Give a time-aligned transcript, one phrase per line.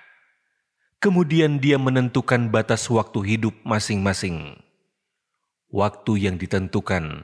[1.00, 4.58] Kemudian dia menentukan batas waktu hidup masing-masing.
[5.68, 7.22] Waktu yang ditentukan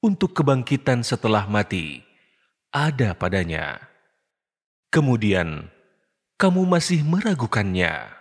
[0.00, 2.00] untuk kebangkitan setelah mati
[2.74, 3.78] ada padanya.
[4.90, 5.70] Kemudian
[6.40, 8.14] kamu masih meragukannya.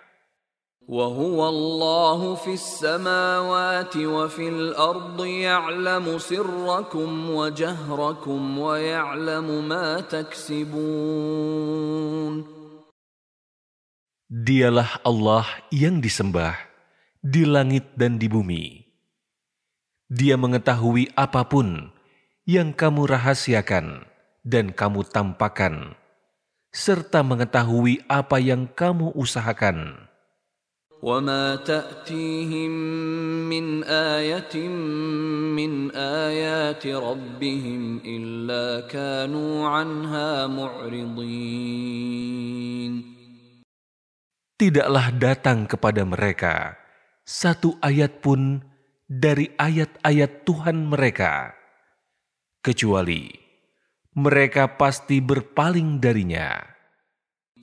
[0.83, 10.73] وهو الله في السماوات وفي الأرض يعلم سركم وجهركم ويعلم ما تكسبون
[14.33, 16.57] Dialah Allah yang disembah
[17.21, 18.83] di langit dan di bumi.
[20.09, 21.93] Dia mengetahui apapun
[22.43, 24.03] yang kamu rahasiakan
[24.43, 25.95] dan kamu tampakkan,
[26.73, 30.09] serta mengetahui apa yang kamu usahakan.
[31.03, 32.71] وما تأتيهم
[33.51, 34.55] من آية
[35.51, 41.83] من آيات ربهم إلا كانوا عنها معرضين
[44.57, 46.77] tidaklah datang kepada mereka
[47.23, 48.59] satu ayat pun
[49.07, 51.55] dari ayat-ayat Tuhan mereka,
[52.59, 53.31] kecuali
[54.15, 56.73] mereka pasti berpaling darinya.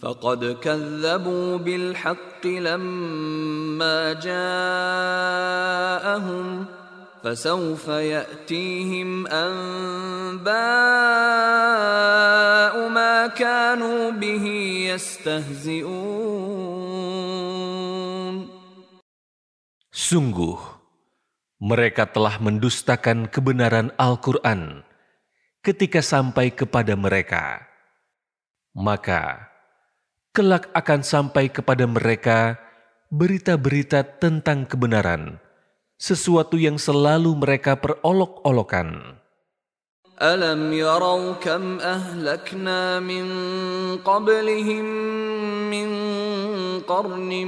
[0.00, 4.86] فقد كذبوا بالحق لما جاءهم
[7.24, 10.48] فسوف يأتيهم أنباء
[12.88, 14.44] ما كانوا به
[14.88, 16.00] يستهزئون
[19.90, 20.56] Sungguh,
[21.60, 24.82] mereka telah mendustakan kebenaran Al-Quran
[25.60, 27.68] ketika sampai kepada mereka.
[28.74, 29.50] Maka,
[30.34, 32.58] kelak akan sampai kepada mereka
[33.12, 35.38] berita-berita tentang kebenaran
[36.00, 39.20] sesuatu yang selalu mereka perolok-olokan.
[40.20, 43.26] ألم يروا كم أهلكنا من
[44.04, 44.84] قبلهم
[45.72, 45.88] من
[46.80, 47.46] قرن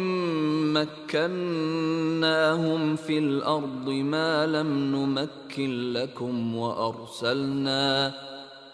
[0.73, 8.13] مكناهم في الأرض ما لم نمكن لكم وأرسلنا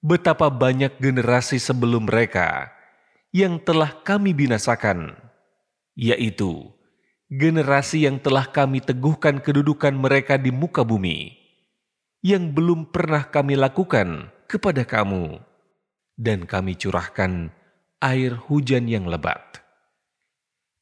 [0.00, 2.72] betapa banyak generasi sebelum mereka
[3.36, 5.14] yang telah kami binasakan,
[5.94, 6.72] yaitu
[7.30, 11.36] generasi yang telah kami teguhkan kedudukan mereka di muka bumi,
[12.24, 15.38] yang belum pernah kami lakukan kepada kamu,
[16.18, 17.54] dan kami curahkan
[18.02, 19.62] air hujan yang lebat.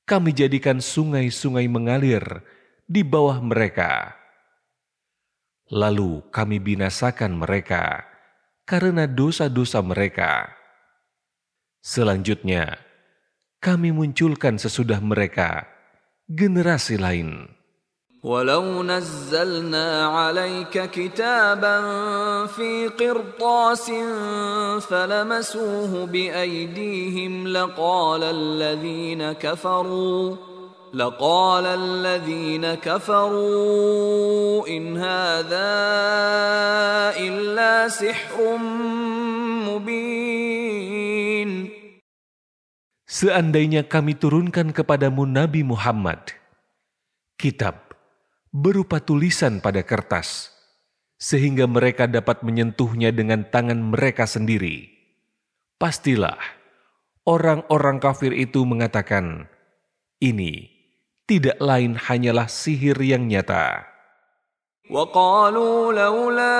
[0.08, 2.24] Kami jadikan sungai-sungai mengalir
[2.88, 4.16] di bawah mereka.
[5.68, 8.07] Lalu kami binasakan mereka
[8.67, 10.51] karena dosa-dosa mereka.
[11.83, 12.79] Selanjutnya,
[13.59, 15.67] kami munculkan sesudah mereka
[16.27, 17.51] generasi lain.
[18.23, 21.77] ولو نزلنا عليك كتابا
[22.47, 23.91] في قرطاس
[24.87, 30.35] فلمسوه بايديهم لقال الذين كفروا
[30.93, 35.73] لقال الذين كفروا ان هذا
[37.17, 38.37] الا سحر
[39.73, 41.49] مبين
[43.13, 46.33] Seandainya kami turunkan kepadamu Nabi Muhammad,
[47.37, 47.93] kitab
[48.49, 50.49] berupa tulisan pada kertas,
[51.21, 54.89] sehingga mereka dapat menyentuhnya dengan tangan mereka sendiri.
[55.77, 56.41] Pastilah
[57.29, 59.45] orang-orang kafir itu mengatakan,
[60.17, 60.73] "Ini
[61.27, 63.93] tidak lain hanyalah sihir yang nyata."
[64.91, 66.59] وقالوا لولا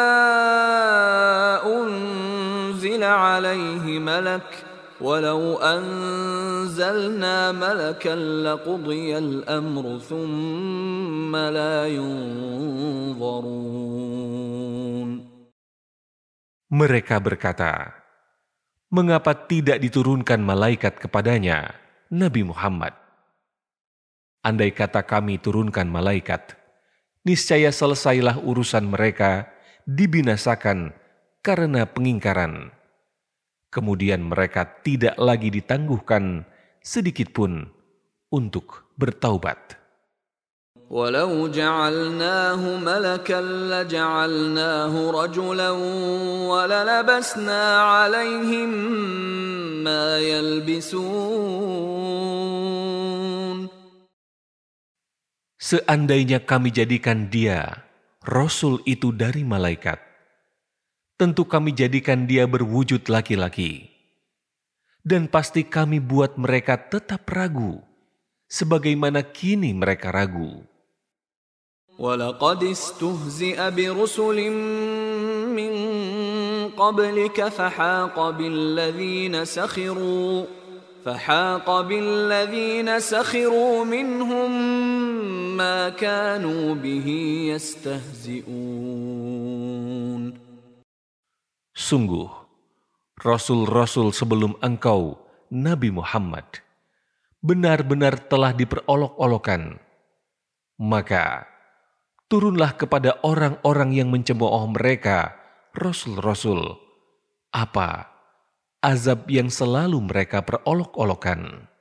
[1.68, 4.65] أنزل عليه ملك
[5.03, 13.63] ولو أنزلنا ملكا لقضي الأمر ثم لا ينظرون
[16.74, 18.01] Mereka berkata,
[18.89, 21.77] Mengapa tidak diturunkan malaikat kepadanya,
[22.09, 22.97] Nabi Muhammad?
[24.44, 26.59] Andai kata kami turunkan malaikat,
[27.24, 29.47] niscaya selesailah urusan mereka
[29.88, 30.91] dibinasakan
[31.39, 32.71] karena pengingkaran
[33.74, 36.45] kemudian mereka tidak lagi ditangguhkan
[36.85, 37.65] sedikit pun
[38.30, 39.81] untuk bertaubat.
[40.94, 45.69] ولو جعلناه ملكا لجعلناه رجلا
[46.53, 48.69] وللبسنا عليهم
[49.83, 50.94] ما يلبسون
[55.69, 57.85] seandainya kami jadikan dia,
[58.25, 60.00] Rasul itu dari malaikat,
[61.20, 63.93] tentu kami jadikan dia berwujud laki-laki.
[65.05, 67.85] Dan pasti kami buat mereka tetap ragu,
[68.49, 70.65] sebagaimana kini mereka ragu.
[75.53, 75.73] min
[76.73, 77.53] qablika
[81.03, 84.51] فحاق بالذين سخروا فحاق بالذين سخروا منهم
[85.57, 87.07] ما كانوا به
[87.51, 88.53] يستهزئون
[91.74, 92.30] Sungguh,
[93.18, 95.18] rasul-rasul sebelum engkau,
[95.50, 96.45] Nabi Muhammad,
[97.41, 99.81] benar-benar telah diperolok-olokan.
[100.77, 101.50] Maka,
[102.30, 105.33] turunlah kepada orang-orang yang mencemooh mereka,
[105.74, 106.77] rasul-rasul,
[107.50, 108.06] apa
[108.83, 111.71] azab yang selalu mereka perolok-olokan.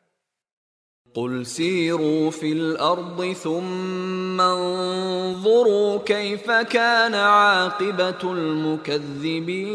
[1.12, 9.72] قل سيروا في الأرض ثم انظروا كيف كان عاقبة المكذبين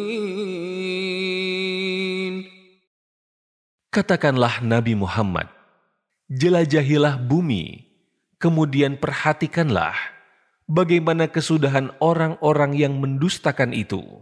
[3.87, 5.49] Katakanlah Nabi Muhammad,
[6.29, 7.81] jelajahilah bumi,
[8.37, 9.97] kemudian perhatikanlah
[10.69, 14.21] bagaimana kesudahan orang-orang yang mendustakan itu.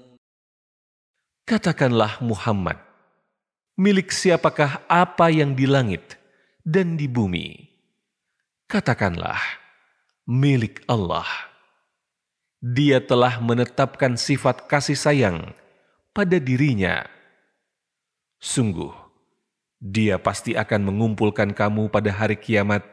[1.51, 2.79] Katakanlah Muhammad,
[3.75, 6.15] milik siapakah apa yang di langit
[6.63, 7.67] dan di bumi?
[8.71, 9.35] Katakanlah,
[10.23, 11.27] milik Allah.
[12.63, 15.51] Dia telah menetapkan sifat kasih sayang
[16.15, 17.03] pada dirinya.
[18.39, 18.95] Sungguh,
[19.75, 22.87] dia pasti akan mengumpulkan kamu pada hari kiamat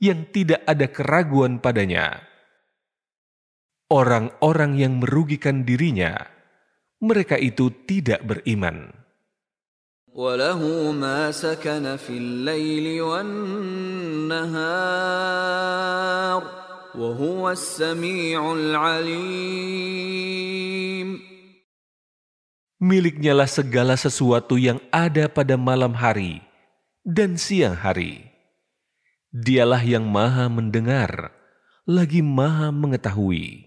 [0.00, 2.24] yang tidak ada keraguan padanya.
[3.92, 6.37] Orang-orang yang merugikan dirinya,
[7.03, 9.03] mereka itu tidak beriman.
[10.13, 10.61] وله
[10.93, 14.33] ما سكن في الليل والنهار
[16.93, 20.13] وهو السميع العليم
[22.83, 26.43] Miliknya lah segala sesuatu yang ada pada malam hari
[27.07, 28.27] dan siang hari.
[29.31, 31.31] Dialah yang maha mendengar,
[31.87, 33.66] lagi maha mengetahui.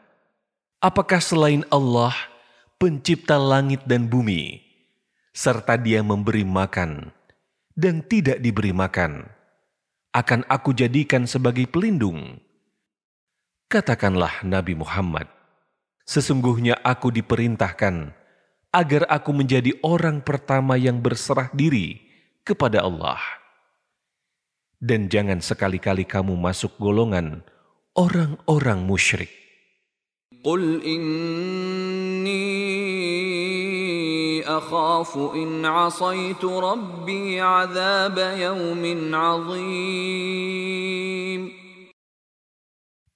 [0.81, 2.11] apakah selain Allah
[2.81, 4.59] pencipta langit dan bumi,
[5.31, 7.13] serta dia memberi makan
[7.77, 9.29] dan tidak diberi makan,
[10.11, 12.41] akan aku jadikan sebagai pelindung?
[13.71, 15.29] Katakanlah Nabi Muhammad,
[16.03, 18.11] sesungguhnya aku diperintahkan
[18.73, 22.01] agar aku menjadi orang pertama yang berserah diri
[22.43, 23.21] kepada Allah.
[24.81, 27.45] Dan jangan sekali-kali kamu masuk golongan
[27.93, 29.40] orang-orang musyrik.
[30.46, 32.46] قل إني
[34.46, 40.46] أخاف إن عصيت ربي عذاب يوم عظيم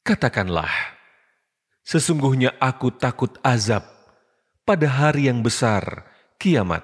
[0.01, 0.67] Katakanlah,
[1.87, 3.87] sesungguhnya aku takut azab
[4.67, 6.03] pada hari yang besar,
[6.35, 6.83] kiamat,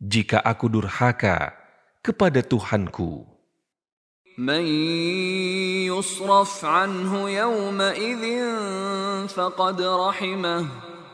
[0.00, 1.52] jika aku durhaka
[2.00, 3.31] kepada Tuhanku.
[4.38, 4.62] من
[5.90, 8.24] يصرف عنه يومئذ
[9.26, 10.66] فقد رحمه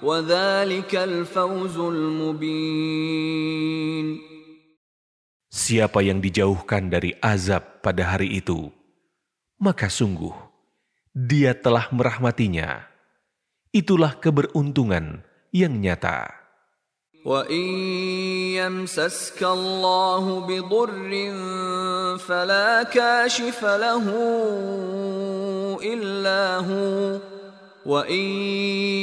[0.04, 3.18] وذلك الفوز المبين
[5.54, 8.68] Siapa yang dijauhkan dari azab pada hari itu,
[9.56, 10.34] maka sungguh
[11.14, 12.84] dia telah merahmatinya.
[13.72, 16.37] Itulah keberuntungan yang nyata.
[17.24, 17.66] وإن
[18.60, 21.10] يمسسك الله بضر
[22.20, 24.04] فلا كاشف له
[25.80, 27.16] إلا هو
[27.88, 28.26] وإن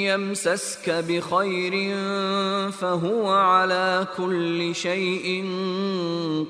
[0.06, 1.74] يمسسك بخير
[2.70, 5.26] فهو على كل شيء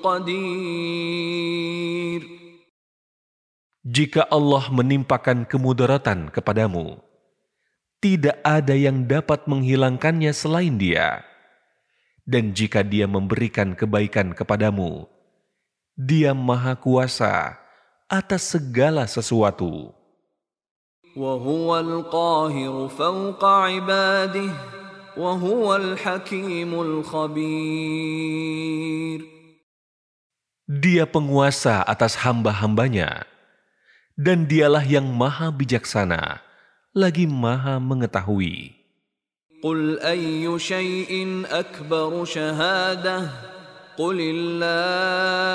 [0.04, 1.64] قدير
[3.82, 7.02] Jika Allah menimpakan kemudaratan kepadamu,
[7.98, 11.26] tidak ada yang dapat menghilangkannya selain Dia.
[12.27, 15.07] dan jika Dia memberikan kebaikan kepadamu,
[15.97, 17.57] Dia Maha Kuasa
[18.11, 19.95] atas segala sesuatu.
[30.69, 33.25] Dia penguasa atas hamba-hambanya,
[34.13, 36.45] dan dialah yang maha bijaksana,
[36.93, 38.76] lagi maha mengetahui.
[39.67, 43.31] قل أي شيء أكبر شهادة
[43.99, 45.51] قل الله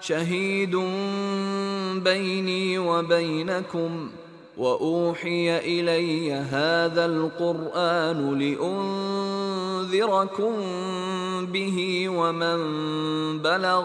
[0.00, 0.76] شهيد
[2.04, 4.10] بيني وبينكم
[4.56, 8.38] وأوحي إلي هذا القرآن
[9.90, 10.52] لأنذركم
[11.46, 12.58] به ومن
[13.42, 13.84] بلغ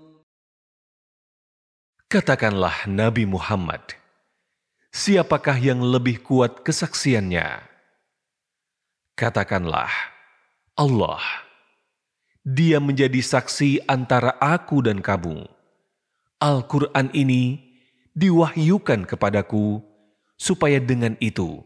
[2.11, 3.95] Katakanlah Nabi Muhammad,
[4.91, 7.63] siapakah yang lebih kuat kesaksiannya?
[9.15, 9.87] Katakanlah,
[10.75, 11.23] Allah.
[12.43, 15.47] Dia menjadi saksi antara aku dan kamu.
[16.43, 17.63] Al-Quran ini
[18.11, 19.79] diwahyukan kepadaku,
[20.35, 21.63] supaya dengan itu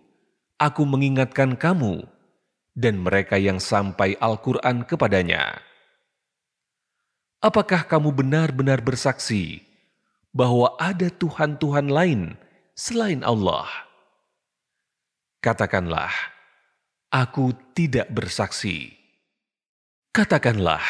[0.61, 2.05] aku mengingatkan kamu
[2.77, 5.57] dan mereka yang sampai Al-Quran kepadanya.
[7.41, 9.64] Apakah kamu benar-benar bersaksi
[10.35, 12.35] bahwa ada Tuhan-Tuhan lain
[12.75, 13.71] selain Allah?
[15.39, 16.11] Katakanlah,
[17.07, 18.91] aku tidak bersaksi.
[20.11, 20.83] Katakanlah,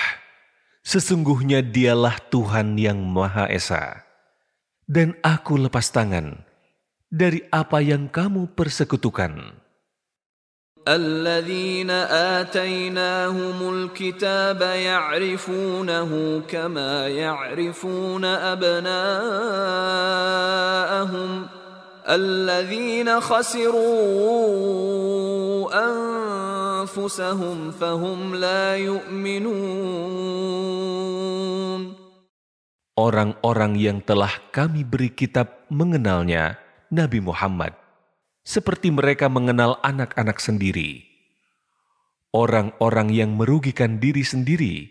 [0.81, 4.01] sesungguhnya dialah Tuhan yang Maha Esa,
[4.89, 6.41] dan aku lepas tangan
[7.13, 9.64] dari apa yang kamu persekutukan.
[10.88, 11.90] الذين
[12.40, 16.10] آتيناهم الكتاب يعرفونه
[16.48, 18.90] كما يعرفون أبناءهم
[22.08, 23.80] الذين خسروا
[26.82, 29.60] أنفسهم فهم لا يؤمنون
[33.00, 36.60] Orang-orang yang telah kami beri kitab mengenalnya,
[36.92, 37.72] Nabi Muhammad,
[38.44, 41.06] seperti mereka mengenal anak-anak sendiri.
[42.30, 44.90] Orang-orang yang merugikan diri sendiri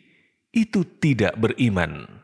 [0.52, 2.20] itu tidak beriman.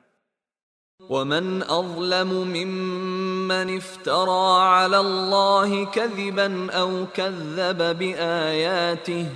[1.06, 9.28] ومن أظلم ممن افترى على الله كذبا أو كذب بآياته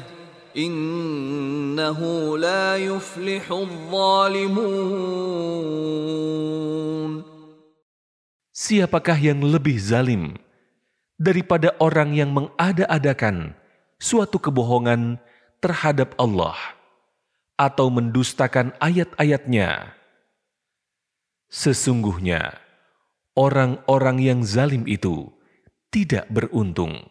[0.58, 2.00] إنه
[2.38, 4.90] لا يفلح الظالمون
[8.60, 10.36] Siapakah yang lebih zalim
[11.20, 13.54] daripada orang yang mengada-adakan
[14.00, 15.20] suatu kebohongan
[15.60, 16.56] terhadap Allah
[17.60, 19.92] atau mendustakan ayat-ayatnya.
[21.52, 22.56] Sesungguhnya,
[23.36, 25.28] orang-orang yang zalim itu
[25.92, 27.04] tidak beruntung.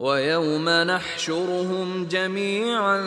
[0.00, 2.98] ويوم نحشرهم جميعا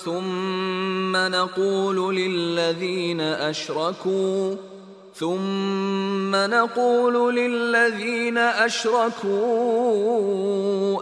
[0.00, 4.56] ثم نقول للذين أشركوا
[5.18, 8.34] ثم نقول للذين
[8.66, 9.30] أشركوا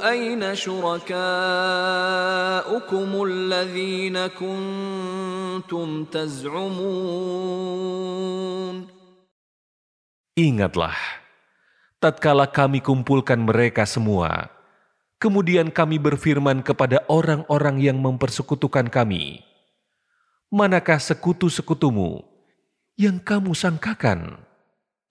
[0.04, 1.10] أين شركاؤكم
[3.24, 7.32] الذين كنتم تزعمون
[10.32, 10.96] Ingatlah,
[12.00, 14.48] tatkala kami kumpulkan mereka semua,
[15.20, 19.44] kemudian kami berfirman kepada orang-orang yang mempersekutukan kami,
[20.52, 22.32] Manakah sekutu-sekutumu
[22.96, 24.52] yang kamu sangkakan?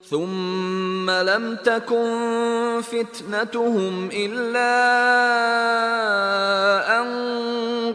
[0.02, 2.10] ثم لم تكن
[2.82, 4.74] فتنتهم إلا
[6.98, 7.06] أن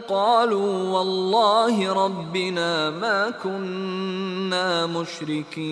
[0.08, 5.68] قالوا والله ربنا ما كنا مشركين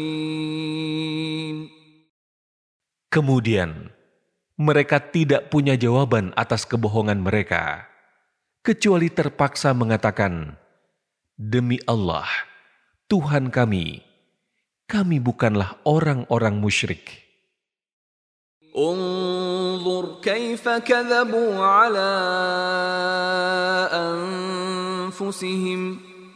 [3.06, 3.96] Kemudian,
[4.60, 7.88] mereka tidak punya jawaban atas kebohongan mereka,
[8.60, 10.52] kecuali terpaksa mengatakan,
[11.40, 12.28] "Demi Allah,
[13.08, 14.04] Tuhan kami,
[14.90, 17.26] kami bukanlah orang-orang musyrik."
[18.76, 22.12] انظر كيف كذبوا على
[25.08, 25.80] أنفسهم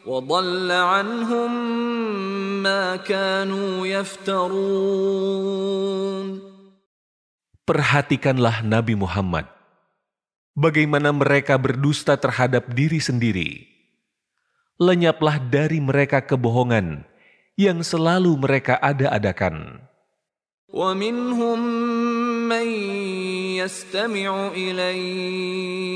[0.09, 1.50] وضل عنهم
[2.65, 5.21] ما كانوا يفترون
[7.71, 9.47] Perhatikanlah Nabi Muhammad,
[10.59, 13.62] bagaimana mereka berdusta terhadap diri sendiri.
[14.75, 17.07] Lenyaplah dari mereka kebohongan
[17.56, 19.86] yang selalu mereka ada-adakan.
[20.76, 21.60] ومنهم
[22.52, 22.68] من
[23.64, 25.96] يستمع إليك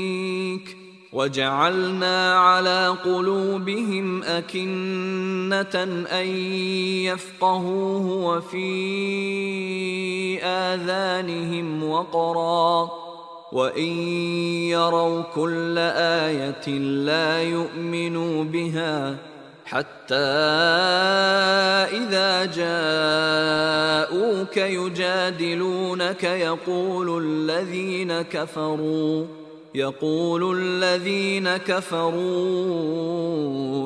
[1.12, 5.74] وجعلنا على قلوبهم أكنة
[6.08, 6.26] أن
[7.04, 8.72] يفقهوه وفي
[10.44, 12.90] آذانهم وقرا
[13.52, 13.92] وإن
[14.72, 15.78] يروا كل
[16.24, 19.16] آية لا يؤمنوا بها
[19.69, 20.29] حتى
[21.89, 29.25] إذا جاءوك يجادلونك يقول الذين كفروا
[29.75, 32.13] يقول الذين كفروا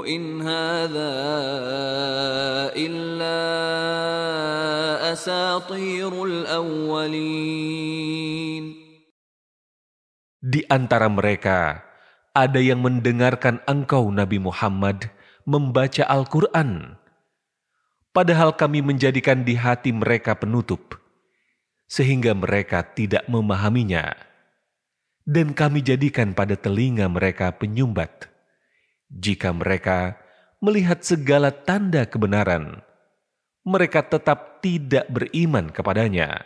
[0.08, 1.14] إن هذا
[2.76, 3.40] إلا
[5.14, 8.00] أساطير الأولين
[10.40, 11.84] Di antara mereka
[12.32, 15.12] ada yang mendengarkan engkau Nabi Muhammad
[15.45, 16.97] membaca Al-Quran.
[18.17, 20.97] Padahal kami menjadikan di hati mereka penutup,
[21.89, 24.17] sehingga mereka tidak memahaminya.
[25.25, 28.29] Dan kami jadikan pada telinga mereka penyumbat.
[29.09, 30.21] Jika mereka
[30.61, 32.85] melihat segala tanda kebenaran,
[33.65, 36.45] mereka tetap tidak beriman kepadanya.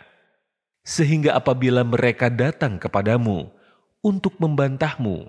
[0.87, 3.51] Sehingga apabila mereka datang kepadamu
[3.99, 5.27] untuk membantahmu,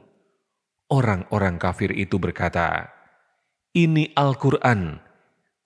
[0.88, 2.99] orang-orang kafir itu berkata,
[3.75, 5.03] ini Al-Quran,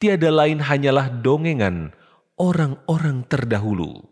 [0.02, 1.94] tiada lain hanyalah dongengan
[2.40, 4.10] orang-orang terdahulu.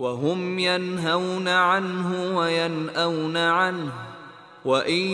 [0.00, 3.92] وهم ينهون عنه وينأون عنه
[4.64, 5.04] وإن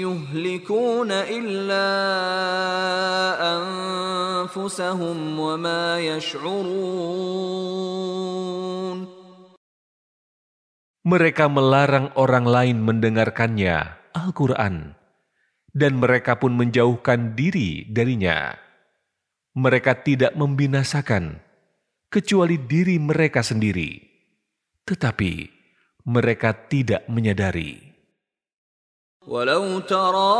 [0.00, 1.88] يهلكون إلا
[3.56, 7.36] أنفسهم وما يشعرون
[11.06, 14.98] Mereka melarang orang lain mendengarkannya, Al-Quran,
[15.76, 18.56] dan mereka pun menjauhkan diri darinya.
[19.56, 21.40] Mereka tidak membinasakan
[22.12, 24.00] kecuali diri mereka sendiri,
[24.84, 25.32] tetapi
[26.08, 27.86] mereka tidak menyadari.
[29.26, 30.38] ولو ترى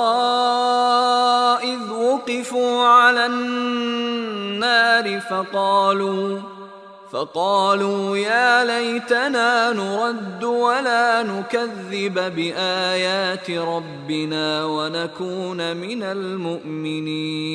[1.59, 6.50] إذ وقفوا على النار فقالوا
[7.11, 17.47] فقالوا يا ليتنا نرد ولا نكذب بآيات ربنا ونكون من المؤمنين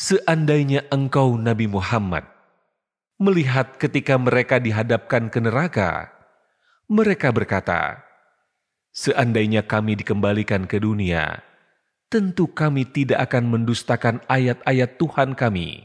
[0.00, 2.24] Seandainya engkau Nabi Muhammad
[3.20, 6.08] melihat ketika mereka dihadapkan ke neraka,
[6.88, 8.00] mereka berkata,
[8.96, 11.44] "Seandainya kami dikembalikan ke dunia,
[12.08, 15.84] tentu kami tidak akan mendustakan ayat-ayat Tuhan kami,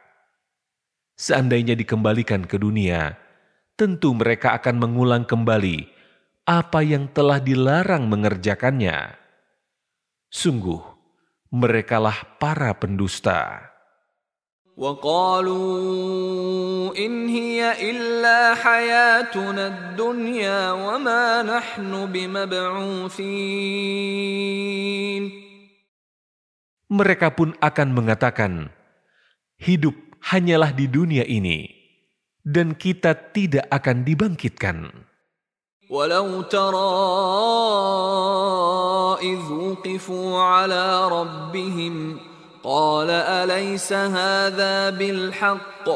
[1.20, 3.16] Seandainya dikembalikan ke dunia,
[3.76, 5.88] tentu mereka akan mengulang kembali
[6.44, 9.16] apa yang telah dilarang mengerjakannya.
[10.28, 10.80] Sungguh,
[11.48, 13.72] merekalah para pendusta.
[14.76, 23.26] وقالوا إن هي إلا حياتنا الدنيا وما نحن بمبعوثين
[26.86, 28.70] Mereka pun akan mengatakan,
[29.58, 31.70] hidup hanyalah di dunia ini,
[32.42, 35.06] dan kita tidak akan dibangkitkan.
[35.90, 36.94] ولو ترى
[39.22, 42.18] إذ وقفوا على ربهم
[42.62, 45.86] قال أليس هذا بالحق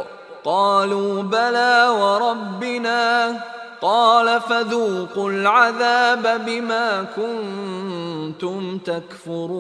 [0.45, 3.43] قالوا بلى وربنا
[3.81, 9.51] قال فذوقوا العذاب بما كنتم تكفرون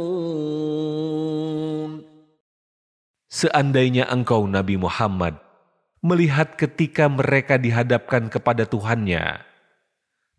[3.36, 5.36] Seandainya engkau Nabi Muhammad
[6.00, 9.43] melihat ketika mereka dihadapkan kepada Tuhannya,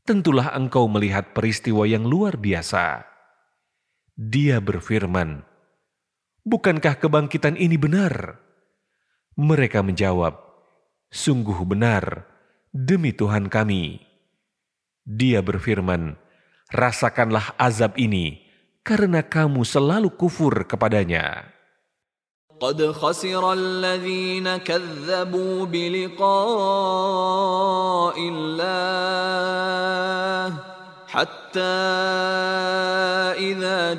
[0.08, 3.04] tentulah engkau melihat peristiwa yang luar biasa.
[4.16, 5.44] Dia berfirman,
[6.40, 8.40] Bukankah kebangkitan ini benar?
[9.36, 10.40] Mereka menjawab,
[11.12, 12.24] Sungguh benar,
[12.72, 14.00] demi Tuhan kami.
[15.04, 16.16] Dia berfirman,
[16.72, 18.40] Rasakanlah azab ini,
[18.80, 21.55] karena kamu selalu kufur kepadanya.
[22.60, 26.26] قد خسر الذين كذبوا بلقاء
[28.18, 29.26] الله
[31.08, 31.60] حتى
[33.52, 33.94] إذا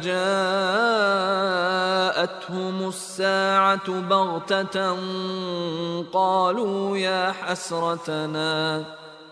[2.17, 4.97] جاءتهم الساعة بغتة
[6.13, 8.85] قالوا يا حسرتنا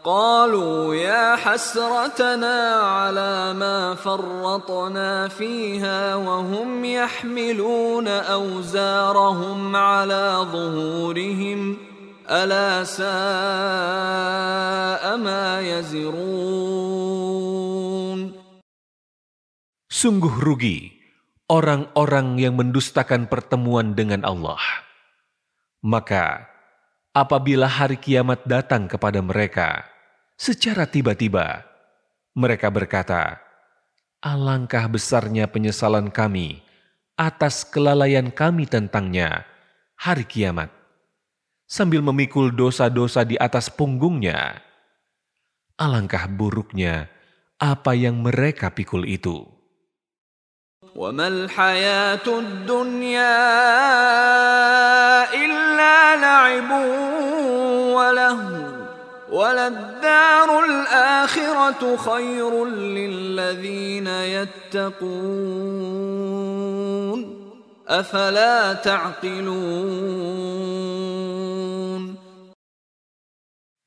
[0.04, 11.76] قالوا يا حسرتنا على ما فرطنا فيها وهم يحملون أوزارهم على ظهورهم
[12.30, 13.04] ألا ساء
[15.20, 17.20] ما يزرون
[19.90, 20.96] Sungguh rugi
[21.52, 24.56] orang-orang yang mendustakan pertemuan dengan Allah.
[25.84, 26.48] Maka,
[27.12, 29.84] apabila hari kiamat datang kepada mereka
[30.34, 31.66] secara tiba-tiba,
[32.32, 33.38] mereka berkata,
[34.22, 36.62] "Alangkah besarnya penyesalan kami
[37.18, 39.44] atas kelalaian kami tentangnya
[39.98, 40.72] hari kiamat."
[41.70, 44.58] Sambil memikul dosa-dosa di atas punggungnya,
[45.78, 47.06] alangkah buruknya
[47.62, 49.60] apa yang mereka pikul itu.
[50.96, 53.38] وما الحياة الدنيا
[55.34, 56.70] إلا لعب
[57.94, 58.63] ولهو
[59.34, 65.20] وللدار الآخرة خير للذين يتقون
[67.86, 69.70] أفلا تعقلون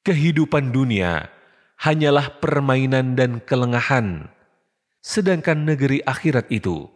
[0.04, 1.32] Kehidupan dunia
[1.80, 4.28] hanyalah permainan dan kelengahan,
[5.00, 6.92] sedangkan negeri akhirat itu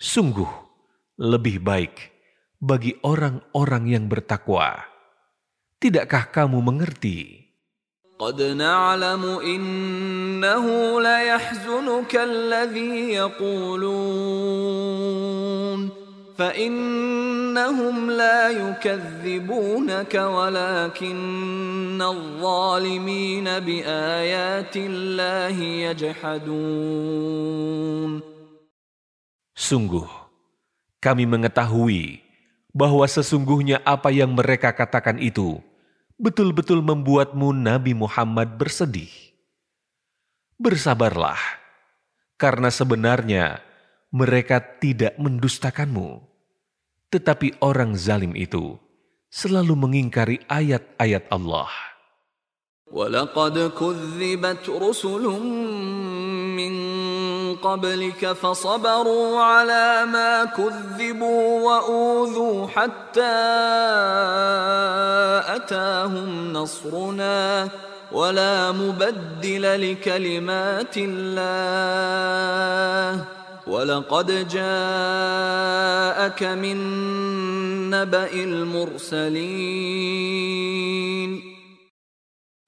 [0.00, 0.48] sungguh
[1.20, 2.16] lebih baik
[2.56, 4.88] bagi orang-orang yang bertakwa.
[5.76, 7.44] Tidakkah kamu mengerti?
[8.20, 10.64] قد نعلم إنه
[11.00, 14.06] ليحزنك الذي يقولون
[16.36, 25.56] فإنهم لا يكذبونك ولكن الظالمين بآيات الله
[25.92, 26.96] يجحدون
[29.56, 30.04] Sungguh,
[31.00, 32.20] kami mengetahui
[32.76, 35.64] bahwa sesungguhnya apa yang mereka katakan itu
[36.20, 39.12] betul-betul membuatmu Nabi Muhammad bersedih.
[40.56, 41.38] Bersabarlah,
[42.40, 43.60] karena sebenarnya
[44.08, 46.24] mereka tidak mendustakanmu.
[47.12, 48.80] Tetapi orang zalim itu
[49.30, 51.70] selalu mengingkari ayat-ayat Allah.
[52.86, 55.24] ولقد كذبت رسل
[56.54, 56.72] من
[57.55, 63.37] قبلك فصبروا على ما كذبوا وأوذوا حتى
[65.55, 67.69] أتاهم نصرنا
[68.11, 71.81] ولا مبدل لكلمات الله.
[73.67, 76.77] ولقد جاءك من
[77.93, 79.71] نبأ المرسلين.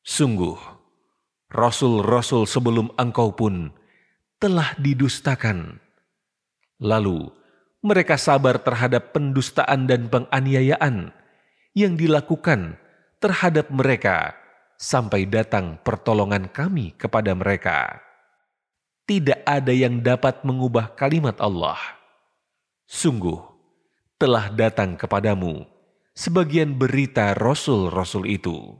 [0.06, 0.62] Sungguh,
[1.50, 3.74] rasul-rasul sebelum engkau pun
[4.44, 5.80] telah didustakan.
[6.84, 7.32] Lalu
[7.84, 11.12] Mereka sabar terhadap pendustaan dan penganiayaan
[11.76, 12.80] yang dilakukan
[13.20, 14.32] terhadap mereka
[14.80, 18.00] sampai datang pertolongan kami kepada mereka.
[19.04, 21.76] Tidak ada yang dapat mengubah kalimat Allah.
[22.88, 23.44] Sungguh,
[24.16, 25.68] telah datang kepadamu
[26.16, 28.80] sebagian berita rasul-rasul itu.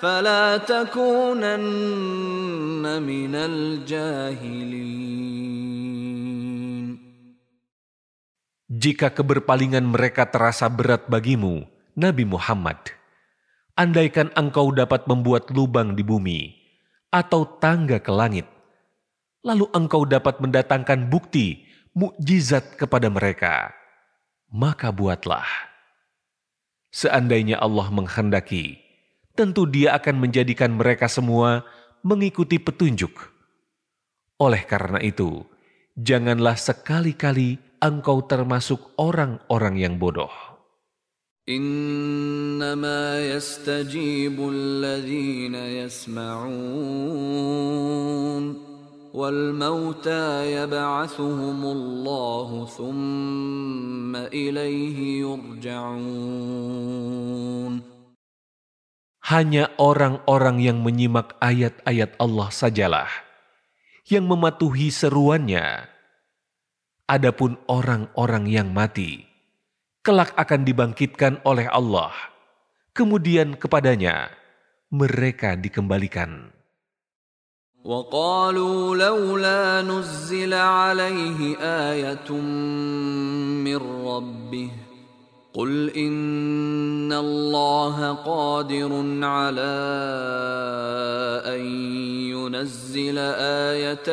[0.00, 1.64] فلا تكونن
[3.02, 4.86] من الجاهلين
[8.66, 11.64] Jika keberpalingan mereka terasa berat bagimu,
[11.96, 12.76] Nabi Muhammad,
[13.78, 16.50] andaikan engkau dapat membuat lubang di bumi
[17.08, 18.44] atau tangga ke langit,
[19.46, 21.62] lalu engkau dapat mendatangkan bukti
[21.96, 23.72] mukjizat kepada mereka,
[24.52, 25.46] maka buatlah.
[26.92, 28.76] Seandainya Allah menghendaki,
[29.36, 31.62] tentu Dia akan menjadikan mereka semua
[32.00, 33.12] mengikuti petunjuk.
[34.40, 35.44] Oleh karena itu,
[35.96, 40.56] janganlah sekali-kali engkau termasuk orang-orang yang bodoh.
[41.46, 47.06] إنما يستجيب الذين يسمعون
[49.14, 55.86] والموتى يبعثهم الله ثم إليه يرجعون
[59.30, 63.10] Hanya orang-orang yang menyimak ayat-ayat Allah sajalah
[64.06, 65.90] yang mematuhi seruannya.
[67.06, 69.26] Adapun orang-orang yang mati,
[70.02, 72.14] kelak akan dibangkitkan oleh Allah.
[72.94, 74.30] Kemudian kepadanya
[74.90, 76.56] mereka dikembalikan.
[77.86, 82.30] وقالوا لولا نزل عليه آية
[83.62, 84.70] من ربه
[85.56, 88.92] قل إن الله قادر
[89.24, 89.76] على
[91.48, 91.62] أن
[92.28, 93.18] ينزل
[93.72, 94.08] آية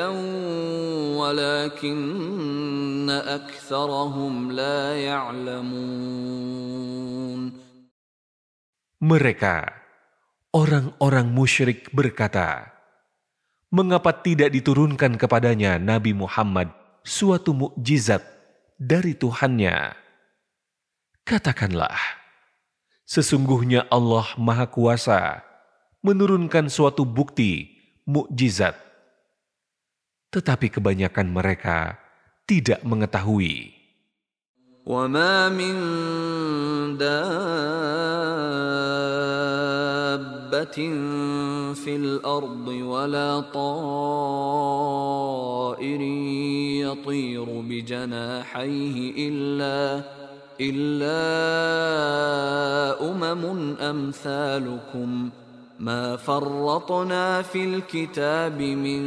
[1.20, 6.24] ولكن أكثرهم لا يعلمون
[9.04, 9.68] Mereka,
[10.56, 12.72] orang-orang musyrik berkata,
[13.68, 16.72] Mengapa tidak diturunkan kepadanya Nabi Muhammad
[17.04, 18.24] suatu mukjizat
[18.80, 19.92] dari Tuhannya?
[21.28, 21.96] Katakanlah,
[23.08, 25.40] sesungguhnya Allah Maha Kuasa
[26.04, 27.72] menurunkan suatu bukti
[28.04, 28.76] mukjizat.
[30.34, 31.96] Tetapi kebanyakan mereka
[32.44, 33.84] tidak mengetahui.
[34.84, 35.76] وما من
[37.00, 37.18] دابة
[41.74, 44.42] في الأرض ولا طائر
[46.84, 50.04] يطير بجناحيه إلا
[50.62, 51.24] إلا
[53.02, 55.30] أمم أمثالكم
[55.80, 59.02] ما فرطنا في الكتاب من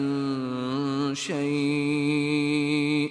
[1.14, 3.08] شيء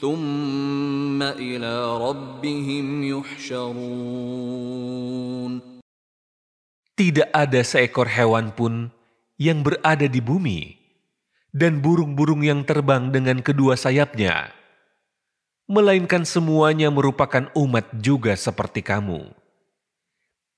[0.00, 4.50] ثم إلى ربهم يحشرون
[7.00, 8.92] Tidak ada seekor hewan pun
[9.40, 10.76] yang berada di bumi,
[11.48, 14.52] dan burung-burung yang terbang dengan kedua sayapnya,
[15.70, 19.30] melainkan semuanya merupakan umat juga seperti kamu.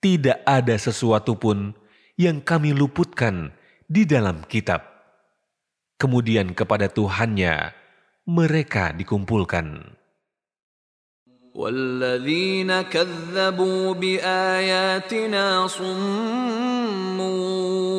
[0.00, 1.76] Tidak ada sesuatu pun
[2.16, 3.52] yang kami luputkan
[3.84, 4.82] di dalam kitab.
[6.00, 7.76] Kemudian kepada Tuhannya
[8.26, 10.00] mereka dikumpulkan.
[11.52, 17.20] والذين كذبوا بآياتنا صم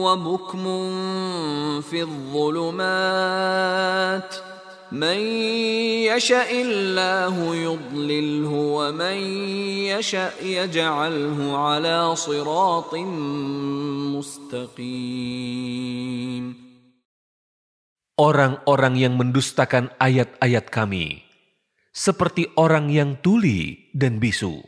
[0.01, 0.63] وبكم
[1.81, 3.33] في الظلمات
[4.93, 5.17] من
[6.05, 9.17] يشاء الله يضلله ومن
[9.89, 12.93] يشاء يجعله على صراط
[14.13, 15.63] مستقيم
[18.13, 21.25] Orang-orang yang mendustakan ayat-ayat kami,
[21.89, 24.61] seperti orang yang tuli dan bisu,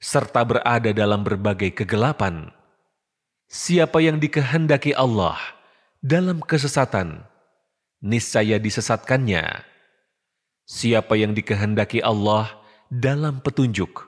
[0.00, 2.48] serta berada dalam berbagai kegelapan.
[3.52, 5.36] Siapa yang dikehendaki Allah
[6.00, 7.28] dalam kesesatan,
[8.02, 9.64] niscaya disesatkannya.
[10.68, 12.52] Siapa yang dikehendaki Allah
[12.92, 14.04] dalam petunjuk,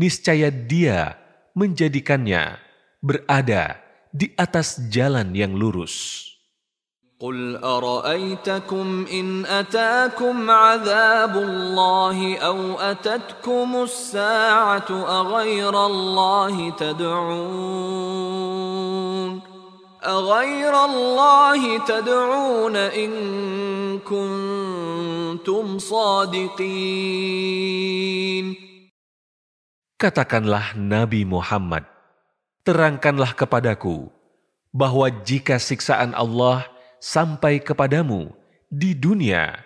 [0.00, 1.20] niscaya Dia
[1.52, 2.56] menjadikannya
[3.04, 3.76] berada
[4.12, 6.28] di atas jalan yang lurus.
[7.22, 18.32] قل أرأيتكم إن أتاكم عذاب الله أو أتتكم الساعة أغير الله تدعون
[20.02, 23.12] أغير الله تدعون إن
[24.02, 27.22] كنتم صادقين
[30.02, 31.86] Katakanlah Nabi Muhammad,
[32.66, 34.10] terangkanlah kepadaku
[34.74, 36.66] bahwa jika siksaan Allah
[36.98, 38.34] sampai kepadamu
[38.66, 39.62] di dunia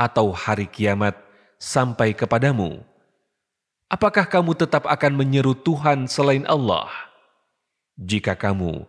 [0.00, 1.12] atau hari kiamat
[1.60, 2.80] sampai kepadamu,
[3.92, 6.88] apakah kamu tetap akan menyeru Tuhan selain Allah?
[8.00, 8.88] Jika kamu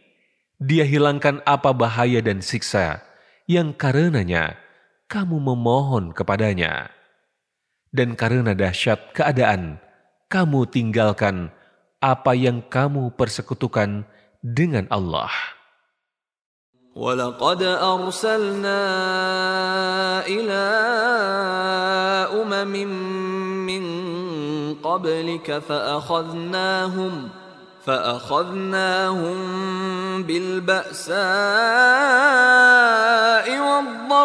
[0.60, 3.04] dia hilangkan apa bahaya dan siksa
[3.44, 4.56] yang karenanya
[5.06, 6.90] kamu memohon kepadanya.
[7.94, 9.78] Dan karena dahsyat keadaan,
[10.28, 11.54] kamu tinggalkan
[12.02, 14.04] apa yang kamu persekutukan
[14.42, 15.32] dengan Allah.
[16.96, 18.80] ولقد أرسلنا
[20.24, 20.64] إلى
[22.32, 22.74] أمم
[23.68, 23.84] من
[24.80, 27.14] قبلك فأخذناهم
[27.86, 29.38] فأخذناهم
[30.26, 31.16] بالبأساء
[33.46, 34.20] والضراء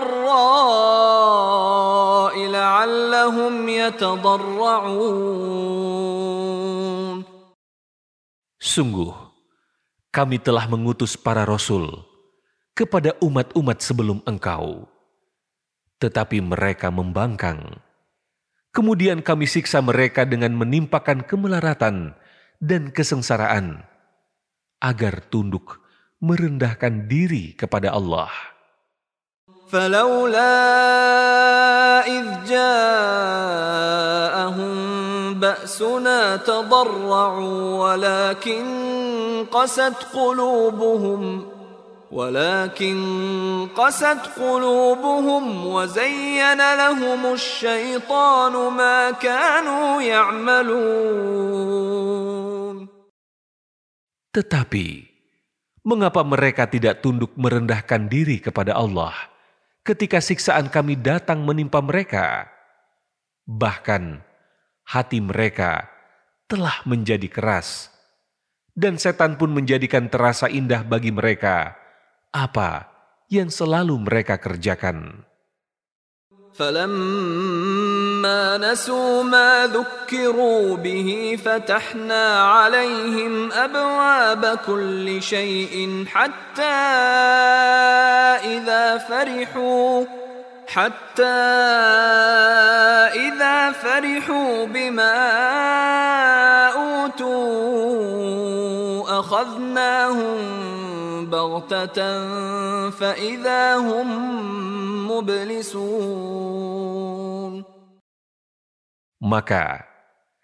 [2.50, 5.30] لعلهم يتضرعون
[8.62, 9.12] Sungguh,
[10.14, 11.92] kami telah mengutus para rasul
[12.78, 14.86] kepada umat-umat sebelum engkau.
[15.98, 17.82] Tetapi mereka membangkang.
[18.72, 22.16] Kemudian kami siksa mereka dengan menimpakan kemelaratan
[22.62, 23.82] dan kesengsaraan,
[24.82, 25.82] agar tunduk
[26.22, 28.30] merendahkan diri kepada Allah.
[29.72, 30.60] فلولا
[32.04, 33.00] إذ جاءهم
[35.40, 38.66] بأسنا تضرعوا ولكن
[39.52, 41.48] قست قلوبهم
[42.12, 42.98] ولكن
[43.72, 51.32] قست قلوبهم وزين لهم الشيطان ما كانوا يعملون
[54.32, 55.12] Tetapi,
[55.84, 59.12] mengapa mereka tidak tunduk merendahkan diri kepada Allah
[59.84, 62.48] ketika siksaan kami datang menimpa mereka?
[63.44, 64.24] Bahkan,
[64.88, 65.92] hati mereka
[66.48, 67.92] telah menjadi keras,
[68.72, 71.76] dan setan pun menjadikan terasa indah bagi mereka
[72.35, 72.89] apa
[73.31, 75.27] yang selalu mereka kerjakan.
[76.57, 86.63] فلما نسوا ما ذكروا به فتحنا عليهم ابواب كل شيء حتى
[88.57, 90.05] اذا فرحوا
[90.67, 91.23] حتى
[93.15, 95.17] اذا فرحوا بما
[96.73, 97.37] اوتوا
[99.19, 100.76] اخذناهم
[101.30, 102.00] بغتة
[102.90, 104.08] فإذا هم
[105.12, 106.62] مبلسون
[109.22, 109.86] Maka,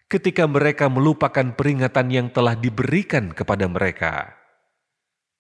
[0.05, 4.37] ketika mereka melupakan peringatan yang telah diberikan kepada mereka,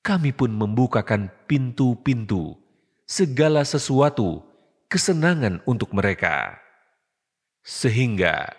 [0.01, 2.57] kami pun membukakan pintu-pintu
[3.05, 4.41] segala sesuatu
[4.89, 6.57] kesenangan untuk mereka.
[7.61, 8.57] Sehingga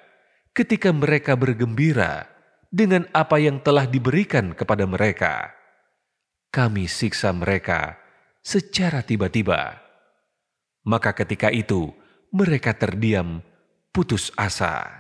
[0.55, 2.31] ketika mereka bergembira
[2.71, 5.51] dengan apa yang telah diberikan kepada mereka,
[6.53, 8.01] kami siksa mereka
[8.43, 9.79] secara tiba-tiba.
[10.83, 11.93] Maka ketika itu
[12.33, 13.45] mereka terdiam
[13.93, 14.99] putus asa.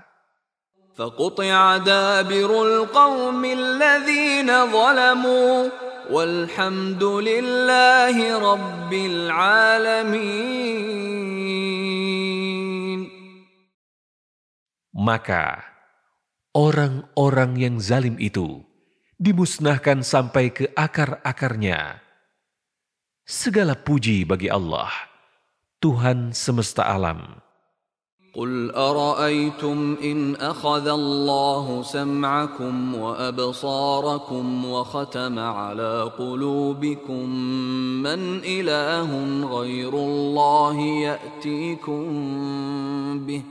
[0.98, 5.68] فقطع دابر القوم الذين ظلموا
[6.10, 10.58] والحمد لله رب العالمين
[14.98, 15.62] Maka
[16.50, 18.66] orang-orang yang zalim itu
[19.18, 21.98] dimusnahkan sampai ke akar-akarnya.
[23.28, 24.88] Segala puji bagi Allah,
[25.82, 27.48] Tuhan semesta alam.
[28.38, 37.28] قل أرأيتم إن أخذ الله سمعكم وأبصاركم وختم على قلوبكم
[38.04, 39.10] من إله
[39.58, 42.04] غير الله يأتيكم
[43.26, 43.42] به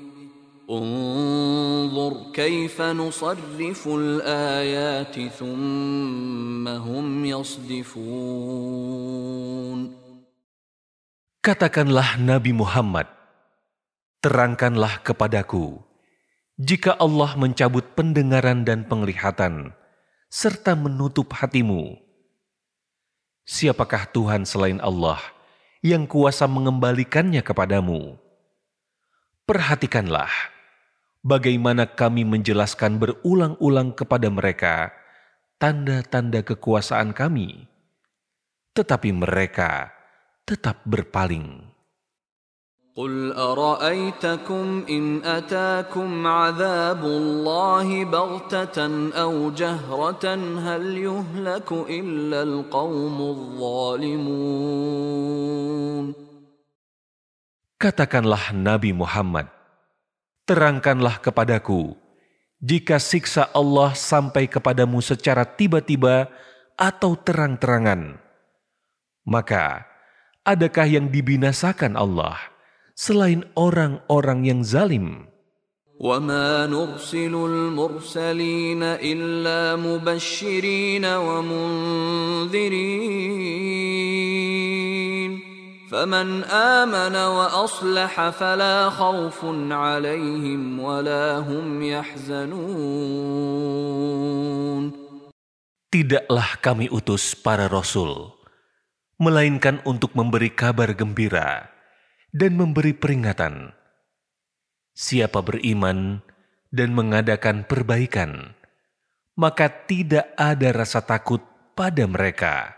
[0.67, 8.67] انظر كيف نصرف الآيات ثم هم يصدفون
[11.47, 13.07] Katakanlah Nabi Muhammad,
[14.19, 15.79] terangkanlah kepadaku,
[16.59, 19.71] jika Allah mencabut pendengaran dan penglihatan,
[20.27, 21.95] serta menutup hatimu,
[23.47, 25.23] siapakah Tuhan selain Allah
[25.79, 28.19] yang kuasa mengembalikannya kepadamu?
[29.47, 30.31] Perhatikanlah
[31.23, 34.91] bagaimana kami menjelaskan berulang-ulang kepada mereka
[35.57, 37.67] tanda-tanda kekuasaan kami,
[38.77, 39.91] tetapi mereka
[40.47, 41.77] tetap berpaling.
[42.97, 48.77] قل أرأيتكم إن أتاكم عذاب الله بغتة
[49.13, 50.25] أو جهرة
[50.65, 54.27] هل يهلك إلا القوم الظالمون
[57.81, 59.53] Katakanlah Nabi Muhammad,
[60.49, 61.93] terangkanlah kepadaku,
[62.57, 66.25] jika siksa Allah sampai kepadamu secara tiba-tiba
[66.73, 68.17] atau terang-terangan,
[69.21, 69.85] maka
[70.41, 72.41] adakah yang dibinasakan Allah
[72.97, 75.29] selain orang-orang yang zalim?
[75.97, 82.77] وما نرسل المرسلين إلا مبشرين ومنذرين
[85.91, 89.39] فمن آمن وأصلح فلا خوف
[89.71, 92.67] عليهم ولا هم يحزنون
[95.87, 98.35] Tidaklah kami utus para rasul,
[99.15, 101.71] melainkan untuk memberi kabar gembira
[102.35, 103.71] dan memberi peringatan.
[104.91, 106.19] Siapa beriman
[106.75, 108.51] dan mengadakan perbaikan,
[109.39, 111.39] maka tidak ada rasa takut
[111.71, 112.75] pada mereka,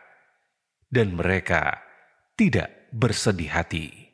[0.93, 1.81] dan mereka
[2.37, 4.09] tidak bersedih hati.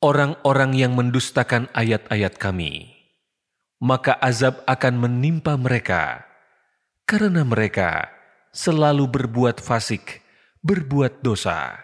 [0.00, 2.88] Orang-orang yang mendustakan ayat-ayat kami,
[3.84, 6.24] maka azab akan menimpa mereka
[7.04, 8.08] karena mereka
[8.48, 10.24] selalu berbuat fasik,
[10.64, 11.83] berbuat dosa.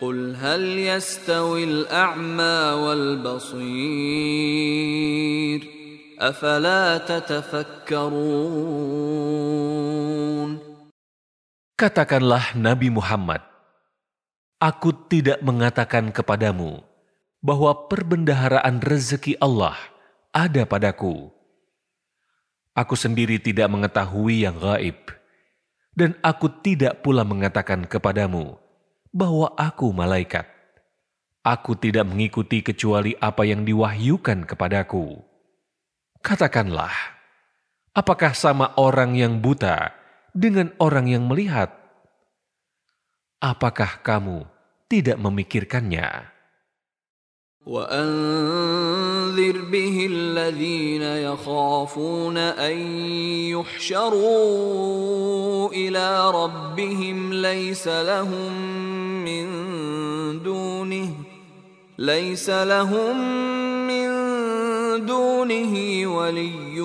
[0.00, 3.70] قل هل يستوي الأعمى والبصير
[6.20, 8.50] أفلا تتفكرون
[11.80, 13.40] Katakanlah Nabi Muhammad,
[14.60, 16.84] Aku tidak mengatakan kepadamu
[17.40, 19.80] bahwa perbendaharaan rezeki Allah
[20.28, 21.32] ada padaku.
[22.76, 25.00] Aku sendiri tidak mengetahui yang gaib,
[25.96, 28.60] dan aku tidak pula mengatakan kepadamu
[29.15, 30.43] bahwa aku malaikat.
[31.39, 35.23] Aku tidak mengikuti kecuali apa yang diwahyukan kepadaku.
[36.19, 36.91] Katakanlah,
[37.95, 39.95] apakah sama orang yang buta
[40.35, 41.71] dengan orang yang melihat?
[43.39, 44.43] Apakah kamu
[44.91, 46.33] tidak memikirkannya?
[49.34, 52.78] وأنذر به الذين يخافون أن
[53.50, 54.52] يحشروا
[55.72, 58.52] إلى ربهم ليس لهم
[59.24, 59.46] من
[60.42, 61.10] دونه
[61.98, 63.16] ليس لهم
[63.86, 64.08] من
[65.06, 65.74] دونه
[66.06, 66.80] ولي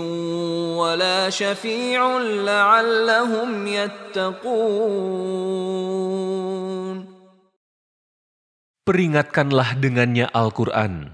[0.76, 5.46] ولا شفيع لعلهم يتقون
[8.86, 11.10] Peringatkanlah dengannya Al-Quran,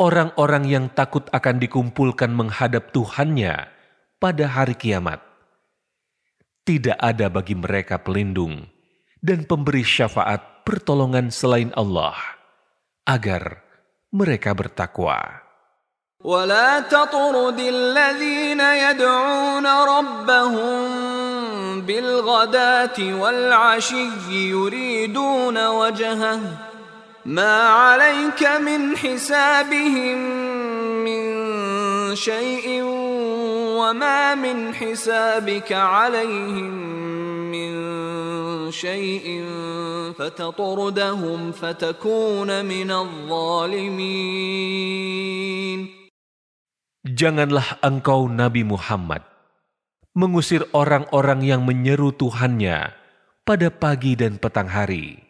[0.00, 3.68] orang-orang yang takut akan dikumpulkan menghadap Tuhannya
[4.16, 5.20] pada hari kiamat.
[6.64, 8.64] Tidak ada bagi mereka pelindung
[9.20, 12.16] dan pemberi syafaat pertolongan selain Allah,
[13.04, 13.60] agar
[14.12, 15.48] mereka bertakwa.
[16.20, 20.80] ولا تطرد الذين يدعون ربهم
[21.80, 26.40] بالغداة والعشي يريدون وجهه
[27.26, 30.18] ما عليك من حسابهم
[31.04, 31.22] من
[32.16, 32.82] شيء
[33.76, 36.72] وما من حسابك عليهم
[37.52, 37.70] من
[38.70, 39.44] شيء
[40.18, 44.30] فتطردهم فتكون من الظالمين
[47.00, 49.24] Janganlah engkau Nabi Muhammad
[50.12, 52.92] mengusir orang-orang yang menyeru Tuhannya
[53.48, 55.23] pada pagi dan petang hari,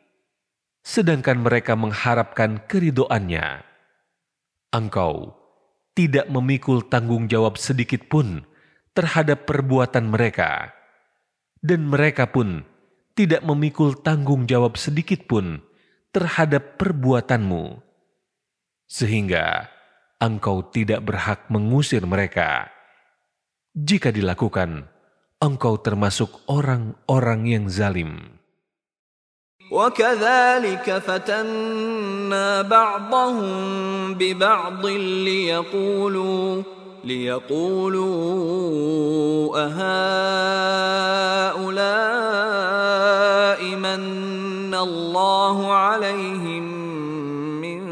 [0.86, 3.66] sedangkan mereka mengharapkan keridoannya.
[4.70, 5.34] Engkau
[5.98, 8.46] tidak memikul tanggung jawab sedikit pun
[8.94, 10.72] terhadap perbuatan mereka,
[11.60, 12.62] dan mereka pun
[13.18, 15.64] tidak memikul tanggung jawab sedikit pun
[16.14, 17.82] terhadap perbuatanmu,
[18.86, 19.72] sehingga
[20.22, 22.70] engkau tidak berhak mengusir mereka.
[23.76, 24.88] Jika dilakukan,
[25.44, 28.35] engkau termasuk orang-orang yang zalim.
[29.72, 36.62] وكذلك فتنا بعضهم ببعض ليقولوا
[37.04, 38.06] ليقولوا
[39.56, 39.86] أهؤلاء
[43.76, 46.64] من الله عليهم
[47.62, 47.86] من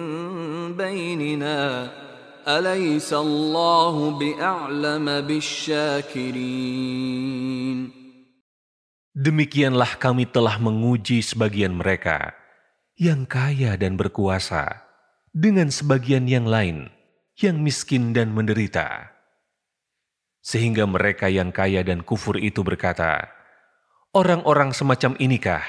[0.77, 1.87] بيننا؟
[2.47, 6.33] أليس الله بأعلم بالشاكرين؟
[9.13, 12.33] Demikianlah kami telah menguji sebagian mereka
[12.97, 14.89] yang kaya dan berkuasa
[15.29, 16.89] dengan sebagian yang lain
[17.37, 19.13] yang miskin dan menderita.
[20.41, 23.29] Sehingga mereka yang kaya dan kufur itu berkata,
[24.17, 25.61] Orang-orang semacam inikah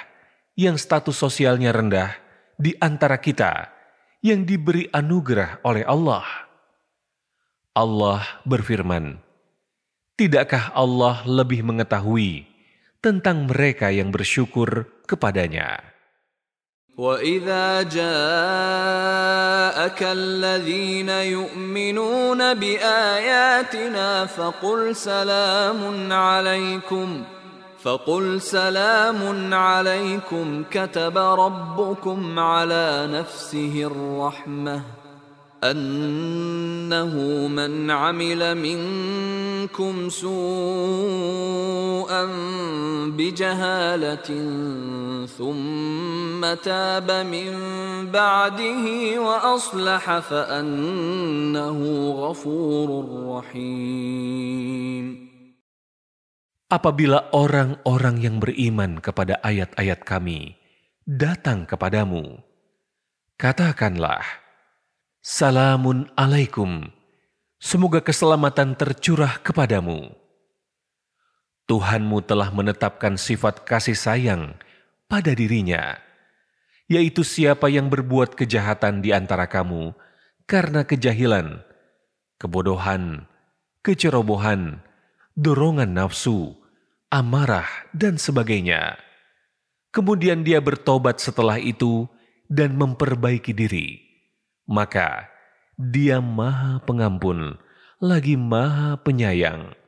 [0.56, 2.16] yang status sosialnya rendah
[2.56, 3.68] di antara kita
[4.24, 6.24] yang diberi anugerah oleh Allah?
[7.76, 9.20] Allah berfirman,
[10.16, 12.53] Tidakkah Allah lebih mengetahui
[13.03, 15.89] tentang mereka yang bersyukur kepadanya.
[16.99, 18.81] وَإِذَا جَاءَكَ
[20.03, 27.23] الَّذِينَ يُؤْمِنُونَ بِآيَاتِنَا فَقُلْ سَلَامٌ عَلَيْكُمْ
[27.79, 34.81] فَقُلْ سَلَامٌ عَلَيْكُمْ كَتَبَ رَبُّكُمْ عَلَى نَفْسِهِ الرَّحْمَةِ
[35.63, 37.13] أنه
[37.47, 40.33] من عمل منكم سوءا
[43.11, 44.29] بجهالة
[45.27, 47.51] ثم تاب من
[48.11, 48.85] بعده
[49.19, 51.79] وأصلح فأنه
[52.11, 52.89] غفور
[53.27, 55.29] رحيم
[56.69, 60.53] Apabila orang-orang yang beriman kepada ayat-ayat kami
[61.01, 62.45] datang kepadamu,
[63.41, 64.21] katakanlah,
[65.24, 66.84] Salamun alaikum.
[67.56, 70.12] Semoga keselamatan tercurah kepadamu.
[71.64, 74.52] Tuhanmu telah menetapkan sifat kasih sayang
[75.08, 75.96] pada dirinya,
[76.92, 79.96] yaitu siapa yang berbuat kejahatan di antara kamu
[80.44, 81.64] karena kejahilan,
[82.36, 83.24] kebodohan,
[83.80, 84.84] kecerobohan,
[85.32, 86.52] dorongan nafsu,
[87.08, 89.00] amarah, dan sebagainya.
[89.88, 92.12] Kemudian dia bertobat setelah itu
[92.52, 94.03] dan memperbaiki diri
[94.69, 95.31] maka
[95.79, 97.57] Dia Maha Pengampun
[97.99, 99.79] lagi Maha Penyayang.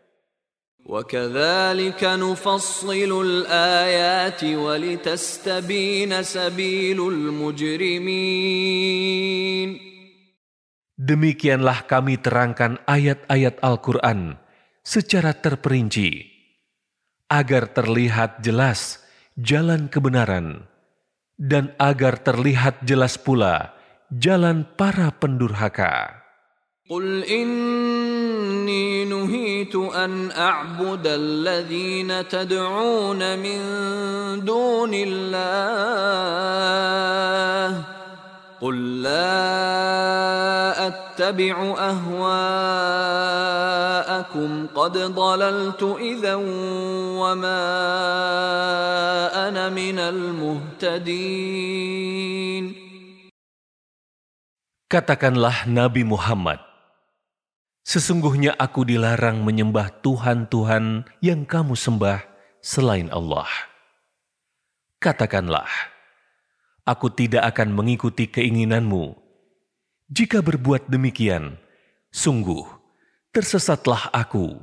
[0.81, 8.49] وكذلك نفصل الآيات ولتستبين سبيل المجرمين
[11.01, 14.37] Demikianlah kami terangkan ayat-ayat Al-Quran
[14.85, 16.29] secara terperinci,
[17.25, 19.01] agar terlihat jelas
[19.33, 20.69] jalan kebenaran,
[21.41, 23.73] dan agar terlihat jelas pula
[24.10, 26.26] jalan para pendurhaka.
[26.90, 33.60] قل إني نهيت أن أعبد الذين تدعون من
[34.44, 36.06] دون الله
[38.62, 42.26] قل لا أتبع أهواءكم
[44.74, 46.34] قد ضللت إذا
[47.18, 47.66] وما
[49.48, 51.26] أنا من المهتدين
[54.86, 56.62] Katakanlah Nabi Muhammad,
[57.82, 62.22] Sesungguhnya aku dilarang menyembah Tuhan-Tuhan yang kamu sembah
[62.62, 63.50] selain Allah.
[65.02, 65.66] Katakanlah,
[66.86, 69.14] aku tidak akan mengikuti keinginanmu.
[70.06, 71.58] Jika berbuat demikian,
[72.14, 72.62] sungguh
[73.34, 74.54] tersesatlah aku,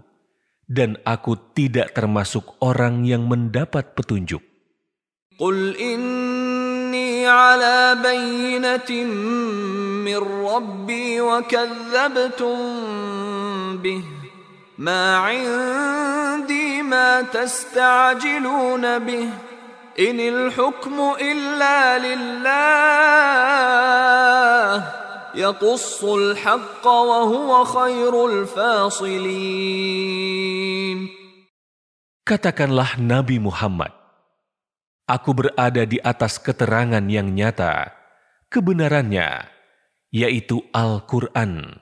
[0.71, 4.43] dan aku tidak termasuk orang yang mendapat petunjuk.
[5.35, 5.75] Qul
[7.23, 7.95] inni ala
[10.03, 12.57] من ربي وكذبتم
[13.77, 14.03] به.
[14.77, 19.29] ما عندي ما تستعجلون به.
[19.99, 23.23] إن الحكم إلا لله.
[25.35, 29.63] يقص الحق وهو خير الفاصلين.
[32.23, 33.91] Katakanlah Nabi Muhammad,
[35.03, 37.91] Aku berada di atas keterangan yang nyata,
[38.47, 39.53] kebenarannya
[40.13, 41.81] yaitu Al-Quran,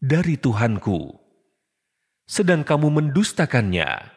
[0.00, 1.12] dari Tuhanku.
[2.24, 4.10] Sedang kamu mendustakannya.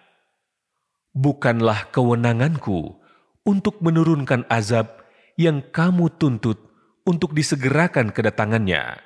[1.11, 2.95] Bukanlah kewenanganku
[3.43, 5.03] untuk menurunkan azab
[5.35, 6.57] yang kamu tuntut
[7.03, 9.03] untuk disegerakan kedatangannya.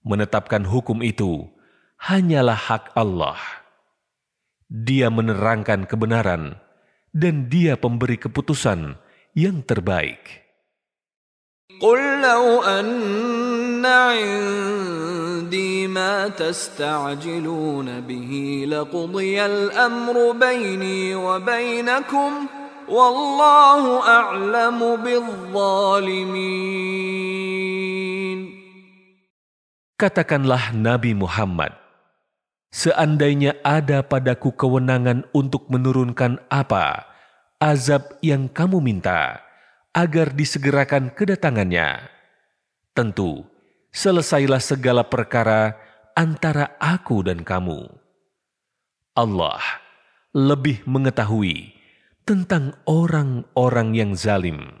[0.00, 1.52] Menetapkan hukum itu
[2.00, 3.36] hanyalah hak Allah.
[4.72, 6.56] Dia menerangkan kebenaran,
[7.15, 8.99] dan Dia pemberi keputusan
[9.35, 10.45] yang terbaik.
[11.81, 22.31] قل لو أن عندي ما تستعجلون به لقضي الأمر بيني وبينكم
[22.89, 26.45] والله أعلم بالظالمين
[29.95, 31.71] Katakanlah Nabi Muhammad,
[32.70, 37.10] seandainya ada padaku kewenangan untuk menurunkan apa
[37.60, 39.44] azab yang kamu minta,
[39.92, 42.08] agar disegerakan kedatangannya.
[42.96, 43.44] Tentu,
[43.92, 45.76] selesailah segala perkara
[46.16, 47.84] antara aku dan kamu.
[49.12, 49.60] Allah
[50.32, 51.76] lebih mengetahui
[52.24, 54.80] tentang orang-orang yang zalim.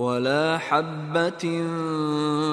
[0.00, 1.44] ولا حبة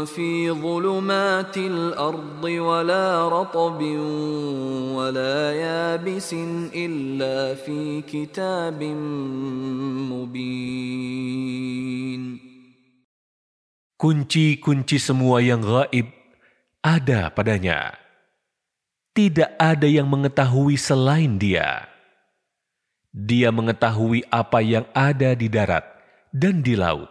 [0.05, 3.81] في ظلمات الأرض ولا رطب
[4.97, 6.33] ولا يابس
[6.75, 8.83] إلا في كتاب
[10.11, 11.07] مبين
[13.97, 16.05] Kunci-kunci semua yang gaib
[16.85, 17.97] ada padanya.
[19.17, 21.89] Tidak ada yang mengetahui selain dia.
[23.09, 25.81] Dia mengetahui apa yang ada di darat
[26.29, 27.10] dan di laut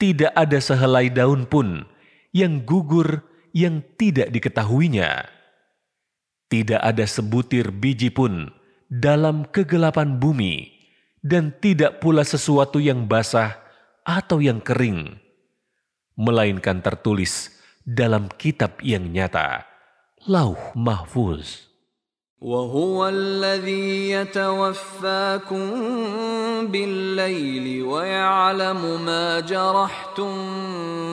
[0.00, 1.84] tidak ada sehelai daun pun
[2.32, 3.20] yang gugur
[3.52, 5.28] yang tidak diketahuinya.
[6.50, 8.50] Tidak ada sebutir biji pun
[8.90, 10.66] dalam kegelapan bumi,
[11.22, 13.54] dan tidak pula sesuatu yang basah
[14.02, 15.20] atau yang kering,
[16.18, 17.54] melainkan tertulis
[17.86, 19.62] dalam kitab yang nyata,
[20.26, 21.69] Lauh Mahfuz.
[22.40, 25.70] وهو الذي يتوفاكم
[26.66, 30.32] بالليل ويعلم ما جرحتم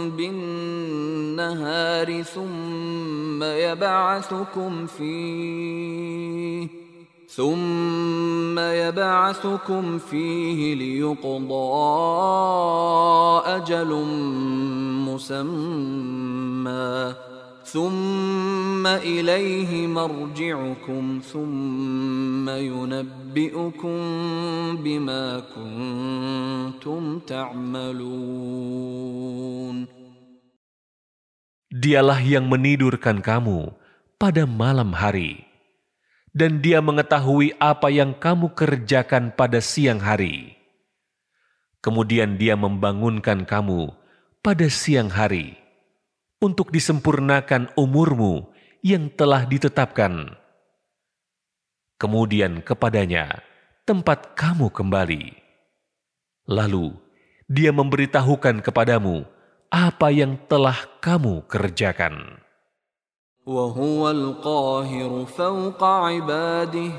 [0.10, 6.68] بالنهار ثم يبعثكم فيه
[7.28, 11.68] ثم يبعثكم فيه ليقضى
[13.46, 14.06] أجل
[15.08, 16.08] مسمى
[17.67, 23.99] ثم إليه مرجعكم ثم ينبئكم
[24.83, 25.25] بما
[25.55, 28.43] كنتم تعملون
[31.73, 33.73] Dialah yang menidurkan kamu
[34.21, 35.41] pada malam hari,
[36.37, 40.53] dan Dia mengetahui apa yang kamu kerjakan pada siang hari.
[41.81, 43.89] Kemudian Dia membangunkan kamu
[44.45, 45.57] pada siang hari
[46.43, 48.51] untuk disempurnakan umurmu
[48.83, 50.35] yang telah ditetapkan.
[52.01, 53.41] Kemudian kepadanya
[53.87, 55.39] tempat kamu kembali.
[56.51, 56.99] Lalu
[57.47, 59.23] dia memberitahukan kepadamu
[59.71, 62.43] apa yang telah kamu kerjakan.
[63.43, 66.93] وهو القاهر فوق عباده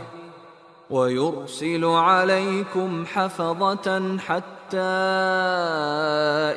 [0.92, 4.57] ويرسل عليكم حفظة حتى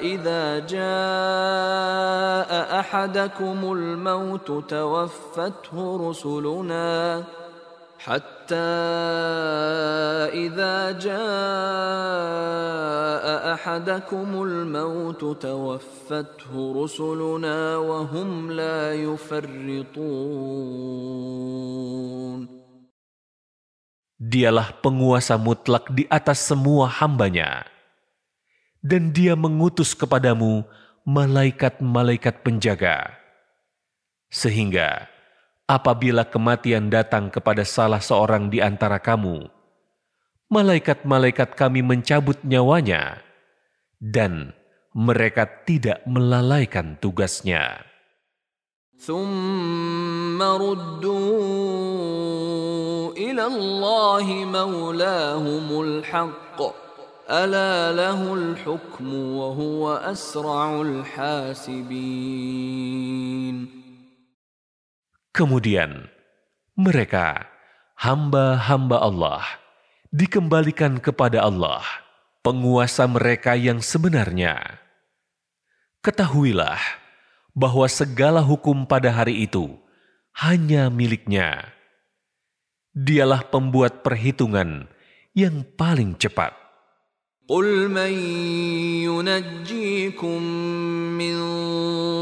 [0.02, 2.50] إذا جاء
[2.80, 7.24] أحدكم الموت توفته رسلنا
[8.00, 8.56] حتى
[10.34, 11.22] إذا جاء
[13.54, 20.42] أحدكم الموت توفته رسلنا وهم لا يفرطون
[24.22, 27.66] Dialah penguasa mutlak di atas semua hambanya.
[28.82, 30.66] Dan dia mengutus kepadamu
[31.06, 33.14] malaikat-malaikat penjaga.
[34.34, 35.06] Sehingga
[35.70, 39.50] apabila kematian datang kepada salah seorang di antara kamu,
[40.50, 43.22] malaikat-malaikat kami mencabut nyawanya,
[44.02, 44.52] dan
[44.92, 47.86] mereka tidak melalaikan tugasnya
[57.31, 62.07] ردوا إلى الله مولاهم الحق ألا له الحكم وهو أسرع الحاسبين
[65.37, 66.09] Kemudian
[66.81, 67.45] mereka,
[67.93, 69.45] hamba-hamba Allah,
[70.09, 71.85] dikembalikan kepada Allah,
[72.41, 74.81] penguasa mereka yang sebenarnya.
[76.01, 76.81] Ketahuilah
[77.53, 79.77] bahwa segala hukum pada hari itu
[80.41, 81.69] hanya miliknya.
[82.97, 84.89] Dialah pembuat perhitungan
[85.37, 86.60] yang paling cepat.
[87.48, 88.14] قل من
[89.04, 90.44] ينجيكم
[91.18, 91.36] من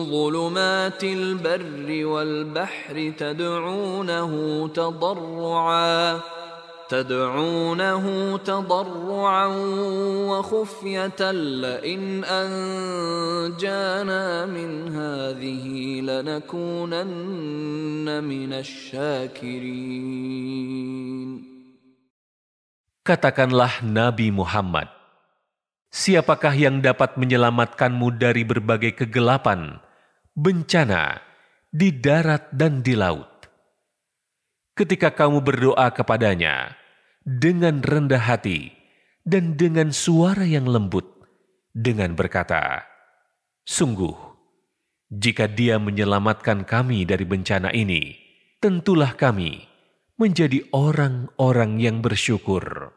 [0.09, 4.33] ظلمات البر والبحر تدعونه
[4.67, 6.19] تضرعا
[6.89, 9.47] تدعونه تضرعا
[10.29, 13.85] وخفية لئن أنجانا
[14.45, 15.65] من هذه
[16.01, 17.27] لنكونن
[18.23, 20.09] من الشاكرين.
[23.05, 24.85] Katakanlah Nabi Muhammad,
[25.89, 29.81] siapakah yang dapat menyelamatkanmu dari berbagai kegelapan,
[30.37, 31.21] bencana,
[31.69, 33.27] di darat dan di laut?
[34.77, 36.73] Ketika kamu berdoa kepadanya
[37.25, 38.71] dengan rendah hati
[39.27, 41.05] dan dengan suara yang lembut,
[41.75, 42.87] dengan berkata,
[43.67, 44.15] Sungguh,
[45.13, 48.17] jika dia menyelamatkan kami dari bencana ini,
[48.57, 49.69] tentulah kami
[50.19, 52.91] menjadi orang-orang yang bersyukur.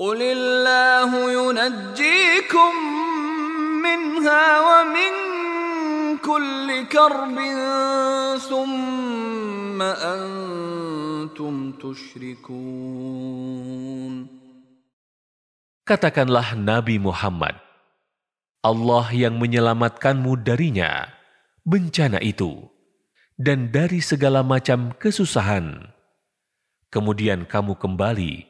[0.00, 2.72] قل الله ينجيكم
[3.80, 5.12] منها ومن
[6.20, 7.36] كل كرب
[8.44, 13.16] ثم أنتم تشركون
[15.86, 17.62] Katakanlah Nabi Muhammad,
[18.58, 21.06] Allah yang menyelamatkanmu darinya,
[21.62, 22.66] bencana itu,
[23.38, 25.94] dan dari segala macam kesusahan.
[26.90, 28.49] Kemudian kamu kembali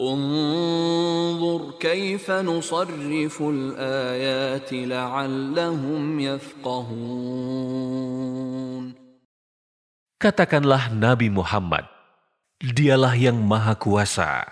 [0.00, 7.74] انظر كيف نصرف الآيات لعلهم يفقهون
[10.14, 11.84] Katakanlah Nabi Muhammad,
[12.56, 14.48] dialah yang maha kuasa,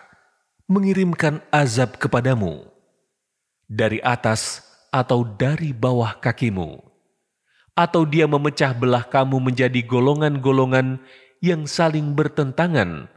[0.69, 2.69] mengirimkan azab kepadamu,
[3.73, 4.61] dari atas
[4.93, 6.77] atau dari bawah kakimu,
[7.73, 11.01] atau dia memecah belah kamu menjadi golongan-golongan
[11.41, 13.09] yang saling bertentangan,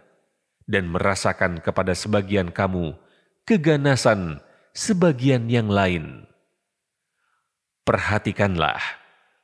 [0.69, 2.97] dan merasakan kepada sebagian kamu
[3.45, 4.41] keganasan
[4.73, 6.25] sebagian yang lain.
[7.86, 8.81] Perhatikanlah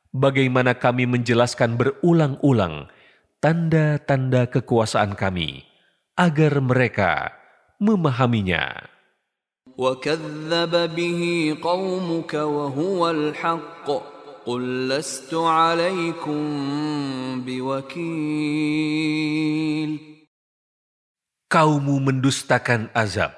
[0.09, 2.89] bagaimana kami menjelaskan berulang-ulang
[3.37, 5.63] tanda-tanda kekuasaan kami
[6.17, 7.31] agar mereka
[7.77, 8.91] memahaminya.
[9.77, 11.21] وكذب به
[11.63, 13.87] قومك وهو الحق
[14.45, 16.41] قل لست عليكم
[17.45, 18.01] بوكيل
[21.46, 23.30] kaummu mendustakan azab,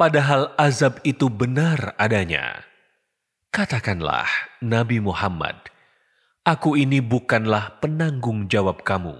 [0.00, 2.64] padahal azab itu benar adanya.
[3.52, 4.26] Katakanlah,
[4.64, 5.54] Nabi Muhammad,
[6.42, 9.14] aku ini bukanlah penanggung jawab kamu.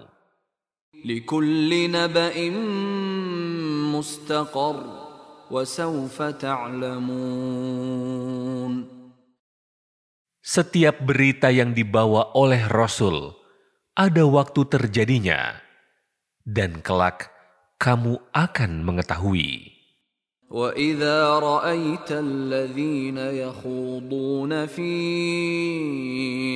[10.44, 13.36] Setiap berita yang dibawa oleh Rasul,
[13.92, 15.60] ada waktu terjadinya,
[16.48, 17.33] dan kelak
[17.84, 19.74] kamu akan mengetahui.
[20.54, 24.94] وإذا رأيت الذين يخوضون في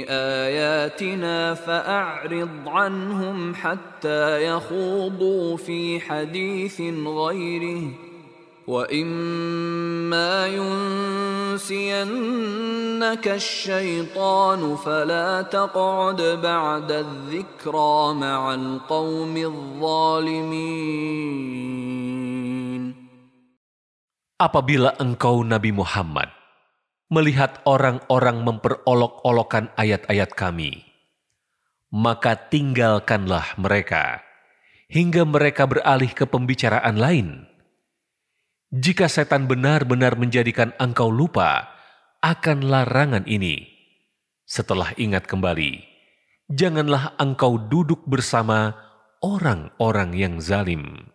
[0.08, 8.07] آياتنا فأعرض عنهم حتى يخوضوا في حديث غيره
[8.67, 10.47] وإما
[11.59, 12.05] ينسينك
[13.27, 20.83] الشيطان فلا تقعد بعد الذكرى مع القوم الظالمين
[24.43, 26.27] Apabila engkau Nabi Muhammad
[27.07, 30.83] melihat orang-orang memperolok-olokan ayat-ayat kami,
[31.87, 34.19] maka tinggalkanlah mereka
[34.91, 37.47] hingga mereka beralih ke pembicaraan lain.
[38.73, 41.69] Jika setan benar-benar menjadikan engkau lupa
[42.25, 43.69] akan larangan ini,
[44.49, 45.77] setelah ingat kembali,
[46.49, 48.73] janganlah engkau duduk bersama
[49.21, 51.13] orang-orang yang zalim.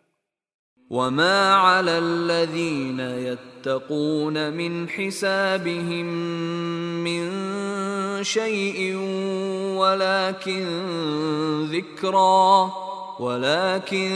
[0.88, 6.06] وما على الذين يتقون من حسابهم
[7.04, 7.24] من
[8.24, 8.96] شيء
[9.76, 10.64] ولكن
[11.68, 12.72] ذكرى
[13.18, 14.10] ولكن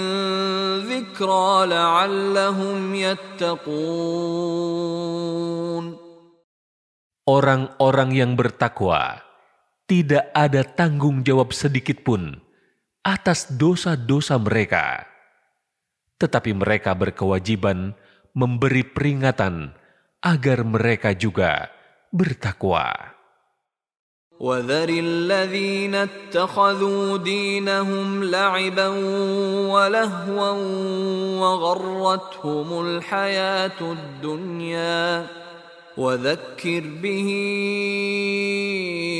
[0.86, 4.62] ذكرى لعلهم يتقون
[7.22, 9.22] Orang-orang yang bertakwa
[9.86, 12.34] tidak ada tanggung jawab sedikit pun
[13.07, 15.07] atas dosa-dosa mereka,
[16.18, 17.95] tetapi mereka berkewajiban
[18.34, 19.70] memberi peringatan
[20.18, 21.70] agar mereka juga
[22.11, 22.90] bertakwa.
[24.39, 28.88] وذر الذين اتخذوا دينهم لعبا
[29.67, 30.51] ولهوا
[31.39, 35.27] وغرتهم الحياة الدنيا.
[35.97, 37.29] وذكر به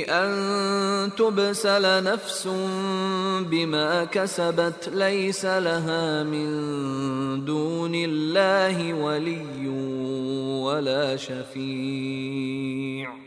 [0.10, 2.48] أن تبسل نفس
[3.40, 9.68] بما كسبت ليس لها من دون الله ولي
[10.64, 13.27] ولا شفيع.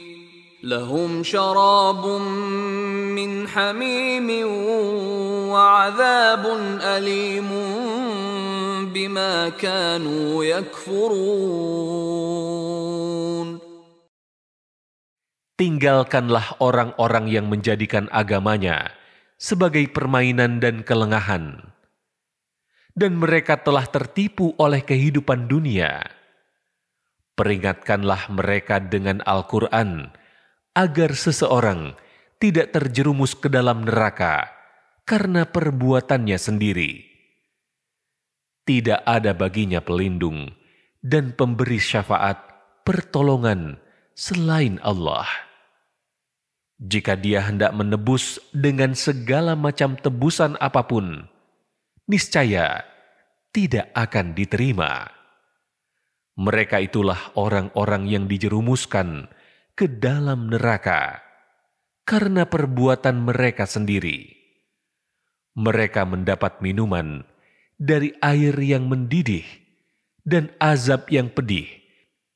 [0.66, 2.02] لهم شراب
[3.14, 4.28] من حميم
[5.52, 6.44] وعذاب
[6.82, 7.50] أليم
[8.90, 11.96] بما كانوا يكفرون
[15.56, 18.92] Tinggalkanlah orang-orang yang menjadikan agamanya
[19.40, 21.72] sebagai permainan dan kelengahan.
[22.92, 26.04] Dan mereka telah tertipu oleh kehidupan dunia.
[27.40, 30.12] Peringatkanlah mereka dengan Al-Quran
[30.71, 31.99] agar seseorang
[32.39, 34.49] tidak terjerumus ke dalam neraka
[35.03, 36.91] karena perbuatannya sendiri.
[38.63, 40.47] Tidak ada baginya pelindung
[41.03, 42.39] dan pemberi syafaat
[42.87, 43.81] pertolongan
[44.15, 45.27] selain Allah.
[46.81, 51.29] Jika dia hendak menebus dengan segala macam tebusan apa pun,
[52.09, 52.81] niscaya
[53.53, 55.05] tidak akan diterima.
[56.41, 59.29] Mereka itulah orang-orang yang dijerumuskan
[59.81, 61.25] ke dalam neraka
[62.05, 64.29] karena perbuatan mereka sendiri.
[65.57, 67.25] Mereka mendapat minuman
[67.81, 69.41] dari air yang mendidih
[70.21, 71.65] dan azab yang pedih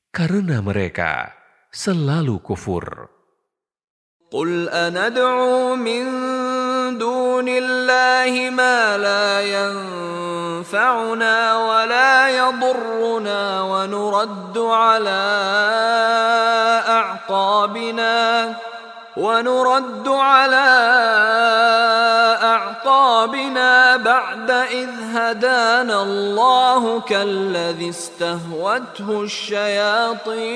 [0.10, 1.38] karena mereka
[1.70, 3.14] selalu kufur.
[4.34, 6.35] Qul anad'u min
[7.36, 9.42] دون الله ما لا
[10.64, 15.26] ينفعنا ولا يضرنا ونرد على
[16.88, 18.54] أعقابنا
[19.18, 20.68] ونرد على
[22.44, 30.56] أعقابنا بعد إذ هدانا الله كالذي استهوته الشياطين.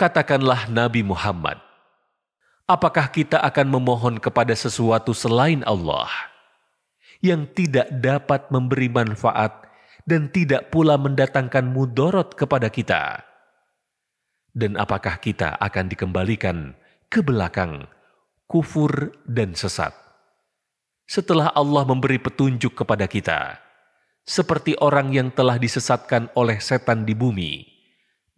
[0.00, 1.60] Katakanlah Nabi Muhammad,
[2.64, 6.08] apakah kita akan memohon kepada sesuatu selain Allah
[7.20, 9.68] yang tidak dapat memberi manfaat
[10.08, 13.28] dan tidak pula mendatangkan mudorot kepada kita?
[14.56, 16.72] Dan apakah kita akan dikembalikan
[17.12, 17.84] ke belakang,
[18.48, 19.92] kufur dan sesat?
[21.04, 23.60] Setelah Allah memberi petunjuk kepada kita,
[24.24, 27.69] seperti orang yang telah disesatkan oleh setan di bumi,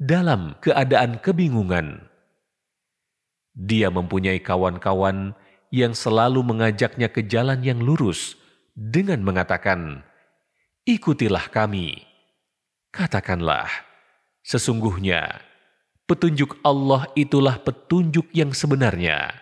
[0.00, 2.08] dalam keadaan kebingungan.
[3.52, 5.36] Dia mempunyai kawan-kawan
[5.72, 8.36] yang selalu mengajaknya ke jalan yang lurus
[8.72, 10.04] dengan mengatakan,
[10.88, 12.00] "Ikutilah kami."
[12.92, 13.68] Katakanlah,
[14.44, 15.40] sesungguhnya
[16.04, 19.32] petunjuk Allah itulah petunjuk yang sebenarnya.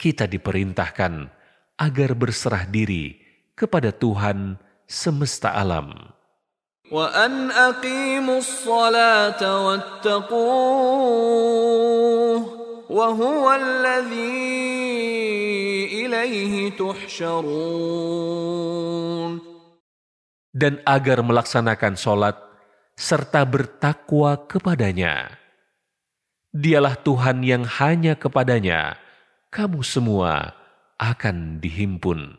[0.00, 1.28] Kita diperintahkan
[1.76, 3.20] agar berserah diri
[3.52, 4.56] kepada Tuhan
[4.88, 5.92] semesta alam.
[6.91, 10.45] وأن أقيموا الصلاة واتقوه
[12.89, 14.45] وهو الذي
[16.05, 17.85] إليه تحشرون
[20.55, 22.39] Dan agar melaksanakan sholat
[22.95, 25.35] serta bertakwa kepadanya.
[26.55, 28.95] Dialah Tuhan yang hanya kepadanya
[29.51, 30.55] kamu semua
[30.95, 32.38] akan dihimpun.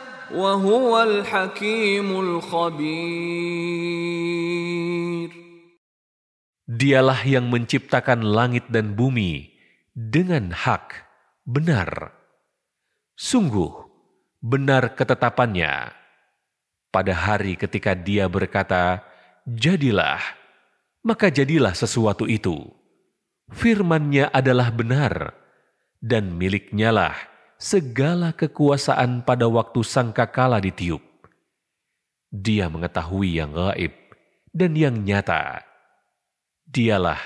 [6.71, 9.51] Dialah yang menciptakan langit dan bumi
[9.91, 11.03] dengan hak,
[11.43, 12.15] benar.
[13.19, 13.71] Sungguh,
[14.39, 15.91] benar ketetapannya.
[16.95, 19.03] Pada hari ketika dia berkata,
[19.43, 20.23] Jadilah,
[21.03, 22.71] maka jadilah sesuatu itu.
[23.51, 25.35] Firmannya adalah benar,
[25.99, 27.30] dan miliknya lah
[27.60, 31.02] segala kekuasaan pada waktu sangkakala ditiup.
[32.28, 33.94] Dia mengetahui yang gaib
[34.52, 35.64] dan yang nyata
[36.66, 37.22] Dialah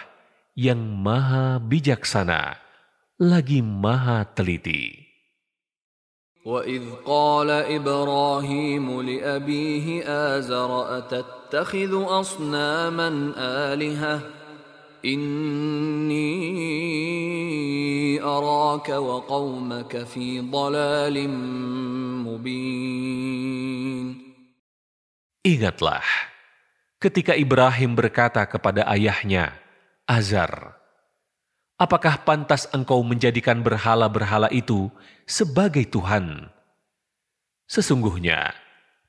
[0.53, 2.61] yang maha bijaksana,
[3.17, 5.11] lagi maha teliti.
[6.41, 14.21] وإذ قال إبراهيم لأبيه آزر أتتخذ أصناما آلهة
[15.06, 16.34] Inni
[18.18, 21.30] araka wa qawmaka fi dalalim
[22.26, 24.18] mubin.
[25.46, 26.02] Ingatlah,
[26.98, 29.54] ketika Ibrahim berkata kepada ayahnya,
[30.10, 30.74] Azar,
[31.78, 34.90] apakah pantas engkau menjadikan berhala-berhala itu
[35.30, 36.50] sebagai Tuhan?
[37.70, 38.58] Sesungguhnya,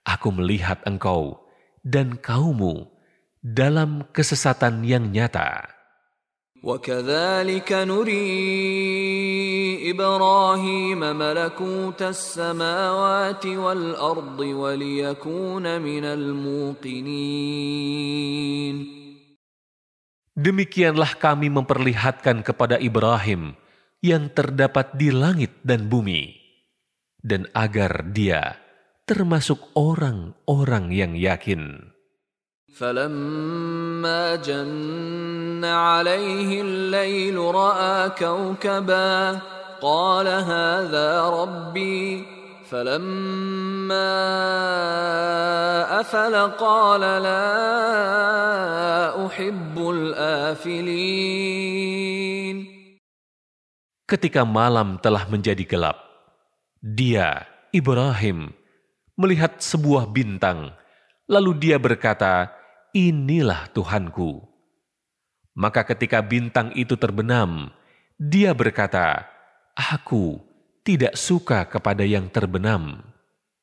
[0.04, 1.40] aku melihat engkau
[1.80, 2.84] dan kaummu
[3.40, 5.75] dalam kesesatan yang nyata.'
[6.61, 8.21] وكذلك نري
[9.89, 17.41] إبراهيم ملكوت السماوات والأرض وليكون من الموقنين
[20.31, 23.53] Demikianlah kami memperlihatkan kepada Ibrahim
[24.01, 26.33] yang terdapat di langit dan bumi,
[27.21, 28.57] dan agar dia
[29.05, 31.93] termasuk orang-orang yang yakin.
[32.81, 39.39] فلما جن عليه الليل راى كوكبا
[39.81, 42.25] قال هذا ربي
[42.69, 44.11] فلما
[45.99, 47.45] افل قال لا
[49.25, 51.51] احب الافلين
[54.11, 55.95] Ketika malam telah menjadi gelap,
[56.83, 58.51] dia, Ibrahim,
[59.15, 60.75] melihat sebuah bintang,
[61.31, 62.51] lalu dia berkata,
[62.95, 64.43] inilah Tuhanku.
[65.55, 67.71] Maka ketika bintang itu terbenam,
[68.15, 69.27] dia berkata,
[69.75, 70.39] Aku
[70.81, 73.11] tidak suka kepada yang terbenam.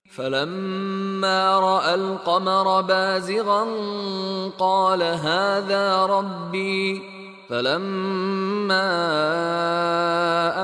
[0.08, 3.64] فلما راى القمر بازغا
[4.58, 7.02] قال هذا ربي
[7.48, 8.88] فلما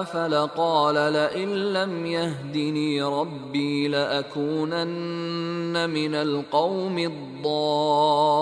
[0.04, 8.34] افل قال لئن لم يهدني ربي لاكونن من القوم الضالين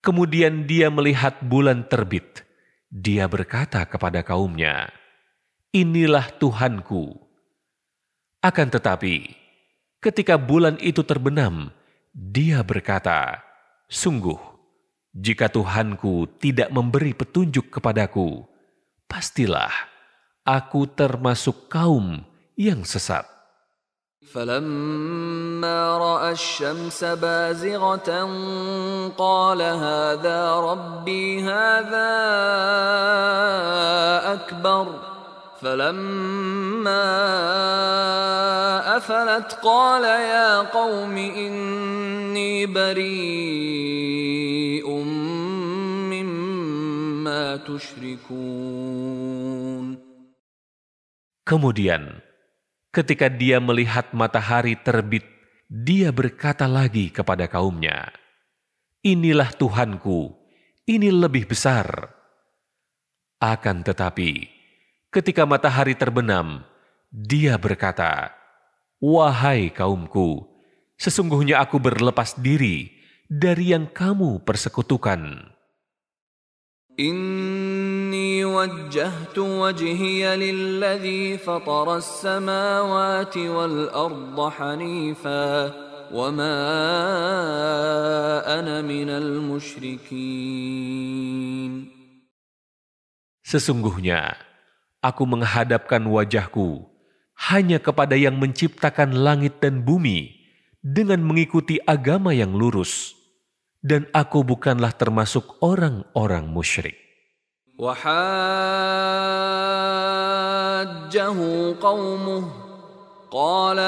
[0.00, 2.48] Kemudian dia melihat bulan terbit.
[2.88, 4.88] Dia berkata kepada kaumnya,
[5.76, 7.20] Inilah Tuhanku.
[8.40, 9.28] Akan tetapi,
[10.00, 11.68] ketika bulan itu terbenam,
[12.14, 13.42] dia berkata,
[13.90, 14.38] Sungguh,
[15.10, 18.46] jika Tuhanku tidak memberi petunjuk kepadaku,
[19.10, 19.72] pastilah
[20.46, 22.22] aku termasuk kaum
[22.54, 23.26] yang sesat.
[24.30, 28.08] فلما راى الشمس بازغه
[29.18, 32.12] قال هذا ربي هذا
[34.32, 34.86] اكبر
[35.64, 37.06] فلما
[38.96, 43.80] افلت قال يا قوم اني بريء
[46.08, 48.90] مما تشركون
[51.50, 52.22] Kemudian,
[52.94, 55.26] ketika dia melihat matahari terbit,
[55.66, 58.14] dia berkata lagi kepada kaumnya,
[59.02, 60.30] Inilah Tuhanku,
[60.86, 62.14] ini lebih besar.
[63.42, 64.53] Akan tetapi,
[65.15, 66.67] ketika matahari terbenam,
[67.07, 68.35] dia berkata,
[68.99, 70.43] "Wahai kaumku,
[70.99, 72.91] sesungguhnya aku berlepas diri
[73.31, 75.55] dari yang kamu persekutukan."
[76.95, 85.75] Inni wajjahtu wajhiya lilladhi fatara samawati wal arda hanifa
[86.07, 86.55] wa ma
[88.47, 88.79] ana
[89.43, 90.15] musyrikin
[93.43, 94.44] Sesungguhnya
[95.04, 96.84] aku menghadapkan wajahku
[97.48, 100.36] hanya kepada yang menciptakan langit dan bumi
[100.84, 103.16] dengan mengikuti agama yang lurus.
[103.80, 107.00] Dan aku bukanlah termasuk orang-orang musyrik.
[107.80, 108.20] وحاجه
[111.80, 112.44] قومه
[113.32, 113.78] قال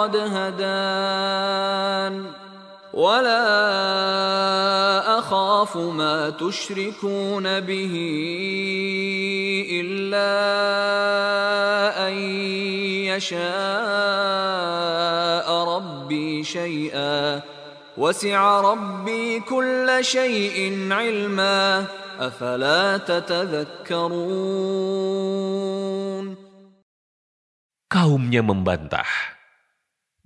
[0.00, 2.24] قد هدان.
[2.92, 3.48] ولا
[5.18, 7.94] أخاف ما تشركون به
[9.70, 10.32] إلا
[12.08, 12.14] أن
[13.12, 13.38] يشاء
[15.76, 17.40] ربي شيئا.
[17.98, 21.84] وسع ربي كل شيء علما.
[22.20, 24.70] أفلا تتذكرون؟
[27.90, 29.39] Kaumnya membantah.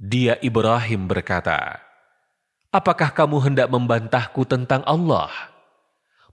[0.04, 1.80] Dia Ibrahim berkata,
[2.68, 5.32] Apakah kamu hendak membantahku tentang Allah?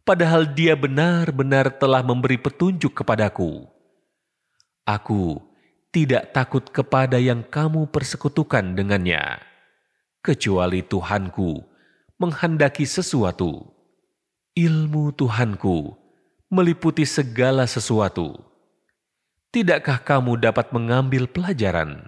[0.03, 3.63] Padahal dia benar-benar telah memberi petunjuk kepadaku.
[4.83, 5.39] Aku
[5.95, 9.39] tidak takut kepada yang kamu persekutukan dengannya,
[10.19, 11.63] kecuali Tuhanku
[12.19, 13.71] menghendaki sesuatu.
[14.51, 15.95] Ilmu Tuhanku
[16.51, 18.51] meliputi segala sesuatu
[19.51, 22.07] Tidakkah kamu dapat mengambil pelajaran?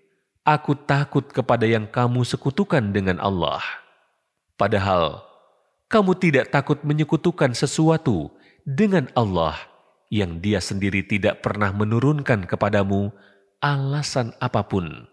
[0.45, 3.61] aku takut kepada yang kamu sekutukan dengan Allah?
[4.57, 5.21] Padahal
[5.89, 8.31] kamu tidak takut menyekutukan sesuatu
[8.63, 9.57] dengan Allah
[10.11, 13.09] yang Dia sendiri tidak pernah menurunkan kepadamu
[13.63, 15.07] alasan apa pun.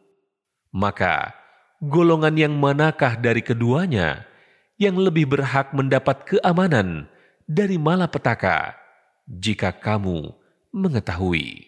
[0.74, 1.32] Maka,
[1.80, 4.26] golongan yang manakah dari keduanya
[4.76, 7.08] yang lebih berhak mendapat keamanan
[7.48, 8.76] dari malapetaka
[9.28, 10.32] jika kamu
[10.74, 11.67] mengetahui.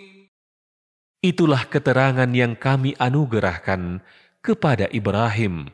[1.24, 4.04] Itulah keterangan yang kami anugerahkan
[4.44, 5.72] kepada Ibrahim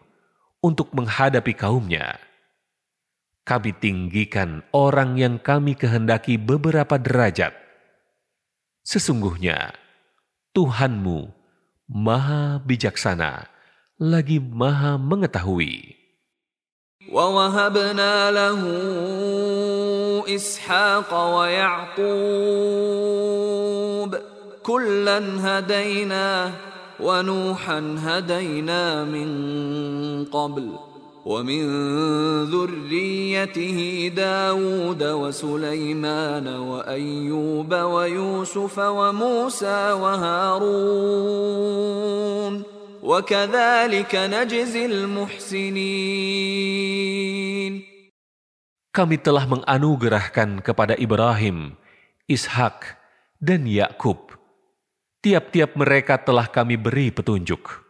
[0.65, 2.17] untuk menghadapi kaumnya.
[3.43, 7.53] Kami tinggikan orang yang kami kehendaki beberapa derajat.
[8.87, 9.75] Sesungguhnya,
[10.55, 11.27] Tuhanmu
[11.91, 13.51] maha bijaksana,
[13.99, 16.03] lagi maha mengetahui.
[17.11, 18.63] ووهبنا له
[20.35, 22.03] إسحاق ويعقوب
[24.67, 26.53] كلا هدينا
[27.01, 29.29] ونوحا هدينا من
[30.25, 30.73] قبل
[31.25, 31.65] ومن
[32.51, 33.79] ذريته
[34.17, 41.43] داود وسليمان وأيوب ويوسف وموسى وهارون
[43.03, 46.23] وكذلك نجزي المحسنين
[48.93, 51.81] Kami telah menganugerahkan kepada Ibrahim,
[52.29, 53.01] Ishak,
[53.41, 54.26] dan Yakub.
[55.18, 57.84] Tiap-tiap mereka telah kami beri petunjuk.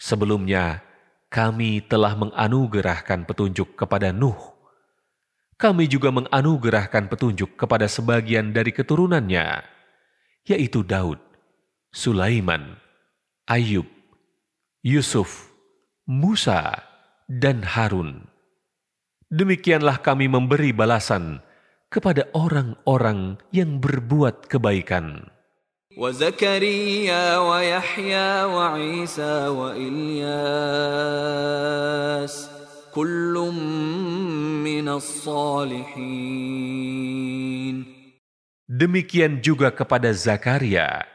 [0.00, 0.80] Sebelumnya,
[1.28, 4.36] kami telah menganugerahkan petunjuk kepada Nuh.
[5.60, 9.62] Kami juga menganugerahkan petunjuk kepada sebagian dari keturunannya,
[10.48, 11.20] yaitu Daud,
[11.94, 12.80] Sulaiman,
[13.46, 13.86] Ayub,
[14.82, 15.52] Yusuf,
[16.08, 16.82] Musa,
[17.30, 18.26] dan Harun.
[19.32, 21.40] Demikianlah kami memberi balasan
[21.88, 25.28] kepada orang-orang yang berbuat kebaikan.
[25.97, 30.27] وزكريا ويحيى وعيسى وإلياس
[32.93, 33.33] كل
[34.63, 36.47] من الصالحين
[38.67, 41.07] Demikian juga kepada Zakaria,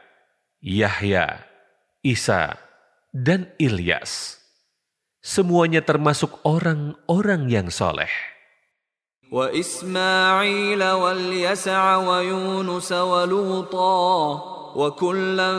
[0.57, 1.45] Yahya,
[2.01, 2.57] Isa,
[3.13, 4.41] dan Ilyas.
[5.21, 8.09] Semuanya termasuk orang-orang yang soleh.
[9.33, 15.51] وإسماعيل واليسع ويونس ولوطا وكلا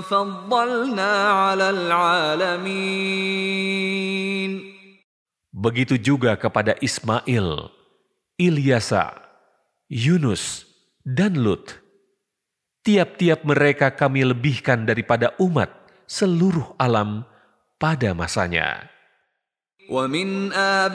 [0.00, 3.24] فضلنا على العالمين
[5.54, 7.72] Begitu juga kepada Ismail,
[8.36, 9.16] Ilyasa,
[9.88, 10.66] Yunus,
[11.06, 11.80] dan Lut.
[12.84, 15.72] Tiap-tiap mereka kami lebihkan daripada umat
[16.04, 17.24] seluruh alam
[17.80, 18.92] pada masanya.
[19.88, 20.94] ومن آبائهم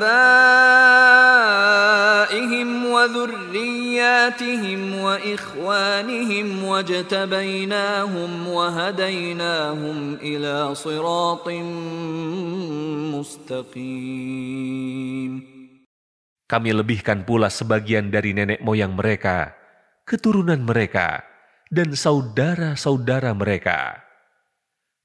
[2.85, 11.49] وذرياتهم وإخوانهم واجتبيناهم وهديناهم إلى صراط
[13.13, 14.59] مستقيم
[16.49, 19.53] Kami lebihkan pula sebagian dari nenek moyang mereka,
[20.01, 21.21] keturunan mereka,
[21.69, 24.01] dan saudara-saudara mereka.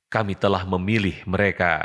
[0.08, 1.84] Kami telah memilih mereka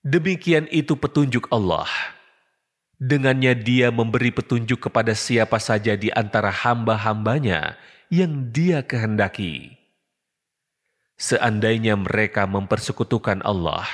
[0.00, 1.88] Demikian itu petunjuk Allah.
[2.96, 7.76] Dengannya dia memberi petunjuk kepada siapa saja di antara hamba-hambanya
[8.08, 9.76] yang dia kehendaki.
[11.20, 13.84] Seandainya mereka mempersekutukan Allah,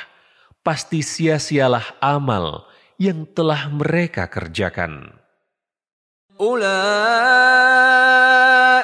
[0.62, 2.70] pasti sia-sialah amal
[3.02, 5.10] yang telah mereka kerjakan.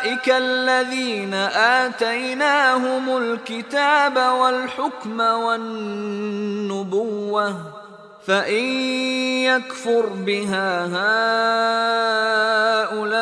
[0.02, 1.38] أولئك الذين
[1.86, 7.06] آتيناهم الكتاب والحكم والنبوة
[8.26, 8.66] فإن
[9.46, 10.70] يكفر بها
[12.90, 13.14] هؤلاء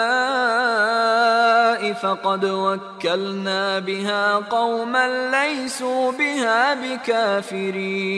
[1.93, 5.05] فقد وكلنا بها قوما
[5.35, 8.15] ليسوا بها بكافرين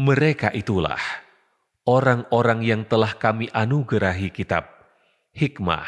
[0.00, 0.96] Mereka itulah
[1.84, 4.73] orang-orang yang telah kami anugerahi kitab,
[5.34, 5.86] hikmah,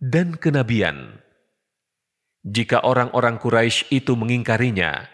[0.00, 1.20] dan kenabian.
[2.44, 5.08] Jika orang-orang Quraisy itu mengingkarinya,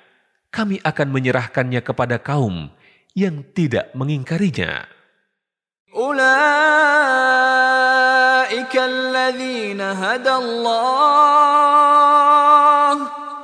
[0.50, 2.74] kami akan menyerahkannya kepada kaum
[3.14, 5.00] yang tidak mengingkarinya.
[5.90, 6.30] أولئك
[8.78, 11.10] الذين هدى الله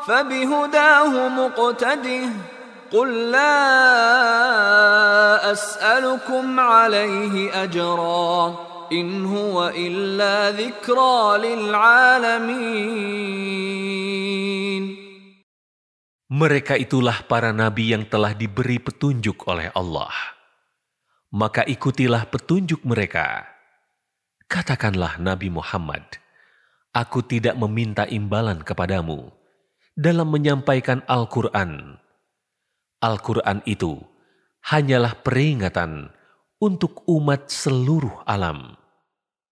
[0.06, 2.30] فبهداه مقتده
[2.92, 3.58] قل لا
[5.52, 8.54] أسألكم عليه أجرا
[8.91, 12.91] إن هو إلا ذكرى للعالمين
[16.31, 20.11] Mereka itulah para nabi yang telah diberi petunjuk oleh Allah
[21.31, 23.47] maka ikutilah petunjuk mereka
[24.47, 26.03] Katakanlah Nabi Muhammad
[26.91, 29.31] Aku tidak meminta imbalan kepadamu
[29.95, 31.95] dalam menyampaikan Al-Quran.
[32.99, 33.95] Al-Quran itu
[34.67, 36.11] hanyalah peringatan
[36.59, 38.80] untuk umat seluruh alam.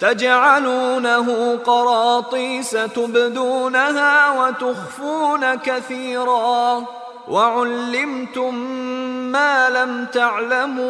[0.00, 6.84] تجعلونه قراطيس تبدونها وتخفون كثيرا.
[7.28, 8.54] وعلمتم
[9.32, 10.86] ما لم تعلموا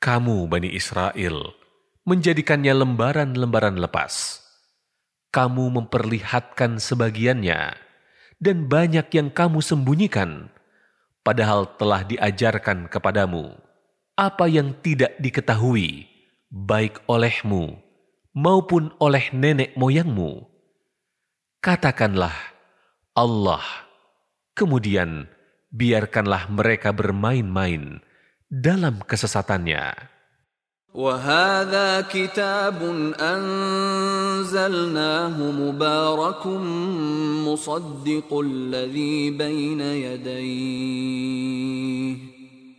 [0.00, 1.54] Kamu, Bani Israel,
[2.08, 4.40] menjadikannya lembaran-lembaran lepas.
[5.28, 7.76] Kamu memperlihatkan sebagiannya,
[8.40, 10.48] dan banyak yang kamu sembunyikan,
[11.20, 13.52] padahal telah diajarkan kepadamu
[14.18, 16.10] apa yang tidak diketahui,
[16.50, 17.78] baik olehmu
[18.34, 20.42] maupun oleh nenek moyangmu.
[21.62, 22.34] Katakanlah,
[23.14, 23.62] Allah,
[24.58, 25.30] kemudian
[25.72, 28.00] biarkanlah mereka bermain-main
[28.48, 30.18] dalam kesesatannya.
[30.98, 32.80] وهذا كتاب
[33.20, 34.56] أنزلناه
[35.36, 36.46] مبارك
[37.46, 41.08] مصدق الذي بين يديه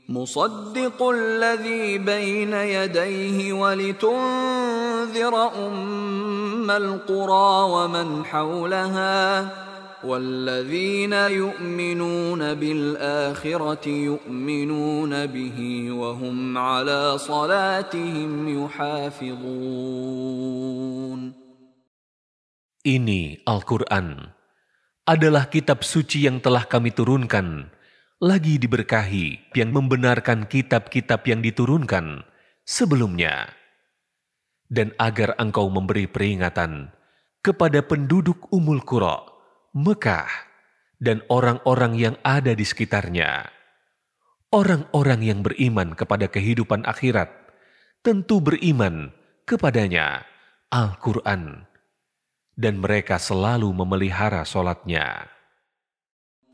[0.10, 5.36] مصدق الذي بين يديه ولتنذر
[5.68, 9.69] أم القرى ومن حولها
[10.05, 15.59] والذين يؤمنون بالآخرة يؤمنون به
[15.91, 20.05] وهم على صلاتهم يحافظون
[22.85, 24.29] Ini Al-Quran
[25.09, 27.73] adalah kitab suci yang telah kami turunkan,
[28.21, 32.29] lagi diberkahi yang membenarkan kitab-kitab yang diturunkan
[32.69, 33.49] sebelumnya.
[34.69, 36.93] Dan agar engkau memberi peringatan
[37.41, 39.33] kepada penduduk Umul Qura,
[39.78, 40.30] Mekah
[40.98, 43.46] dan orang-orang yang ada di sekitarnya.
[44.50, 47.30] Orang-orang yang beriman kepada kehidupan akhirat
[48.02, 49.14] tentu beriman
[49.46, 50.26] kepadanya,
[50.74, 51.70] Al-Quran,
[52.58, 55.30] dan mereka selalu memelihara solatnya.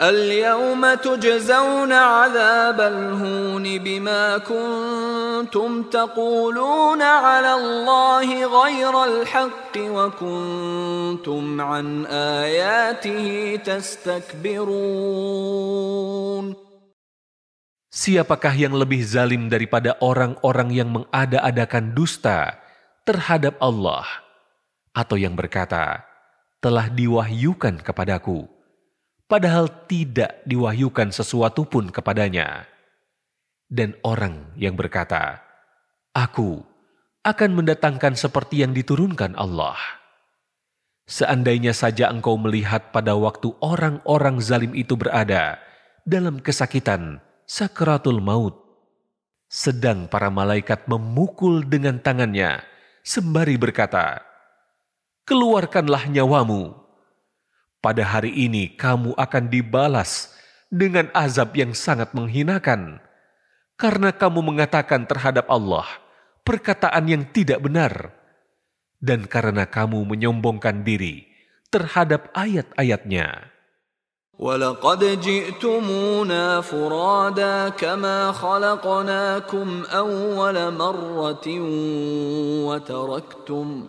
[0.00, 14.76] اليوم تجزون عذاب الهون بما كنتم تقولون على الله غير الحق وكنتم عن آياته تستكبرون
[17.96, 22.60] Siapakah yang lebih zalim daripada orang-orang yang mengada-adakan dusta
[23.08, 24.04] terhadap Allah
[24.92, 26.04] atau yang berkata,
[26.60, 28.44] telah diwahyukan kepadaku
[29.31, 32.67] padahal tidak diwahyukan sesuatu pun kepadanya.
[33.71, 35.39] Dan orang yang berkata,
[36.11, 36.59] Aku
[37.23, 39.79] akan mendatangkan seperti yang diturunkan Allah.
[41.07, 45.55] Seandainya saja engkau melihat pada waktu orang-orang zalim itu berada
[46.03, 48.59] dalam kesakitan sakratul maut,
[49.47, 52.59] sedang para malaikat memukul dengan tangannya
[53.07, 54.19] sembari berkata,
[55.23, 56.75] Keluarkanlah nyawamu
[57.80, 60.34] pada hari ini kamu akan dibalas
[60.72, 62.98] dengan azab yang sangat menghinakan,
[63.78, 65.86] karena kamu mengatakan terhadap Allah
[66.42, 68.14] perkataan yang tidak benar,
[69.02, 71.26] dan karena kamu menyombongkan diri
[71.70, 73.56] terhadap ayat-ayatnya.
[74.36, 81.46] ولقد جئتمونا فرادا كما خلقناكم أول مرة
[82.68, 83.88] وتركتم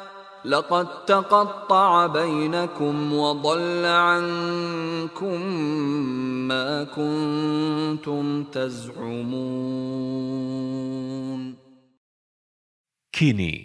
[0.46, 5.38] لقد تقطع بينكم وضل عنكم
[6.46, 9.66] ما كنتم تزعمون
[13.16, 13.64] Kini,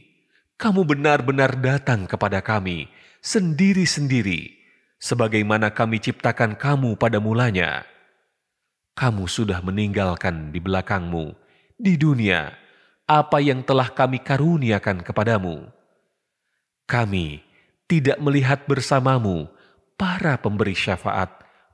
[0.56, 2.88] kamu benar-benar datang kepada kami
[3.20, 4.56] sendiri-sendiri,
[4.96, 7.84] sebagaimana kami ciptakan kamu pada mulanya.
[8.96, 11.36] Kamu sudah meninggalkan di belakangmu,
[11.76, 12.56] di dunia,
[13.04, 15.68] apa yang telah kami karuniakan kepadamu
[16.87, 17.43] kami
[17.91, 19.51] tidak melihat bersamamu
[19.99, 21.31] para pemberi syafaat,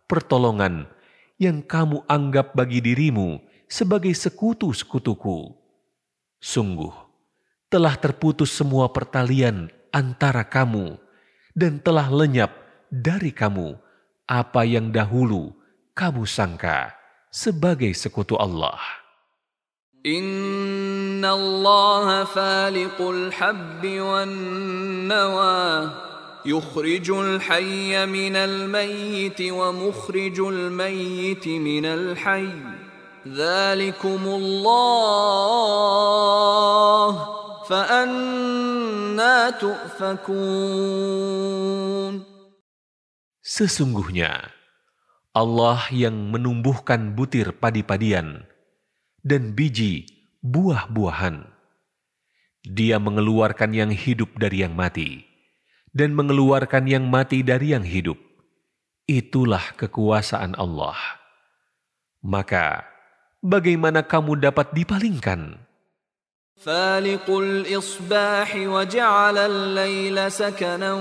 [0.09, 0.89] pertolongan
[1.37, 5.53] yang kamu anggap bagi dirimu sebagai sekutu-sekutuku.
[6.43, 6.93] Sungguh,
[7.73, 11.01] telah terputus semua pertalian antara kamu
[11.57, 12.53] dan telah lenyap
[12.89, 13.77] dari kamu
[14.29, 15.53] apa yang dahulu
[15.93, 16.93] kamu sangka
[17.33, 19.02] sebagai sekutu Allah.
[20.06, 25.92] إن الله فالق الحب والنوى
[26.46, 32.50] يخرج الحي من الميت ومخرج الميت من الحي
[33.28, 34.88] ذلكم الله
[37.70, 40.38] فأنا أنا تؤفكون
[43.42, 44.54] Sesungguhnya
[45.34, 48.46] Allah yang menumbuhkan butir padi-padian
[49.22, 50.08] dan biji
[50.46, 51.46] buah-buahan.
[52.68, 55.24] Dia mengeluarkan yang hidup dari yang mati
[55.96, 58.20] dan mengeluarkan yang mati dari yang hidup.
[59.08, 61.00] Itulah kekuasaan Allah.
[62.20, 62.84] Maka,
[63.40, 65.68] bagaimana kamu dapat dipalingkan?
[66.58, 70.94] فالق الإصباح وجعل الليل سكنا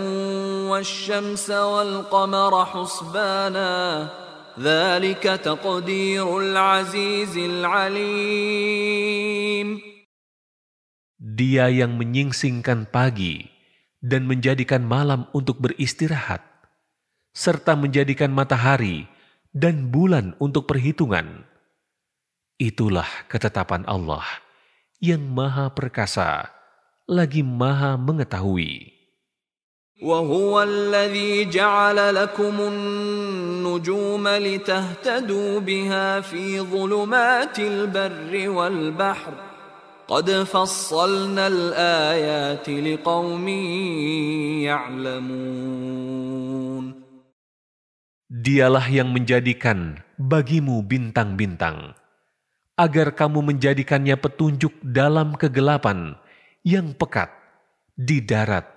[0.69, 3.73] والشمس والقمر حسبانا
[11.22, 13.48] dia yang menyingsingkan pagi
[14.04, 16.44] dan menjadikan malam untuk beristirahat,
[17.32, 19.08] serta menjadikan matahari
[19.56, 21.48] dan bulan untuk perhitungan.
[22.60, 24.28] Itulah ketetapan Allah
[25.00, 26.52] yang maha perkasa
[27.08, 29.01] lagi maha mengetahui.
[30.03, 39.33] وهو الذي جعل لكم النجوم لتهتدوا بها في ظلمات البر والبحر
[40.09, 43.49] قد فصلنا الآيات لقوم
[44.69, 45.87] يعلمون
[48.27, 51.97] Dialah yang menjadikan bagimu bintang-bintang,
[52.77, 56.19] agar kamu menjadikannya petunjuk dalam kegelapan
[56.67, 57.33] yang pekat
[57.97, 58.77] di darat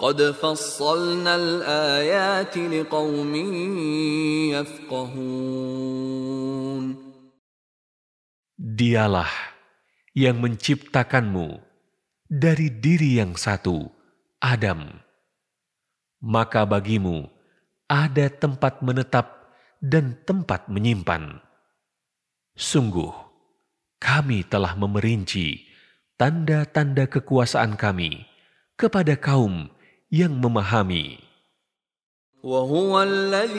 [0.00, 3.34] قد فصلنا الآيات لقوم
[4.56, 6.00] يفقهون
[8.60, 9.28] Dialah
[10.16, 11.60] yang menciptakanmu
[12.28, 13.88] dari diri yang satu,
[14.40, 15.00] Adam.
[16.20, 17.28] Maka bagimu
[17.88, 21.40] ada tempat menetap dan tempat menyimpan.
[22.56, 23.12] Sungguh,
[23.96, 25.64] kami telah memerinci
[26.20, 28.28] tanda-tanda kekuasaan kami
[28.76, 29.72] kepada kaum
[30.15, 31.19] yang memahami.
[32.45, 33.57] وهو الذي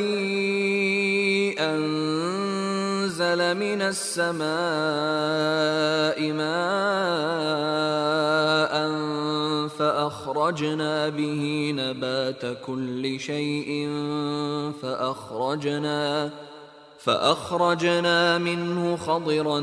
[1.58, 4.46] أنزل من السماء
[6.32, 6.46] ماء
[9.68, 13.90] فأخرجنا به نبات كل شيء
[14.82, 16.30] فأخرجنا
[17.06, 19.60] فأخرجنا منه خضرا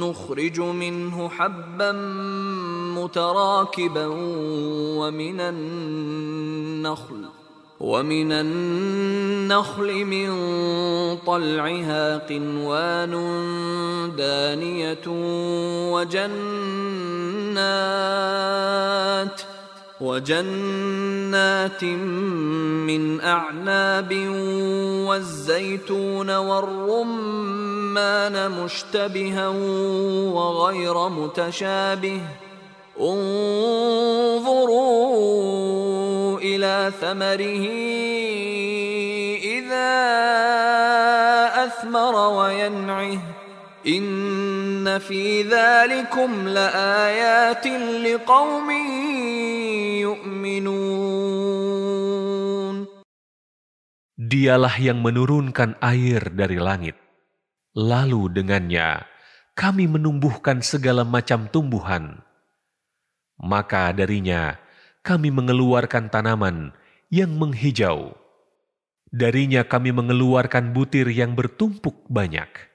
[0.00, 1.92] نخرج منه حبا
[2.96, 4.06] متراكبا
[4.96, 7.24] ومن النخل
[7.80, 10.30] ومن النخل من
[11.16, 13.12] طلعها قنوان
[14.16, 15.06] دانية
[15.92, 16.40] وجنات.
[20.00, 24.14] وجنات من أعناب
[25.08, 28.00] والزيتون والرمان
[28.50, 29.48] مشتبها
[30.34, 32.20] وغير متشابه.
[33.00, 33.60] انظروا
[36.38, 37.66] إلى ثمره
[39.44, 39.90] إذا
[41.64, 43.39] أثمر وينعه.
[43.80, 48.04] Inna fi dhalikum laayatin
[50.04, 51.48] yu'minun.
[54.20, 57.00] Dialah yang menurunkan air dari langit.
[57.72, 59.08] Lalu dengannya
[59.56, 62.20] kami menumbuhkan segala macam tumbuhan.
[63.40, 64.60] Maka darinya
[65.00, 66.76] kami mengeluarkan tanaman
[67.08, 68.12] yang menghijau.
[69.08, 72.69] Darinya kami mengeluarkan butir yang bertumpuk banyak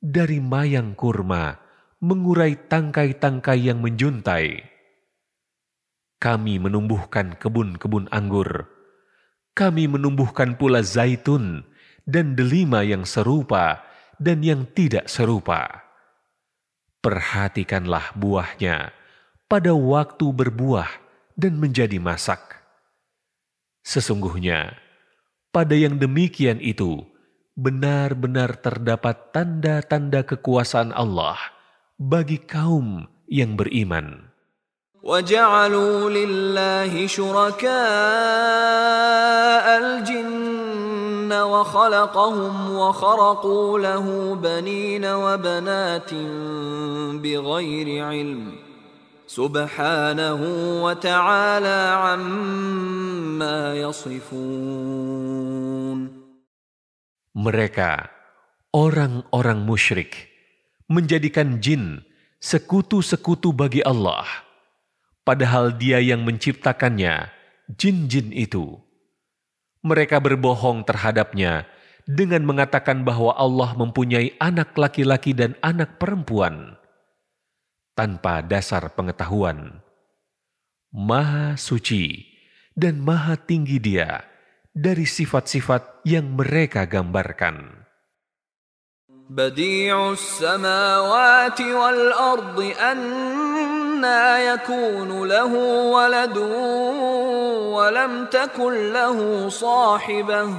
[0.00, 1.60] dari mayang kurma
[2.00, 4.64] mengurai tangkai-tangkai yang menjuntai.
[6.16, 8.64] Kami menumbuhkan kebun-kebun anggur.
[9.52, 11.68] Kami menumbuhkan pula zaitun
[12.08, 13.84] dan delima yang serupa
[14.16, 15.84] dan yang tidak serupa.
[17.04, 18.96] Perhatikanlah buahnya
[19.52, 20.88] pada waktu berbuah
[21.36, 22.40] dan menjadi masak.
[23.84, 24.80] Sesungguhnya,
[25.52, 27.04] pada yang demikian itu
[27.59, 31.39] benar-benar terdapat tanda-tanda kekuasaan Allah
[31.95, 34.35] bagi kaum yang beriman.
[35.05, 37.69] وجعلوا لله شركاء
[39.77, 46.13] الجن وخلقهم وخرقوا له بنين وبنات
[47.21, 48.51] بغير علم
[49.27, 50.41] سبحانه
[50.83, 55.45] وتعالى عما يصفون
[57.30, 58.10] mereka,
[58.74, 60.26] orang-orang musyrik,
[60.90, 62.02] menjadikan jin
[62.42, 64.26] sekutu-sekutu bagi Allah,
[65.22, 67.30] padahal Dia yang menciptakannya,
[67.70, 68.82] jin-jin itu.
[69.86, 71.70] Mereka berbohong terhadapnya
[72.02, 76.74] dengan mengatakan bahwa Allah mempunyai anak laki-laki dan anak perempuan
[77.94, 79.78] tanpa dasar pengetahuan.
[80.90, 82.26] Maha suci
[82.74, 84.29] dan maha tinggi Dia
[84.75, 87.85] dari sifat-sifat yang mereka gambarkan.
[89.29, 95.53] بديع السماوات والأرض أنا يكون له
[95.89, 96.37] ولد
[97.73, 100.49] ولم تكن له صاحبة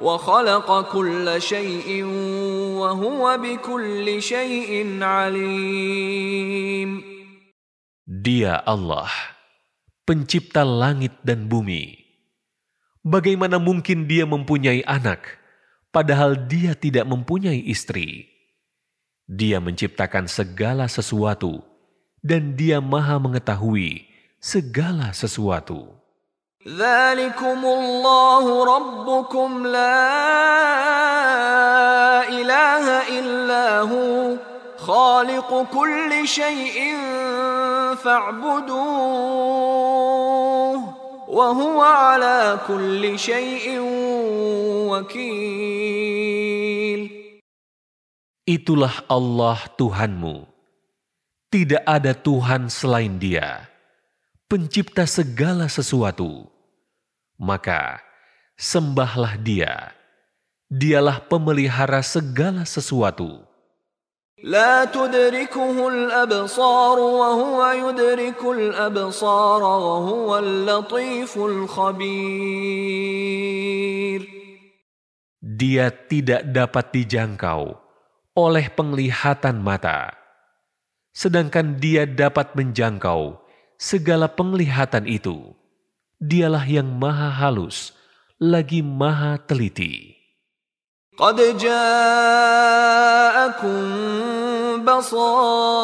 [0.00, 2.04] وخلق كل شيء
[2.80, 6.90] وهو بكل شيء عليم
[8.06, 9.10] Dia Allah,
[10.06, 11.99] pencipta langit dan bumi.
[13.01, 15.41] Bagaimana mungkin dia mempunyai anak,
[15.89, 18.29] padahal dia tidak mempunyai istri?
[19.25, 21.65] Dia menciptakan segala sesuatu,
[22.21, 24.05] dan dia maha mengetahui
[24.37, 25.97] segala sesuatu.
[41.30, 43.80] ذلكم الله ربكم لا إله إلا هو خالق كل شيء فاعبدوه وهو على كل شيء
[44.90, 47.02] وكيل
[48.46, 50.46] Itulah Allah Tuhanmu.
[51.50, 53.66] Tidak ada Tuhan selain Dia,
[54.46, 56.46] pencipta segala sesuatu.
[57.34, 57.98] Maka
[58.54, 59.90] sembahlah Dia.
[60.70, 63.42] Dialah pemelihara segala sesuatu.
[64.46, 72.76] لا تدركه الأبصار وهو يدرك الأبصار وهو اللطيف الخبير
[75.56, 77.80] Dia tidak dapat dijangkau
[78.36, 80.12] oleh penglihatan mata,
[81.16, 83.40] sedangkan Dia dapat menjangkau
[83.80, 85.56] segala penglihatan itu.
[86.20, 87.96] Dialah yang maha halus,
[88.36, 90.19] lagi maha teliti.
[91.16, 92.84] قد جاءكم
[94.84, 95.76] بصائر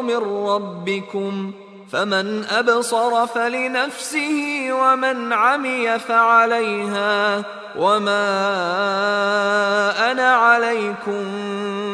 [0.00, 1.52] من ربكم
[1.92, 7.44] فمن أبصر فلنفسه ومن عمي فعليها
[7.76, 8.28] وما
[10.10, 11.24] أنا عليكم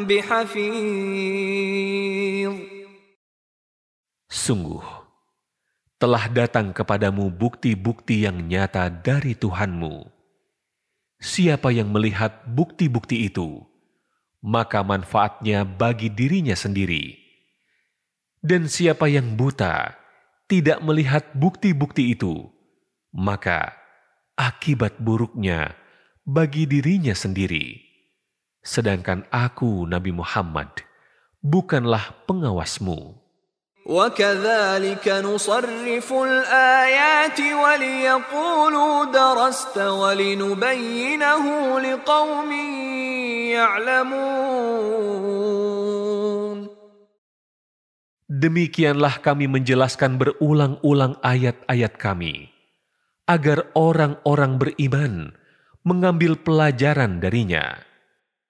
[0.07, 1.35] بحفيظ
[4.35, 4.85] Sungguh,
[5.97, 10.05] telah datang kepadamu bukti-bukti yang nyata dari Tuhanmu.
[11.20, 13.68] Siapa yang melihat bukti-bukti itu,
[14.40, 17.20] maka manfaatnya bagi dirinya sendiri.
[18.40, 20.00] Dan siapa yang buta,
[20.48, 22.48] tidak melihat bukti-bukti itu,
[23.12, 23.76] maka
[24.40, 25.76] akibat buruknya
[26.24, 27.84] bagi dirinya sendiri.
[28.64, 30.72] Sedangkan aku, Nabi Muhammad,
[31.44, 33.19] bukanlah pengawasmu.
[33.89, 41.45] وكذلك نصرف الآيات وليقولوا درست ولنبينه
[41.81, 42.51] لقوم
[43.53, 45.05] يعلمون
[48.35, 52.51] Demikianlah kami menjelaskan berulang-ulang ayat-ayat kami,
[53.25, 55.33] agar orang-orang beriman
[55.87, 57.79] mengambil pelajaran darinya,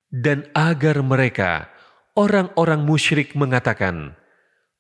[0.09, 1.69] dan agar mereka,
[2.16, 4.18] orang-orang musyrik mengatakan,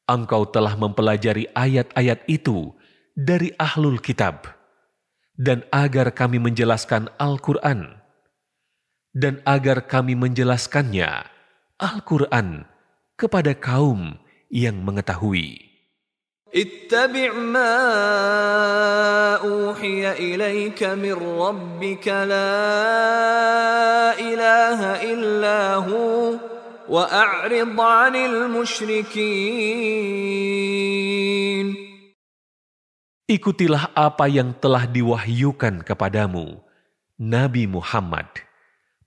[0.08, 2.76] Engkau telah mempelajari ayat-ayat itu
[3.16, 4.44] dari ahlul kitab,
[5.38, 7.96] dan agar kami menjelaskan Al-Quran,
[9.16, 11.24] dan agar kami menjelaskannya,
[11.80, 12.68] Al-Quran,
[13.16, 14.20] kepada kaum
[14.52, 15.74] yang mengetahui.
[16.54, 17.74] اتبع ما
[19.42, 22.54] أوحي إليك من ربك لا
[24.14, 26.34] إله إلا هو
[26.88, 29.64] وأعرض عن المشركين
[33.24, 36.60] Ikutilah apa yang telah diwahyukan kepadamu,
[37.16, 38.28] Nabi Muhammad,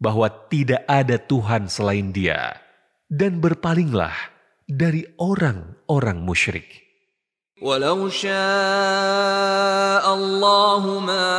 [0.02, 2.58] bahwa tidak ada Tuhan selain Dia,
[3.14, 4.18] dan berpalinglah
[4.66, 6.88] dari orang-orang musyrik.
[7.62, 11.30] ولو شاء الله ما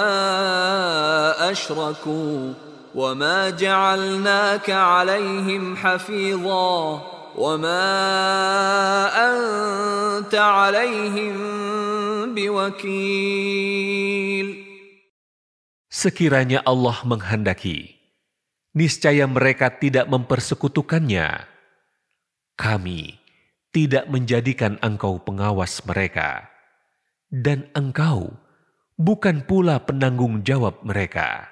[1.50, 2.52] أشركوا
[2.94, 6.74] وما جعلناك عليهم حفيظا
[7.36, 7.86] وما
[9.14, 11.34] أنت عليهم
[12.34, 13.68] بوكيل
[15.88, 17.98] Sekiranya Allah menghendaki,
[18.70, 21.42] niscaya mereka tidak mempersekutukannya.
[22.54, 23.18] Kami
[23.74, 26.46] tidak menjadikan engkau pengawas mereka,
[27.34, 28.30] dan engkau
[28.94, 31.51] bukan pula penanggung jawab mereka.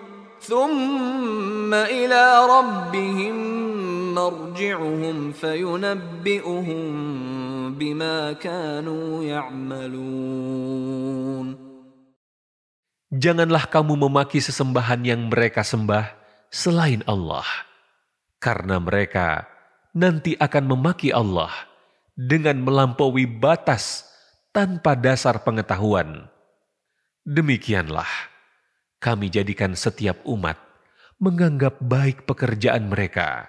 [0.46, 3.36] ثم إلى ربهم
[4.14, 6.84] مرجعهم فينبئهم
[7.74, 10.46] بما كانوا يعملون
[13.06, 16.10] Janganlah kamu memaki sesembahan yang mereka sembah
[16.50, 17.46] selain Allah,
[18.42, 19.46] karena mereka
[19.94, 21.48] nanti akan memaki Allah
[22.18, 24.10] dengan melampaui batas
[24.50, 26.26] tanpa dasar pengetahuan.
[27.22, 28.29] Demikianlah
[29.00, 30.58] kami jadikan setiap umat
[31.16, 33.48] menganggap baik pekerjaan mereka.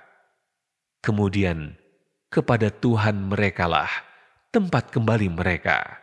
[1.04, 1.76] Kemudian
[2.28, 3.90] kepada Tuhan merekalah
[4.52, 6.00] tempat kembali mereka.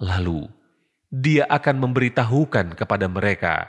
[0.00, 0.48] Lalu
[1.12, 3.68] dia akan memberitahukan kepada mereka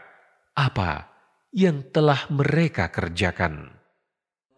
[0.55, 1.11] apa
[1.51, 3.83] yang telah mereka kerjakan.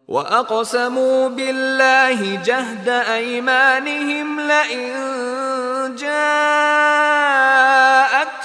[0.06, 4.92] وأقسموا بالله جهد أيمانهم لئن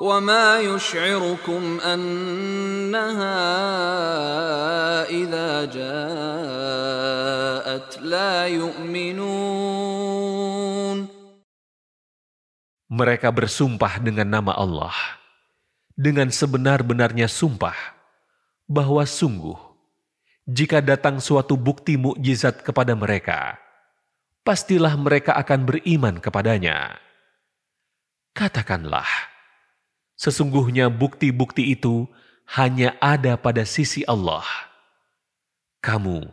[0.00, 3.42] وما يشعركم أنها
[5.06, 6.78] إذا جاءت
[8.02, 9.92] لا يؤمنون
[12.92, 14.92] Mereka bersumpah dengan nama Allah,
[15.97, 17.75] dengan sebenar-benarnya sumpah,
[18.69, 19.57] bahwa sungguh,
[20.45, 23.57] jika datang suatu bukti mukjizat kepada mereka,
[24.45, 27.01] pastilah mereka akan beriman kepadanya.
[28.37, 29.09] Katakanlah,
[30.13, 32.05] sesungguhnya bukti-bukti itu
[32.53, 34.45] hanya ada pada sisi Allah.
[35.81, 36.29] Kamu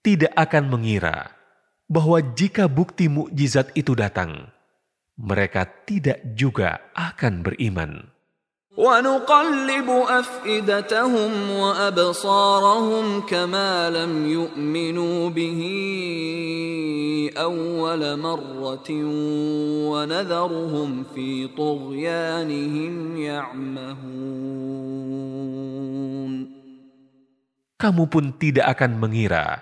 [0.00, 1.36] tidak akan mengira
[1.86, 4.48] bahwa jika bukti mukjizat itu datang,
[5.20, 8.11] mereka tidak juga akan beriman.
[8.77, 15.61] ونقلب أفئدتهم وأبصارهم كما لم يؤمنوا به
[17.37, 18.89] أول مرة
[19.91, 24.47] ونذرهم في طغيانهم يعمهون
[27.77, 29.61] Kamu pun tidak akan mengira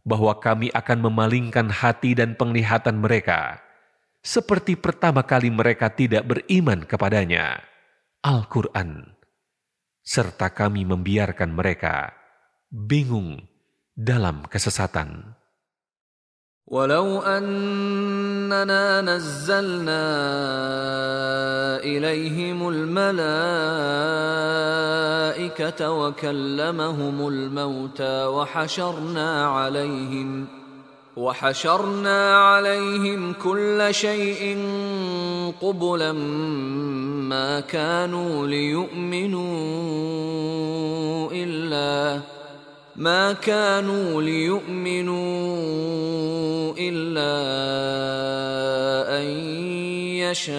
[0.00, 3.60] bahwa kami akan memalingkan hati dan penglihatan mereka
[4.24, 7.60] seperti pertama kali mereka tidak beriman kepadanya.
[8.24, 9.16] Al-Quran,
[10.04, 12.12] serta kami membiarkan mereka
[12.68, 13.40] bingung
[13.96, 15.40] dalam kesesatan.
[16.70, 20.06] ولو أننا نزلنا
[21.82, 23.00] إليهم الملائكة
[25.90, 30.46] وكلمهم الموتى وحشرنا عليهم
[31.17, 34.57] وحشرنا عليهم كل شيء
[35.61, 36.11] قبلا
[37.31, 39.45] ما كانوا ليؤمنوا
[41.31, 42.21] إلا
[42.95, 45.15] ما كانوا ليؤمنوا
[46.79, 47.35] إلا
[49.19, 49.25] أن
[50.19, 50.55] يشاء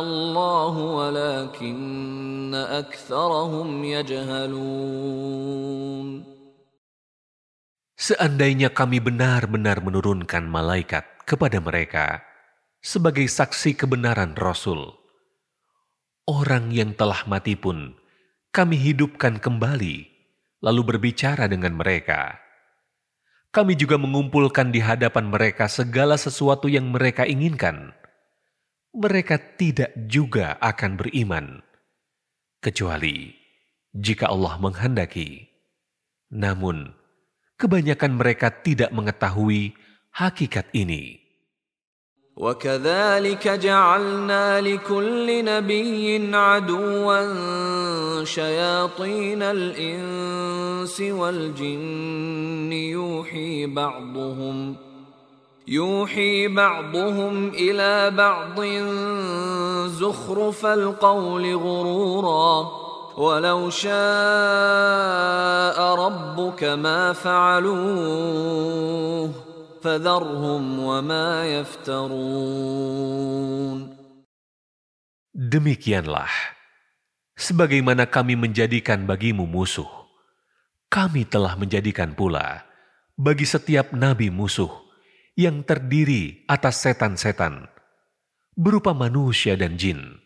[0.00, 5.38] الله ولكن أكثرهم يجهلون.
[7.98, 12.22] Seandainya kami benar-benar menurunkan malaikat kepada mereka
[12.78, 14.94] sebagai saksi kebenaran Rasul,
[16.30, 17.98] orang yang telah mati pun
[18.54, 20.06] kami hidupkan kembali,
[20.62, 22.38] lalu berbicara dengan mereka.
[23.50, 27.98] Kami juga mengumpulkan di hadapan mereka segala sesuatu yang mereka inginkan.
[28.94, 31.66] Mereka tidak juga akan beriman,
[32.62, 33.34] kecuali
[33.90, 35.50] jika Allah menghendaki.
[36.30, 36.97] Namun,
[37.58, 39.74] kebanyakan mereka tidak mengetahui
[40.14, 41.28] hakikat ini.
[42.38, 47.18] وكذلك جعلنا لكل نبي عدوا
[48.24, 54.76] شياطين الإنس والجن يوحي بعضهم
[55.68, 58.60] يوحي بعضهم إلى بعض
[59.90, 62.87] زخرف القول غرورا
[63.18, 63.98] walau syaa
[65.98, 67.10] rabbuka ma
[70.78, 71.42] wa ma
[75.38, 76.30] Demikianlah.
[77.38, 79.86] Sebagaimana kami menjadikan bagimu musuh
[80.88, 82.66] kami telah menjadikan pula
[83.14, 84.72] bagi setiap nabi musuh
[85.38, 87.70] yang terdiri atas setan-setan
[88.58, 90.17] berupa manusia dan jin.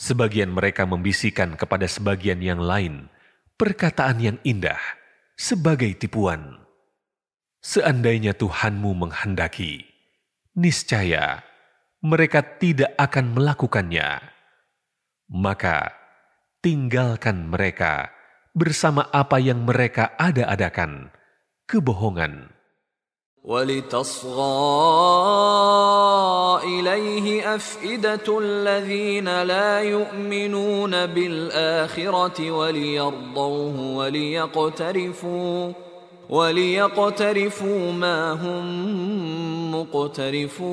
[0.00, 3.12] Sebagian mereka membisikkan kepada sebagian yang lain
[3.60, 4.80] perkataan yang indah
[5.36, 6.64] sebagai tipuan.
[7.60, 9.84] Seandainya Tuhanmu menghendaki,
[10.56, 11.44] niscaya
[12.00, 14.24] mereka tidak akan melakukannya.
[15.28, 15.92] Maka
[16.64, 18.08] tinggalkan mereka
[18.56, 21.12] bersama apa yang mereka ada-adakan,
[21.68, 22.48] kebohongan.
[23.45, 24.57] ولتصغى
[26.65, 35.73] إليه أفئدة الذين لا يؤمنون بالآخرة وليرضوه وليقترفوا
[36.29, 38.65] وليقترفوا ما هم
[39.75, 40.65] مقترفون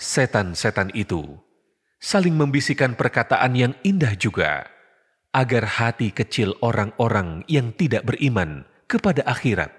[0.00, 1.22] Setan-setan itu
[2.00, 4.64] saling membisikkan perkataan yang indah juga,
[5.30, 9.70] agar hati kecil orang-orang yang tidak beriman kepada akhirat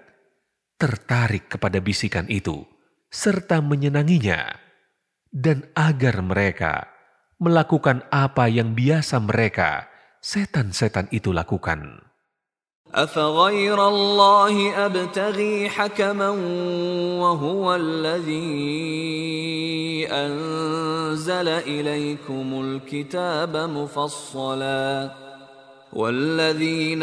[0.81, 2.65] tertarik kepada bisikan itu
[3.13, 4.57] serta menyenanginya,
[5.29, 6.89] dan agar mereka
[7.37, 9.85] melakukan apa yang biasa mereka,
[10.25, 12.01] setan-setan itu lakukan.
[12.91, 16.29] أفغير الله أبتغي حكما
[17.23, 18.51] وهو الذي
[20.11, 25.11] أنزل إليكم الكتاب مفصلا
[25.96, 27.00] والذين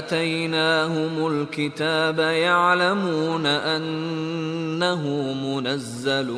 [0.00, 5.02] آتيناهم الكتاب يعلمون أنه
[5.44, 6.32] منزل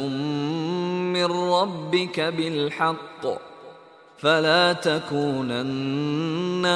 [1.14, 3.22] من ربك بالحق
[4.18, 5.62] فلا تكونن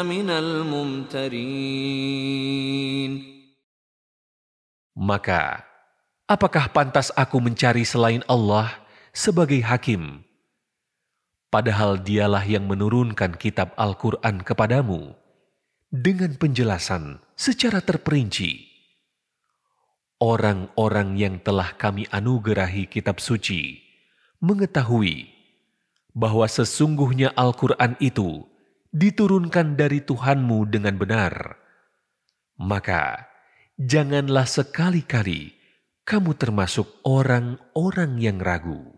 [0.07, 1.67] من الممترين
[4.97, 5.61] Maka,
[6.25, 8.73] apakah pantas aku mencari selain Allah
[9.13, 10.26] sebagai hakim?
[11.57, 15.17] Padahal dialah yang menurunkan kitab Al-Quran kepadamu
[15.89, 18.61] dengan penjelasan secara terperinci.
[20.21, 23.81] Orang-orang yang telah kami anugerahi kitab suci
[24.45, 25.33] mengetahui
[26.13, 28.45] bahwa sesungguhnya Al-Quran itu
[28.93, 31.57] diturunkan dari Tuhanmu dengan benar.
[32.61, 33.33] Maka,
[33.81, 35.57] janganlah sekali-kali
[36.05, 38.96] kamu termasuk orang-orang yang ragu.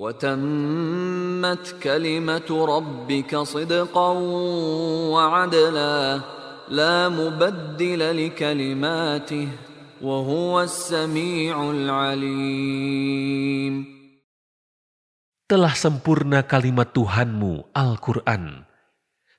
[0.00, 4.10] وتمت كلمة ربك صدقا
[5.12, 6.20] وعدلا
[6.72, 9.48] لا مبدل لكلماته
[10.00, 12.80] وهو السميع العليم
[15.50, 18.62] Telah sempurna kalimat Tuhanmu, Al-Quran,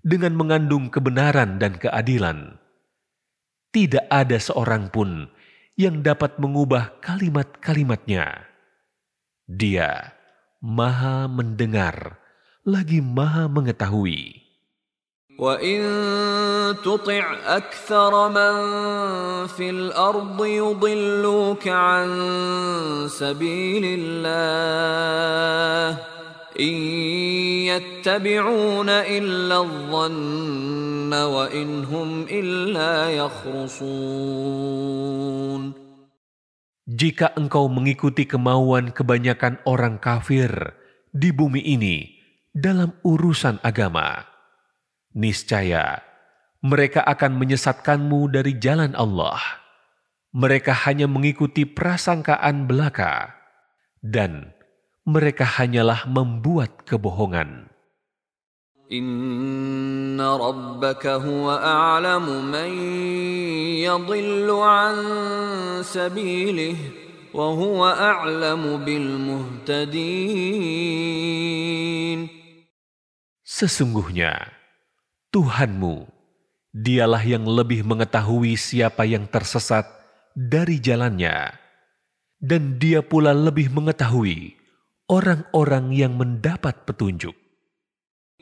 [0.04, 2.60] dengan mengandung kebenaran dan keadilan.
[3.72, 5.32] Tidak ada seorang pun
[5.80, 8.44] yang dapat mengubah kalimat-kalimatnya.
[9.48, 10.15] Dia
[10.66, 12.22] maha mendengar,
[12.64, 14.42] lagi maha mengetahui.
[15.42, 15.82] وإن
[16.86, 18.54] تطع أكثر من
[19.48, 22.08] في الأرض يضلوك عن
[23.10, 24.52] سبيل الله
[26.60, 26.74] إن
[27.74, 34.62] يتبعون إلا الظن وإن هم إلا يخرصون
[36.87, 40.79] jika engkau mengikuti kemauan kebanyakan orang kafir
[41.11, 42.15] di bumi ini
[42.55, 44.23] dalam urusan agama,
[45.11, 45.99] niscaya
[46.63, 49.43] mereka akan menyesatkanmu dari jalan Allah.
[50.31, 53.35] Mereka hanya mengikuti prasangkaan belaka,
[53.99, 54.55] dan
[55.03, 57.67] mereka hanyalah membuat kebohongan.
[58.92, 62.72] إن ربك هو أعلم من
[63.80, 64.96] يضل عن
[65.80, 66.76] سبيله
[67.32, 70.12] وهو أعلم بالمهتدين
[73.52, 74.52] Sesungguhnya,
[75.30, 76.08] Tuhanmu,
[76.74, 79.86] dialah yang lebih mengetahui siapa yang tersesat
[80.34, 81.52] dari jalannya,
[82.42, 84.56] dan dia pula lebih mengetahui
[85.06, 87.38] orang-orang yang mendapat petunjuk.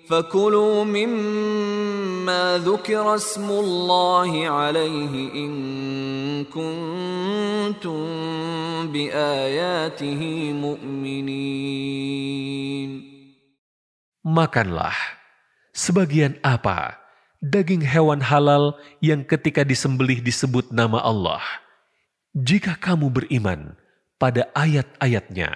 [0.10, 5.54] فكلوا مما ذكر اسم الله عليه إن
[6.50, 8.02] كنتم
[8.90, 10.22] بآياته
[10.58, 11.70] مؤمنين
[14.20, 14.94] Makanlah
[15.74, 17.00] sebagian apa
[17.42, 21.42] daging hewan halal yang ketika disembelih disebut nama Allah,
[22.36, 23.74] jika kamu beriman
[24.22, 25.56] pada ayat-ayatnya.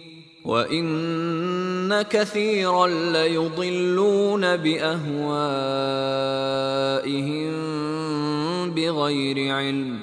[0.46, 5.16] وان كثيرا ليضلون باهوائهم
[8.70, 10.00] بغير علم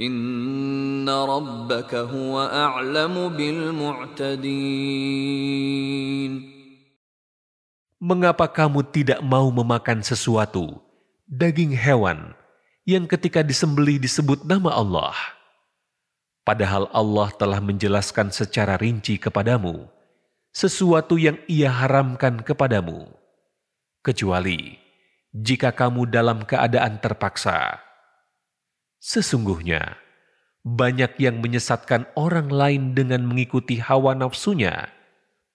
[0.00, 4.80] ان ربك هو اعلم بالمعتدين
[8.00, 10.80] Mengapa kamu tidak mau memakan sesuatu,
[11.28, 12.32] daging hewan,
[12.88, 15.12] yang ketika disembelih disebut nama Allah?
[16.45, 19.89] Padahal Allah telah menjelaskan secara rinci kepadamu
[20.55, 23.11] sesuatu yang ia haramkan kepadamu.
[23.99, 24.79] Kecuali
[25.35, 27.83] jika kamu dalam keadaan terpaksa.
[29.03, 29.99] Sesungguhnya,
[30.63, 34.87] banyak yang menyesatkan orang lain dengan mengikuti hawa nafsunya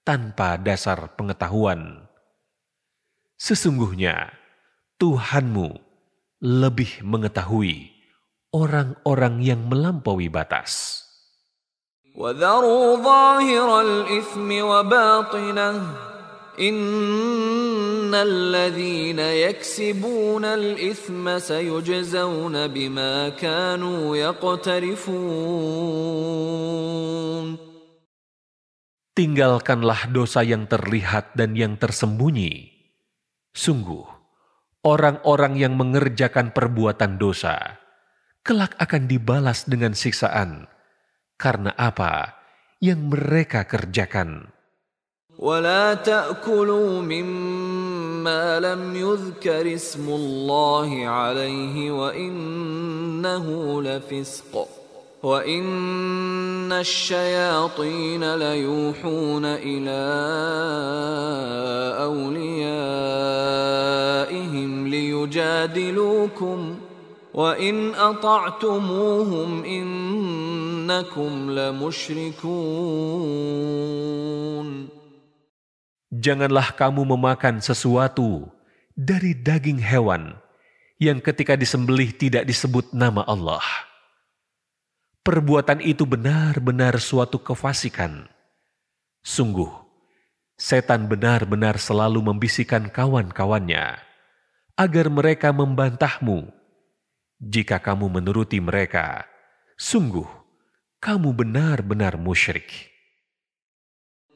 [0.04, 2.04] tanpa dasar pengetahuan.
[3.40, 4.36] Sesungguhnya
[5.00, 5.80] Tuhanmu
[6.44, 7.88] lebih mengetahui
[8.56, 11.03] orang-orang yang melampaui batas.
[12.15, 15.76] وذروا ظاهر الإثم وباطنه
[16.60, 25.15] إن الذين يكسبون الإثم سيجزون بما كانوا يقترفون
[29.15, 32.68] Tinggalkanlah dosa yang terlihat dan yang tersembunyi
[33.56, 34.03] Sungguh,
[34.84, 37.78] orang-orang yang mengerjakan perbuatan dosa,
[38.45, 40.69] kelak akan dibalas dengan siksaan,
[41.39, 42.38] karena apa
[42.80, 44.52] yang mereka kerjakan.
[45.35, 53.45] ولا تأكلوا مما لم يذكر اسم الله عليه وإنه
[53.84, 54.85] لفسق
[55.26, 60.06] وَإِنَّ الشَّيَاطِينَ لَيُوحُونَ إِلَىٰ
[62.06, 62.88] أَوْلِيَائِهِمْ
[64.88, 66.60] لِيُجَادِلُوكُمْ
[67.35, 72.47] وَإِنْ أَطَعْتُمُوهُمْ إِنَّكُمْ لَمُشْرِكُونَ
[76.15, 78.47] Janganlah kamu memakan sesuatu
[78.95, 80.39] dari daging hewan
[80.95, 83.60] yang ketika disembelih tidak disebut nama Allah
[85.26, 88.30] perbuatan itu benar-benar suatu kefasikan.
[89.26, 89.73] Sungguh,
[90.53, 93.97] setan benar-benar selalu membisikkan kawan-kawannya
[94.77, 96.53] agar mereka membantahmu.
[97.40, 99.24] Jika kamu menuruti mereka,
[99.72, 100.28] sungguh
[101.00, 102.68] kamu benar-benar musyrik.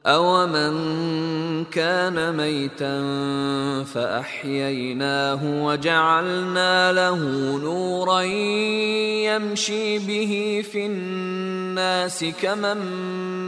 [0.05, 0.73] أَوَمَنْ
[1.73, 2.95] كَانَ مَيْتًا
[3.85, 7.19] فَأَحْيَيْنَاهُ وَجَعَلْنَا لَهُ
[7.57, 8.21] نُورًا
[9.29, 12.79] يَمْشِي بِهِ فِي النَّاسِ كَمَنْ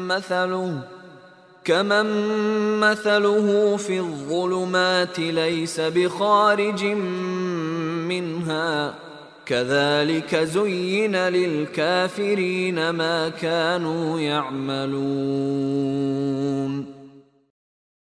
[0.08, 0.82] مَثَلُهُ
[1.66, 2.08] كَمَنْ
[2.80, 6.84] مَثَلُهُ فِي الظُّلُمَاتِ لَيْسَ بِخَارِجٍ
[8.06, 9.07] مِنْهَا
[9.47, 15.73] كذلك زين للكافرين ما كانوا يعملون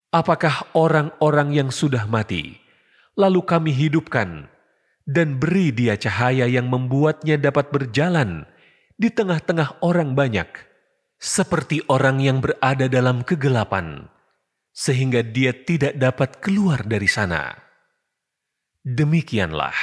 [0.10, 2.58] Apakah orang-orang yang sudah mati,
[3.14, 4.50] lalu kami hidupkan
[5.06, 8.50] dan beri dia cahaya yang membuatnya dapat berjalan
[8.98, 10.50] di tengah-tengah orang banyak,
[11.22, 14.10] seperti orang yang berada dalam kegelapan,
[14.74, 17.54] sehingga dia tidak dapat keluar dari sana.
[18.82, 19.78] Demikianlah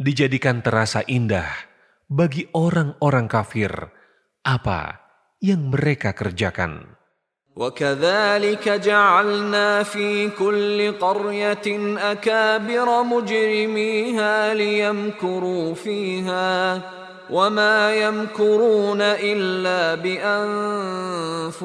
[0.00, 1.48] dijadikan terasa indah
[2.08, 3.70] bagi orang-orang kafir
[4.42, 4.98] apa
[5.44, 7.00] yang mereka kerjakan.
[7.60, 11.66] وكذلك جعلنا في كل قرية
[11.98, 16.80] أكابر مجرميها ليمكروا فيها
[17.30, 21.58] وما يمكرون إلا بأنفسهم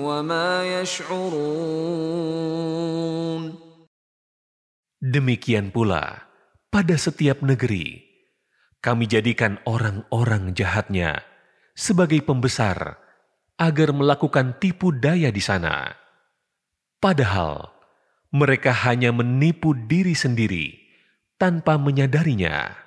[0.00, 2.02] وما يشعرون
[5.02, 6.30] Demikian pula,
[6.67, 8.03] pada setiap negeri,
[8.83, 11.23] kami jadikan orang-orang jahatnya
[11.73, 12.99] sebagai pembesar
[13.57, 15.95] agar melakukan tipu daya di sana.
[16.97, 17.73] Padahal
[18.33, 20.77] mereka hanya menipu diri sendiri
[21.37, 22.86] tanpa menyadarinya.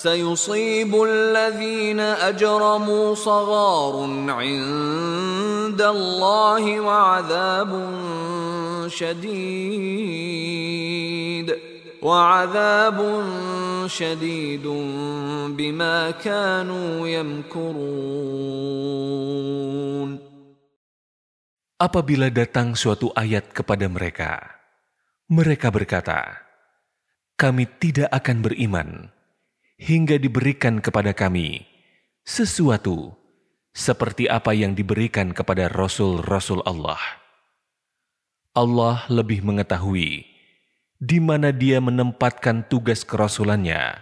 [0.00, 3.94] سيصيب الذين أجرموا صغار
[4.28, 7.70] عند الله وعذاب
[8.92, 9.96] شديد
[12.02, 12.98] وعذاب
[13.88, 14.66] شديد
[15.56, 18.36] بما كانوا يمكرون
[21.76, 24.40] Apabila datang suatu ayat kepada mereka,
[25.28, 26.40] mereka berkata,
[27.36, 29.12] "Kami tidak akan beriman
[29.81, 31.65] Hingga diberikan kepada kami
[32.21, 33.17] sesuatu
[33.73, 37.01] seperti apa yang diberikan kepada rasul-rasul Allah."
[38.51, 40.27] Allah lebih mengetahui
[41.01, 43.97] di mana Dia menempatkan tugas kerasulannya.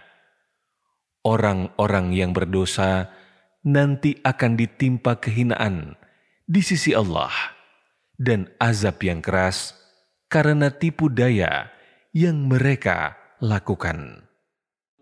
[1.23, 3.07] Orang-orang yang berdosa
[3.63, 5.95] nanti akan ditimpa kehinaan
[6.43, 7.31] di sisi Allah
[8.19, 9.77] dan azab yang keras
[10.27, 11.71] karena tipu daya
[12.11, 14.28] yang mereka lakukan.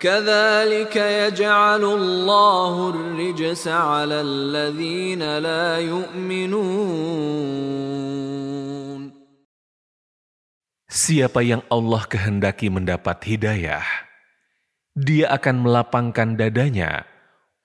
[0.00, 7.54] كذلك يجعل الله الرجس على الذين لا يؤمنون
[10.94, 13.82] Siapa yang Allah kehendaki mendapat hidayah,
[14.94, 17.02] dia akan melapangkan dadanya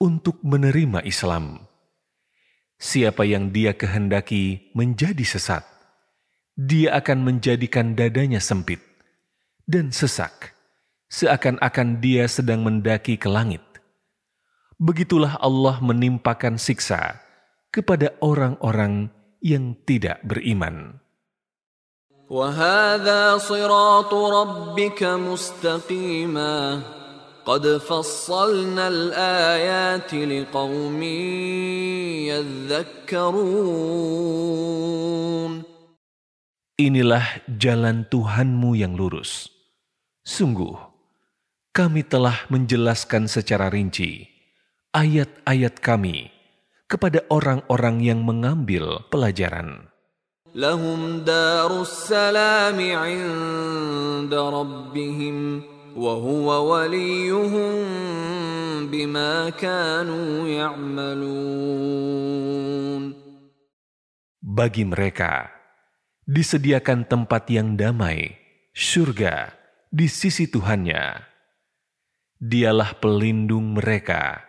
[0.02, 1.70] untuk menerima Islam.
[2.82, 5.62] Siapa yang dia kehendaki menjadi sesat,
[6.58, 8.82] dia akan menjadikan dadanya sempit
[9.70, 10.53] dan sesak,
[11.14, 13.62] seakan-akan dia sedang mendaki ke langit.
[14.80, 17.20] Begitulah Allah menimpakan siksa
[17.74, 19.12] kepada orang-orang
[19.44, 21.02] yang tidak beriman.
[22.30, 26.82] وهذا صراط ربك مستقيما
[27.42, 31.02] قد فصلنا الايات لقوم
[33.10, 33.90] يذكرون
[36.80, 39.52] Inilah jalan Tuhanmu yang lurus.
[40.24, 40.80] Sungguh,
[41.75, 44.31] kami telah menjelaskan secara rinci
[44.95, 46.31] ayat-ayat kami
[46.87, 49.91] kepada orang-orang yang mengambil pelajaran.
[50.55, 55.67] Lahum darus salam inda rabbihim
[55.99, 57.75] wa huwa waliyuhum
[58.87, 61.35] bima kanu ya'malun.
[64.39, 65.51] Bagi mereka,
[66.23, 68.39] disediakan tempat yang damai,
[68.71, 69.51] surga,
[69.91, 71.34] di sisi Tuhannya
[72.40, 74.48] Dialah pelindung mereka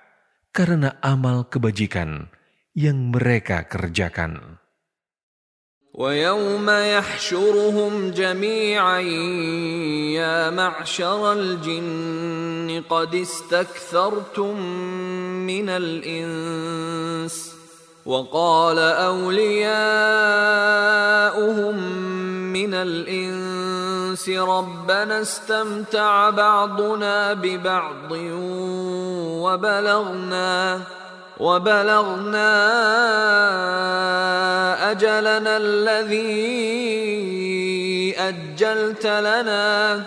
[0.55, 2.31] karena amal kebajikan
[2.75, 4.61] yang mereka kerjakan.
[5.95, 9.01] ويوم يحشرهم جميعا
[10.15, 14.61] يا معشر الجن قد استكثرتم
[15.47, 17.54] من الانس
[18.06, 19.76] وقال أولياؤهم
[22.54, 28.12] من الإنس ربنا استمتع بعضنا ببعض
[29.42, 30.82] وبلغنا
[31.40, 32.52] وبلغنا
[34.92, 36.46] أجلنا الذي
[38.20, 40.04] أجلت لنا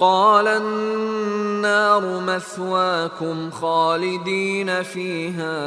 [0.00, 5.60] قال النار مثواكم خالدين فيها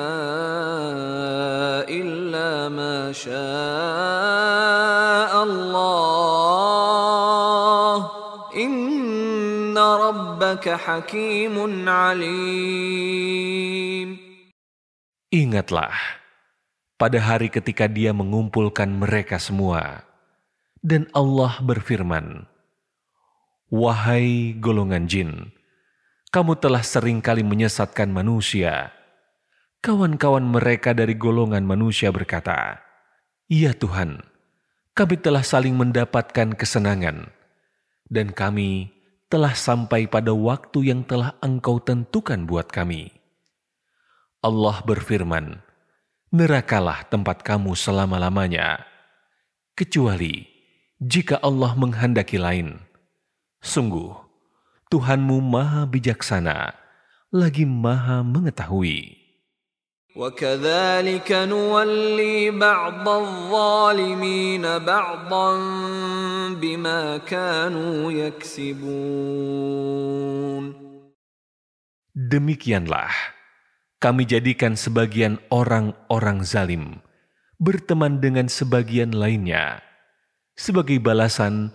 [1.85, 3.33] الا ما شاء
[5.43, 6.73] الله
[8.57, 13.53] ان ربك حكيم عليم
[15.33, 15.97] Ingatlah,
[16.93, 20.05] pada hari ketika dia mengumpulkan mereka semua,
[20.77, 22.45] dan Allah berfirman,
[23.68, 25.52] Wahai golongan jin,
[26.32, 28.96] kamu telah sering kali menyesatkan manusia.
[29.84, 32.80] Kawan-kawan mereka dari golongan manusia berkata,
[33.44, 34.24] Ya Tuhan,
[34.96, 37.28] kami telah saling mendapatkan kesenangan,
[38.08, 38.88] dan kami
[39.28, 43.12] telah sampai pada waktu yang telah engkau tentukan buat kami.
[44.40, 45.60] Allah berfirman,
[46.32, 48.80] Nerakalah tempat kamu selama-lamanya,
[49.76, 50.48] kecuali
[50.96, 52.87] jika Allah menghendaki lain.
[53.63, 54.13] Sungguh,
[54.91, 56.75] Tuhanmu maha bijaksana,
[57.31, 59.23] lagi maha mengetahui.
[60.13, 65.49] وكذلك نولي بعض الظالمين بعضا
[66.61, 68.93] بما كانوا يكسبون
[72.13, 73.09] Demikianlah,
[73.97, 77.01] kami jadikan sebagian orang-orang zalim
[77.57, 79.81] berteman dengan sebagian lainnya
[80.53, 81.73] sebagai balasan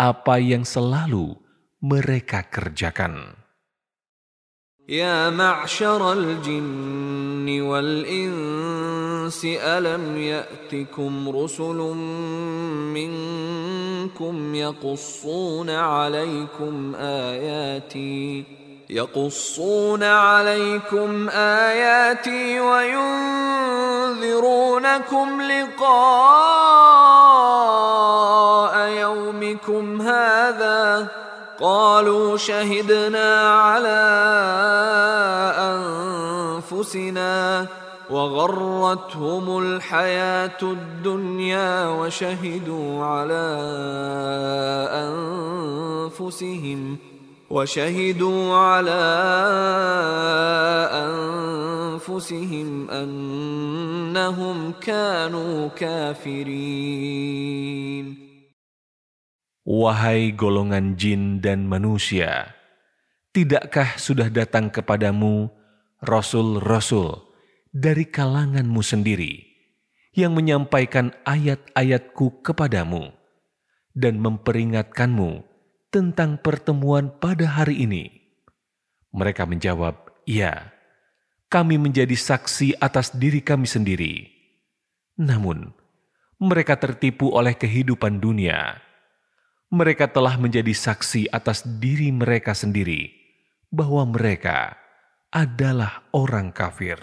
[0.00, 1.36] apa yang selalu
[1.80, 3.46] mereka kerjakan.
[4.88, 11.78] يا معشر الجن والإنس ألم يأتكم رسل
[12.94, 18.44] منكم يقصون عليكم آياتي
[18.91, 24.21] يقصون عليكم آياتي وينذرونكم
[25.41, 25.91] لقاء
[28.87, 31.07] يومكم هذا
[31.61, 34.01] قالوا شهدنا على
[36.59, 37.67] أنفسنا
[38.09, 43.57] وغرتهم الحياة الدنيا وشهدوا على
[46.09, 47.10] أنفسهم
[47.50, 49.04] وشهدوا على
[51.06, 57.16] أنفسهم أنهم كانوا كافرين
[59.66, 62.54] Wahai golongan jin dan manusia,
[63.34, 65.50] tidakkah sudah datang kepadamu
[65.98, 67.34] rasul-rasul
[67.74, 69.42] dari kalanganmu sendiri
[70.14, 73.10] yang menyampaikan ayat-ayatku kepadamu
[73.90, 75.49] dan memperingatkanmu
[75.91, 78.09] tentang pertemuan pada hari ini?
[79.11, 80.71] Mereka menjawab, "Ya,
[81.51, 84.31] kami menjadi saksi atas diri kami sendiri."
[85.19, 85.75] Namun,
[86.41, 88.81] mereka tertipu oleh kehidupan dunia
[89.71, 93.07] mereka telah menjadi saksi atas diri mereka sendiri
[93.71, 94.75] bahwa mereka
[95.31, 96.99] adalah orang kafir.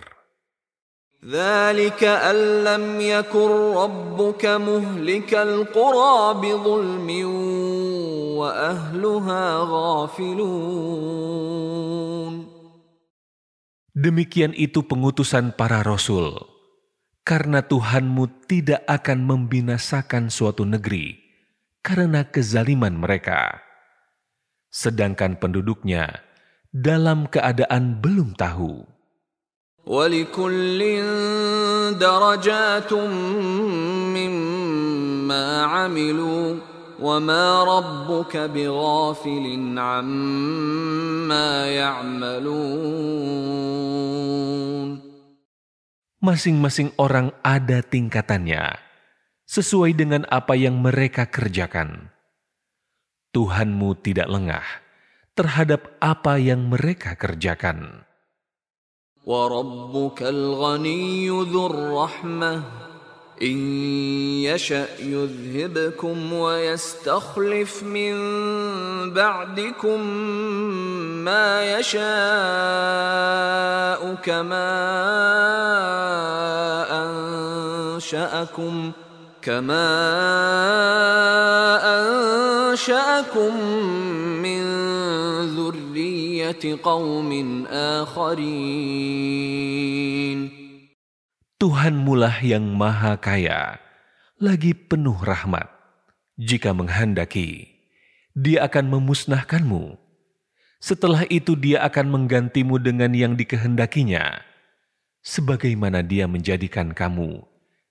[1.24, 7.10] ذلك أن لم يكن ربك مهلك القرى بظلم
[8.38, 11.24] وأهلها غافلون
[13.94, 16.34] Demikian itu pengutusan para rasul,
[17.22, 21.14] karena Tuhanmu tidak akan membinasakan suatu negeri
[21.86, 23.62] karena kezaliman mereka.
[24.74, 26.26] Sedangkan penduduknya
[26.74, 28.82] dalam keadaan belum tahu.
[29.88, 30.80] ولكل
[32.00, 32.94] درجات
[34.16, 36.56] مما عملوا
[37.00, 39.46] وما ربك بغافل
[39.78, 43.44] عما يعملون
[46.24, 48.80] Masing-masing orang ada tingkatannya
[49.44, 52.16] sesuai dengan apa yang mereka kerjakan.
[53.36, 54.64] Tuhanmu tidak lengah
[55.36, 58.07] terhadap apa yang mereka kerjakan.
[59.29, 62.63] وربك الغني ذو الرحمة.
[63.43, 63.59] إن
[64.43, 68.15] يشأ يذهبكم ويستخلف من
[69.15, 70.01] بعدكم
[71.25, 72.01] ما يشاء
[74.15, 74.69] كما
[77.97, 78.93] أنشأكم.
[79.44, 79.88] كما
[81.84, 83.52] أنشأكم
[84.40, 84.64] من
[85.52, 87.32] ذرية قوم
[87.68, 89.04] آخرين
[91.64, 93.80] Tuhanmulah yang maha kaya,
[94.36, 95.72] lagi penuh rahmat.
[96.36, 97.72] Jika menghendaki,
[98.36, 99.96] dia akan memusnahkanmu.
[100.84, 104.44] Setelah itu dia akan menggantimu dengan yang dikehendakinya,
[105.24, 107.47] sebagaimana dia menjadikan kamu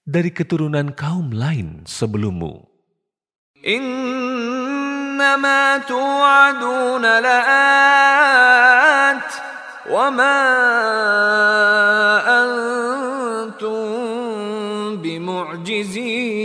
[0.06, 2.72] dari keturunan kaum lain sebelummu.
[5.22, 8.42] إنما توعدون لآت
[9.90, 10.38] وما
[12.26, 13.86] أنتم
[14.98, 16.42] بمعجزين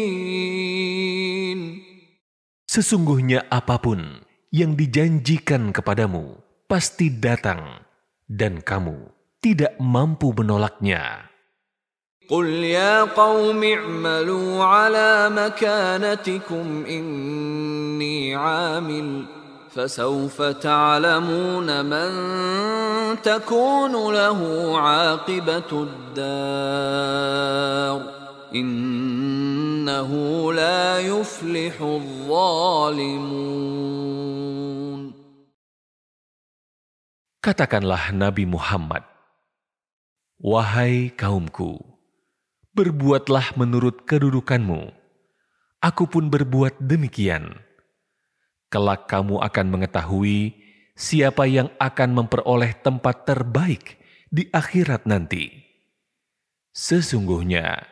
[2.68, 4.22] Sesungguhnya apapun
[4.54, 6.38] yang dijanjikan kepadamu
[6.70, 7.82] pasti datang
[8.30, 9.10] dan kamu
[9.42, 11.31] tidak mampu menolaknya.
[12.33, 19.25] قل يا قوم اعملوا على مكانتكم إني عامل
[19.69, 22.11] فسوف تعلمون من
[23.21, 24.41] تكون له
[24.81, 27.21] عاقبة الدار
[28.55, 30.11] إنه
[30.53, 33.53] لا يفلح الظالمون.
[37.43, 39.03] Katakanlah Nabi Muhammad,
[40.41, 41.92] Wahai kaumku,
[42.73, 44.89] berbuatlah menurut kedudukanmu.
[45.85, 47.61] Aku pun berbuat demikian.
[48.73, 50.57] Kelak kamu akan mengetahui
[50.97, 54.01] siapa yang akan memperoleh tempat terbaik
[54.33, 55.53] di akhirat nanti.
[56.73, 57.85] Sesungguhnya,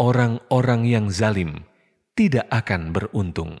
[0.00, 1.68] orang-orang yang zalim
[2.16, 3.60] tidak akan beruntung.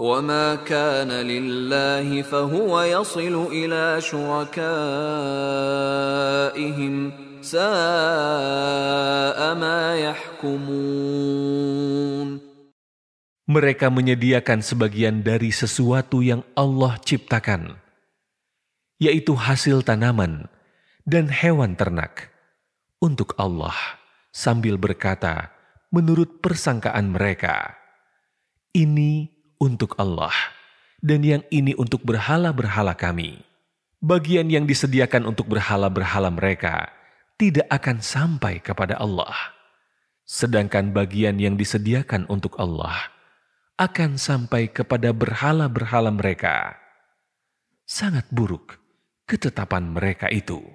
[0.00, 4.56] وما كان لله فهو يصل الى شركائهم
[7.44, 7.60] ساء
[9.60, 11.60] ما يحكمون
[13.50, 17.82] Mereka menyediakan sebagian dari sesuatu yang Allah ciptakan,
[19.02, 20.46] yaitu hasil tanaman
[21.02, 22.30] dan hewan ternak
[23.02, 23.74] untuk Allah
[24.30, 25.50] sambil berkata
[25.90, 27.74] menurut persangkaan mereka,
[28.70, 30.33] ini untuk Allah
[30.99, 33.41] dan yang ini untuk berhala-berhala kami.
[34.01, 36.91] Bagian yang disediakan untuk berhala-berhala mereka
[37.35, 39.33] tidak akan sampai kepada Allah.
[40.25, 43.13] Sedangkan bagian yang disediakan untuk Allah
[43.77, 46.79] akan sampai kepada berhala-berhala mereka.
[47.85, 48.81] Sangat buruk
[49.29, 50.74] ketetapan mereka itu.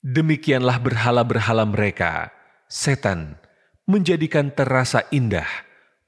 [0.00, 2.32] Demikianlah berhala-berhala mereka,
[2.72, 3.36] setan,
[3.84, 5.48] menjadikan terasa indah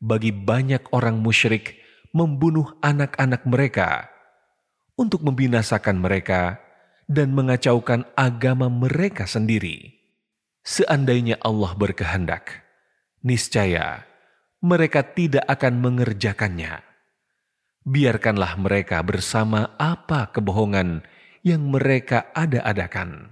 [0.01, 1.77] bagi banyak orang musyrik
[2.17, 4.09] membunuh anak-anak mereka
[4.97, 6.57] untuk membinasakan mereka
[7.05, 9.93] dan mengacaukan agama mereka sendiri.
[10.65, 12.65] Seandainya Allah berkehendak,
[13.21, 14.09] niscaya
[14.63, 16.81] mereka tidak akan mengerjakannya.
[17.83, 21.03] Biarkanlah mereka bersama apa kebohongan
[21.43, 23.32] yang mereka ada-adakan.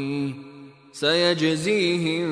[0.96, 2.28] سيجزيهم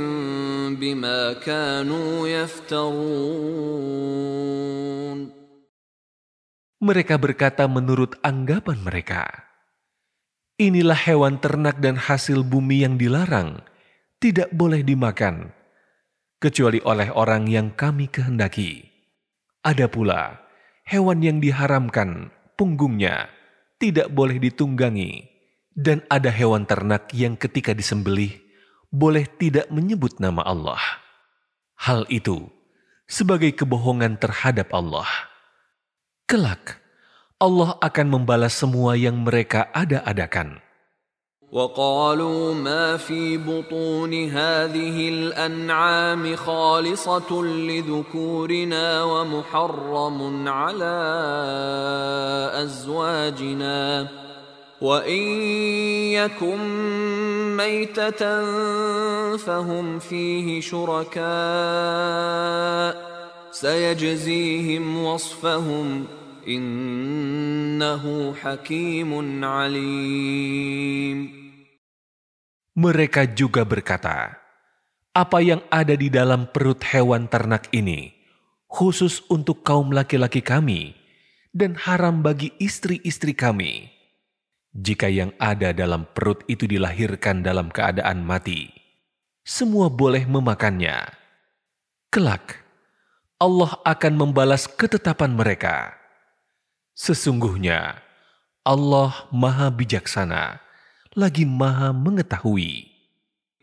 [0.81, 4.15] بما كانوا يفترون
[6.85, 9.25] Mereka berkata menurut anggapan mereka,
[10.61, 13.65] Inilah hewan ternak dan hasil bumi yang dilarang,
[14.21, 15.49] tidak boleh dimakan,
[16.45, 18.85] kecuali oleh orang yang kami kehendaki.
[19.65, 20.45] Ada pula
[20.85, 22.29] hewan yang diharamkan,
[22.61, 23.33] punggungnya
[23.81, 25.25] tidak boleh ditunggangi,
[25.75, 28.39] dan ada hewan ternak yang ketika disembelih
[28.95, 30.81] boleh tidak menyebut nama Allah.
[31.75, 32.47] Hal itu
[33.11, 35.11] sebagai kebohongan terhadap Allah.
[36.31, 36.79] Kelak,
[37.43, 40.63] Allah akan membalas semua yang mereka ada-adakan.
[41.55, 50.99] وقالوا ما في بطون هذه الأنعام خالصة لذكورنا ومحرم على
[52.59, 54.09] أزواجنا
[54.81, 55.23] وإن
[56.13, 56.59] يكن
[57.57, 58.23] ميتة
[59.37, 61.25] فهم فيه شركاء
[63.51, 66.07] سيجزيهم وصفهم
[66.49, 69.11] إنه حكيم
[69.45, 71.19] عليم
[72.75, 74.35] Mereka juga berkata,
[75.15, 78.11] apa yang ada di dalam perut hewan ternak ini,
[78.67, 80.99] khusus untuk kaum laki-laki kami,
[81.55, 83.95] dan haram bagi istri-istri kami.
[84.80, 88.72] Jika yang ada dalam perut itu dilahirkan dalam keadaan mati,
[89.44, 91.04] semua boleh memakannya.
[92.08, 92.64] Kelak,
[93.44, 96.00] Allah akan membalas ketetapan mereka.
[96.96, 98.00] Sesungguhnya,
[98.64, 100.64] Allah Maha Bijaksana,
[101.12, 102.99] lagi Maha Mengetahui.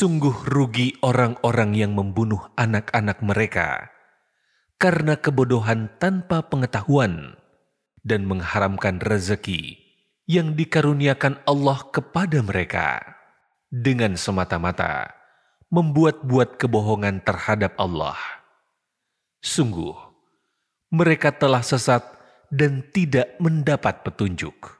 [0.00, 3.92] Sungguh rugi orang-orang yang membunuh anak-anak mereka
[4.80, 7.36] karena kebodohan tanpa pengetahuan
[8.00, 9.76] dan mengharamkan rezeki
[10.24, 13.04] yang dikaruniakan Allah kepada mereka.
[13.68, 15.12] dengan semata-mata
[15.68, 18.16] membuat-buat kebohongan terhadap Allah.
[19.44, 19.92] Sungguh,
[20.88, 22.02] mereka telah sesat
[22.48, 24.79] dan tidak mendapat petunjuk.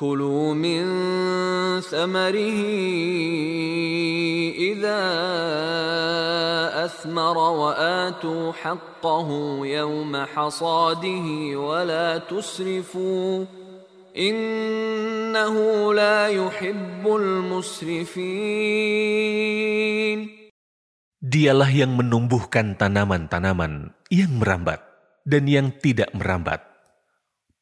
[0.00, 0.84] كلوا من
[1.84, 2.60] ثمره
[4.56, 5.02] إذا
[6.84, 9.28] أثمر وآتوا حقه
[9.66, 11.26] يوم حصاده
[11.60, 13.44] ولا تسرفوا
[14.16, 15.54] إنه
[15.94, 18.40] لا يحب المسرفين
[21.20, 24.80] Dialah yang menumbuhkan tanaman-tanaman yang merambat
[25.28, 26.64] dan yang tidak merambat.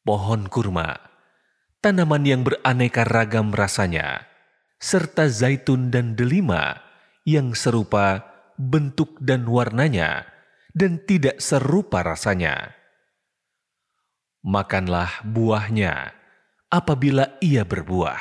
[0.07, 1.02] Pohon kurma
[1.84, 4.24] tanaman yang beraneka ragam rasanya,
[4.80, 6.80] serta zaitun dan delima
[7.28, 8.24] yang serupa
[8.56, 10.24] bentuk dan warnanya
[10.72, 12.72] dan tidak serupa rasanya.
[14.40, 16.16] Makanlah buahnya
[16.72, 18.20] apabila ia berbuah,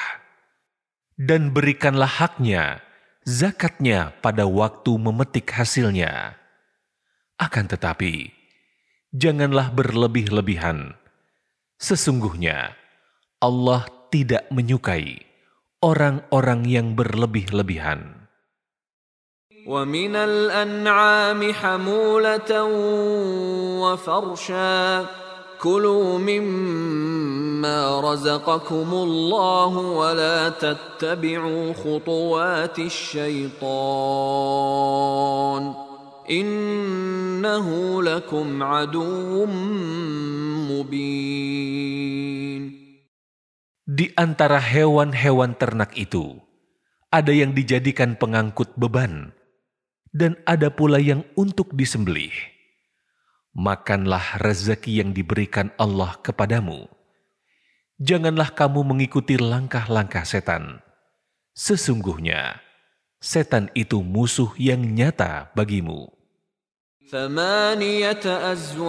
[1.15, 2.83] dan berikanlah haknya,
[3.23, 6.35] zakatnya pada waktu memetik hasilnya.
[7.39, 8.27] Akan tetapi,
[9.15, 10.99] janganlah berlebih-lebihan.
[11.79, 12.82] Sesungguhnya,
[13.42, 15.22] Allah tidak menyukai
[15.78, 18.18] orang-orang yang berlebih-lebihan.
[19.68, 22.64] ومن الأنعام حمولة
[23.84, 25.06] وفرشا
[25.60, 33.68] كلوا مما رزقكم الله ولا تتبعوا خطوات الشيطان
[36.30, 39.46] إنه لكم عدو
[40.72, 42.08] مبين
[43.88, 46.36] Di antara hewan-hewan ternak itu,
[47.08, 49.32] ada yang dijadikan pengangkut beban,
[50.12, 52.32] dan ada pula yang untuk disembelih.
[53.56, 56.84] Makanlah rezeki yang diberikan Allah kepadamu.
[57.96, 60.84] Janganlah kamu mengikuti langkah-langkah setan.
[61.56, 62.60] Sesungguhnya,
[63.18, 66.18] setan itu musuh yang nyata bagimu.
[67.08, 68.20] ثمانية
[68.52, 68.88] أزواج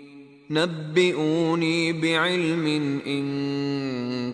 [0.50, 2.66] نبئوني بعلم
[3.02, 3.26] إن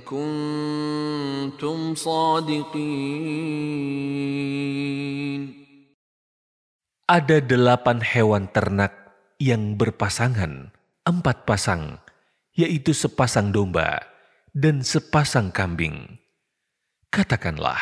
[0.04, 3.52] كنتم صادقين
[7.12, 8.96] Ada delapan hewan ternak
[9.36, 10.72] yang berpasangan,
[11.04, 12.00] empat pasang,
[12.56, 14.00] yaitu sepasang domba
[14.56, 16.16] dan sepasang kambing.
[17.12, 17.76] Katakanlah,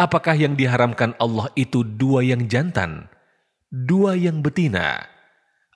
[0.00, 3.12] apakah yang diharamkan Allah itu dua yang jantan,
[3.68, 5.04] dua yang betina,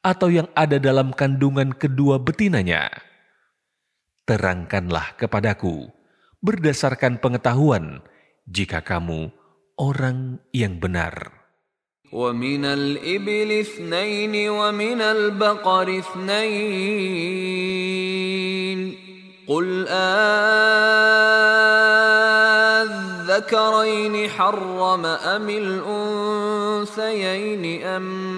[0.04, 2.92] atau yang ada dalam kandungan kedua betinanya?
[4.28, 5.88] Terangkanlah kepadaku
[6.44, 8.04] berdasarkan pengetahuan
[8.44, 9.32] jika kamu
[9.80, 11.44] orang yang benar.
[12.14, 17.34] ومن الإبل اثنين ومن البقر اثنين
[19.48, 19.88] قل
[23.34, 27.24] آذكرين حرم أم الأنثيين
[27.82, 28.37] أم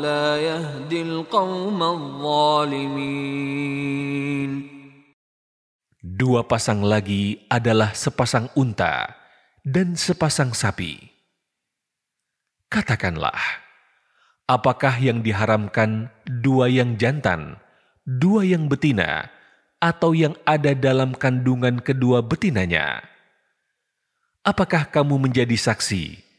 [0.00, 1.28] La yahdil
[6.00, 9.12] Dua pasang lagi adalah sepasang unta
[9.60, 11.04] dan sepasang sapi.
[12.72, 13.36] Katakanlah,
[14.48, 17.60] apakah yang diharamkan dua yang jantan,
[18.08, 19.28] dua yang betina,
[19.84, 23.04] atau yang ada dalam kandungan kedua betinanya?
[24.48, 26.29] Apakah kamu menjadi saksi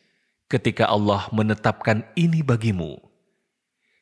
[0.52, 3.00] ketika Allah menetapkan ini bagimu.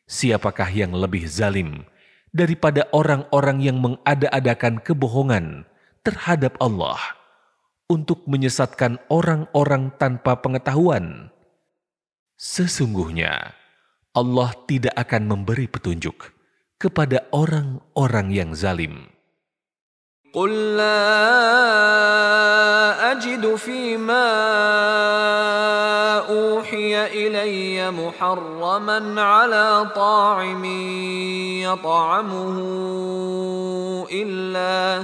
[0.09, 1.85] Siapakah yang lebih zalim
[2.33, 5.69] daripada orang-orang yang mengada-adakan kebohongan
[6.01, 6.97] terhadap Allah
[7.85, 11.29] untuk menyesatkan orang-orang tanpa pengetahuan?
[12.33, 13.53] Sesungguhnya
[14.17, 16.33] Allah tidak akan memberi petunjuk
[16.81, 19.18] kepada orang-orang yang zalim.
[20.33, 21.11] قل لا
[23.11, 24.29] أجد فيما
[26.29, 30.65] أوحي إلي محرما على طاعم
[31.65, 32.57] يطعمه
[34.11, 35.03] إلا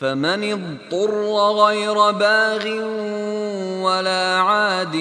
[0.00, 1.12] فمن اضطر
[1.56, 2.64] غير باغ
[3.80, 4.96] ولا عاد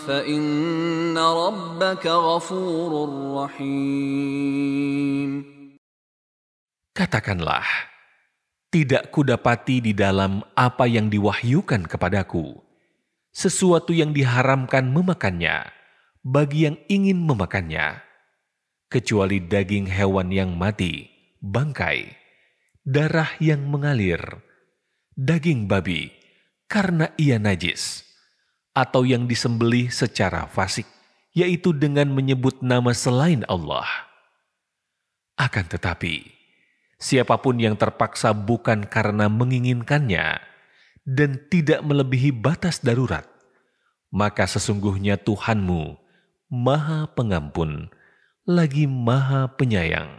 [0.00, 2.92] فإن ربك غفور
[3.44, 5.32] رحيم
[6.94, 7.66] Katakanlah,
[8.70, 12.54] tidak kudapati di dalam apa yang diwahyukan kepadaku,
[13.34, 15.74] sesuatu yang diharamkan memakannya
[16.22, 17.98] bagi yang ingin memakannya,
[18.86, 21.10] kecuali daging hewan yang mati,
[21.42, 22.14] bangkai,
[22.89, 24.41] darah yang mengalir,
[25.13, 26.09] daging babi
[26.65, 28.01] karena ia najis,
[28.73, 30.89] atau yang disembelih secara fasik,
[31.37, 33.85] yaitu dengan menyebut nama selain Allah.
[35.37, 36.39] Akan tetapi,
[36.99, 40.43] Siapa pun yang terpaksa bukan karena menginginkannya
[41.07, 43.23] dan tidak melebihi batas darurat,
[44.11, 45.95] maka sesungguhnya Tuhanmu
[46.51, 47.87] Maha Pengampun
[48.43, 50.18] lagi Maha Penyayang.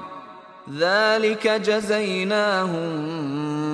[0.66, 2.90] ذلك جزيناهم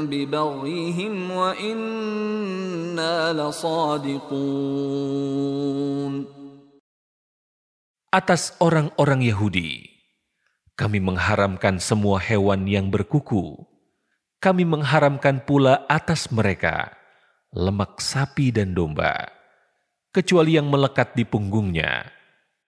[0.07, 4.93] ببغيهم وإنا لصادقون
[8.12, 9.89] Atas orang-orang Yahudi,
[10.77, 13.57] kami mengharamkan semua hewan yang berkuku.
[14.37, 16.93] Kami mengharamkan pula atas mereka
[17.53, 19.29] lemak sapi dan domba,
[20.09, 22.09] kecuali yang melekat di punggungnya,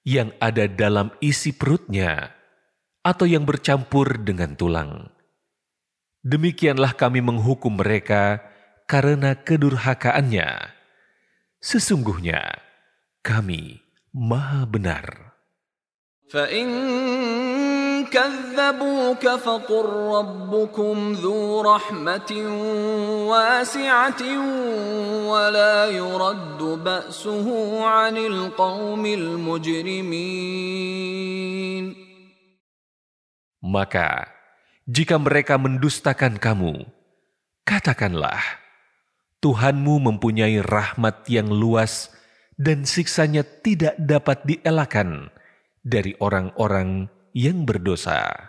[0.04, 2.36] yang ada dalam isi perutnya,
[3.04, 5.12] atau yang bercampur dengan tulang.
[6.24, 8.40] Demikianlah kami menghukum mereka
[8.88, 10.72] karena kedurhakaannya.
[11.60, 12.60] Sesungguhnya
[13.20, 15.24] kami maha benar.
[16.24, 16.66] فإن
[18.08, 19.86] كذبوك فقل
[20.18, 22.32] ربكم ذو رحمة
[23.28, 24.22] واسعة
[25.28, 27.46] ولا يرد بأسه
[27.84, 30.97] عن القوم المجرمين
[33.69, 34.25] maka,
[34.89, 36.89] jika mereka mendustakan kamu,
[37.69, 38.41] katakanlah,
[39.45, 42.09] Tuhanmu mempunyai rahmat yang luas
[42.57, 45.29] dan siksanya tidak dapat dielakkan
[45.85, 48.48] dari orang-orang yang berdosa.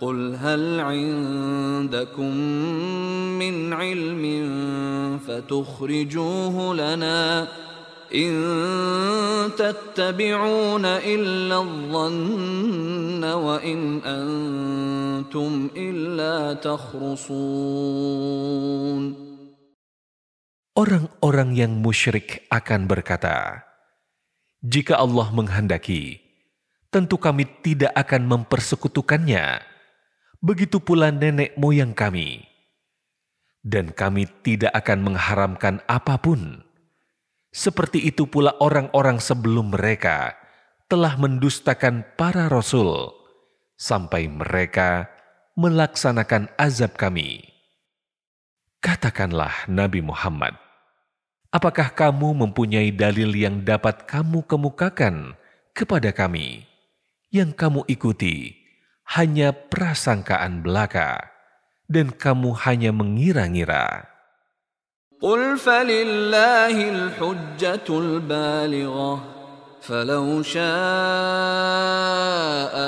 [0.00, 2.32] قل هل عندكم
[3.40, 4.24] من علم
[5.26, 7.48] فتخرجوه لنا
[8.14, 8.32] إن
[9.56, 17.84] تتبعون إلا الظن وإن أنتم إلا تخرصون
[20.74, 23.62] Orang-orang yang musyrik akan berkata,
[24.58, 26.18] "Jika Allah menghendaki,
[26.90, 29.67] tentu kami tidak akan mempersekutukannya."
[30.39, 32.43] begitu pula nenek moyang kami.
[33.59, 36.63] Dan kami tidak akan mengharamkan apa pun.
[37.51, 40.37] Seperti itu pula orang-orang sebelum mereka
[40.87, 43.11] telah mendustakan para rasul
[43.75, 45.11] sampai mereka
[45.59, 47.43] melaksanakan azab kami.
[48.79, 50.55] Katakanlah Nabi Muhammad,
[51.49, 55.33] Apakah kamu mempunyai dalil yang dapat kamu kemukakan
[55.73, 56.69] kepada kami?
[57.33, 58.58] Yang kamu ikuti
[59.08, 61.30] hanya prasangkaan belaka,
[61.88, 64.14] dan kamu hanya mengira-ngira.
[65.24, 69.14] قل فلله الحجة البالغة
[69.80, 70.64] فلو شاء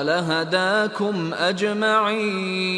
[0.05, 2.76] لهداكم أجمعين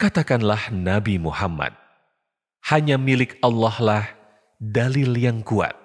[0.00, 1.76] Katakanlah Nabi Muhammad,
[2.72, 4.08] hanya milik Allah lah
[4.56, 5.76] dalil yang kuat.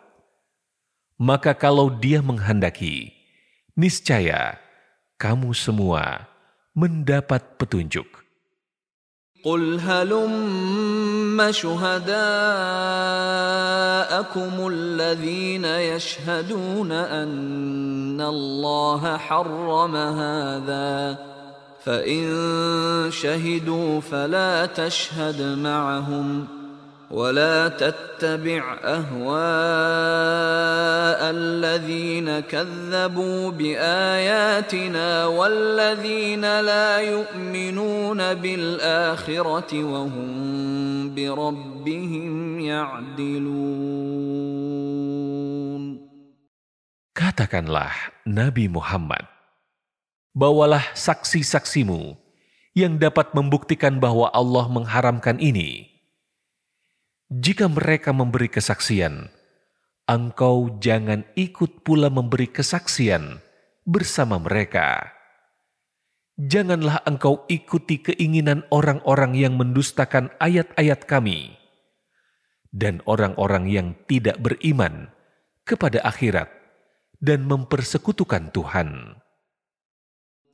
[1.20, 3.12] Maka kalau dia menghendaki,
[3.81, 4.61] niscaya
[5.17, 6.29] kamu semua
[6.77, 8.21] mendapat petunjuk.
[9.41, 12.13] قل هلم شهداءكم
[14.69, 21.19] الذين يشهدون أن الله حرم هذا
[21.81, 22.25] فإن
[23.09, 26.60] شهدوا فلا تشهد معهم ۖ
[27.12, 29.22] ولا تتبع اهواء
[31.22, 40.30] الذين كذبوا باياتنا والذين لا يؤمنون بالاخره وهم
[41.16, 43.96] بربهم يعدلون
[47.16, 49.24] Katakanlah Nabi Muhammad,
[50.36, 52.20] bawalah saksi-saksimu
[52.76, 55.89] yang dapat membuktikan bahwa Allah mengharamkan ini
[57.31, 59.31] jika mereka memberi kesaksian,
[60.11, 63.39] engkau jangan ikut pula memberi kesaksian
[63.87, 65.15] bersama mereka.
[66.35, 71.55] Janganlah engkau ikuti keinginan orang-orang yang mendustakan ayat-ayat kami
[72.75, 75.15] dan orang-orang yang tidak beriman
[75.63, 76.51] kepada akhirat
[77.23, 79.20] dan mempersekutukan Tuhan.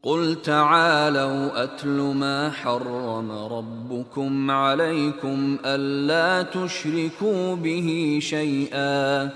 [0.06, 9.30] قل تعالوا اتل ما حرم ربكم عليكم الا تشركوا به شيئا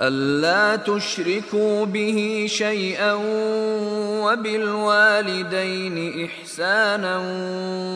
[0.00, 3.12] ألا تشركوا به شيئا
[4.22, 7.18] وبالوالدين إحسانا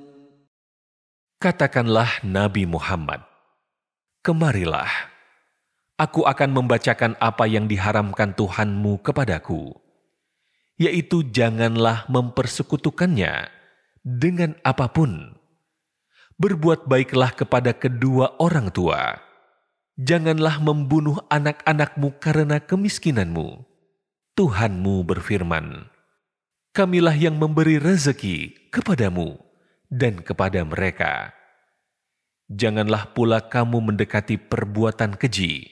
[1.41, 3.25] Katakanlah Nabi Muhammad,
[4.21, 5.09] Kemarilah,
[5.97, 9.73] aku akan membacakan apa yang diharamkan Tuhanmu kepadaku,
[10.77, 13.49] yaitu janganlah mempersekutukannya
[14.05, 15.33] dengan apa pun.
[16.37, 19.17] Berbuat baiklah kepada kedua orang tua.
[19.97, 23.65] Janganlah membunuh anak-anakmu karena kemiskinanmu.
[24.37, 25.89] Tuhanmu berfirman,
[26.69, 29.50] Kamilah yang memberi rezeki kepadamu
[29.91, 31.35] dan kepada mereka.
[32.47, 35.67] Janganlah pula kamu mendekati perbuatan keji,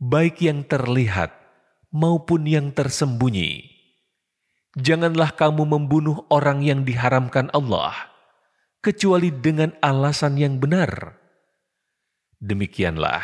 [0.00, 1.32] baik yang terlihat
[1.92, 3.68] maupun yang tersembunyi.
[4.72, 7.92] Janganlah kamu membunuh orang yang diharamkan Allah,
[8.80, 11.20] kecuali dengan alasan yang benar.
[12.40, 13.22] Demikianlah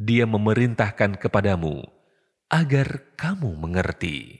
[0.00, 1.84] Dia memerintahkan kepadamu
[2.48, 4.39] agar kamu mengerti.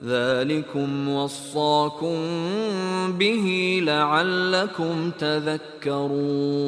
[0.00, 2.16] ذلكم وصاكم
[3.20, 3.46] به
[3.84, 6.60] لعلكم تذكرون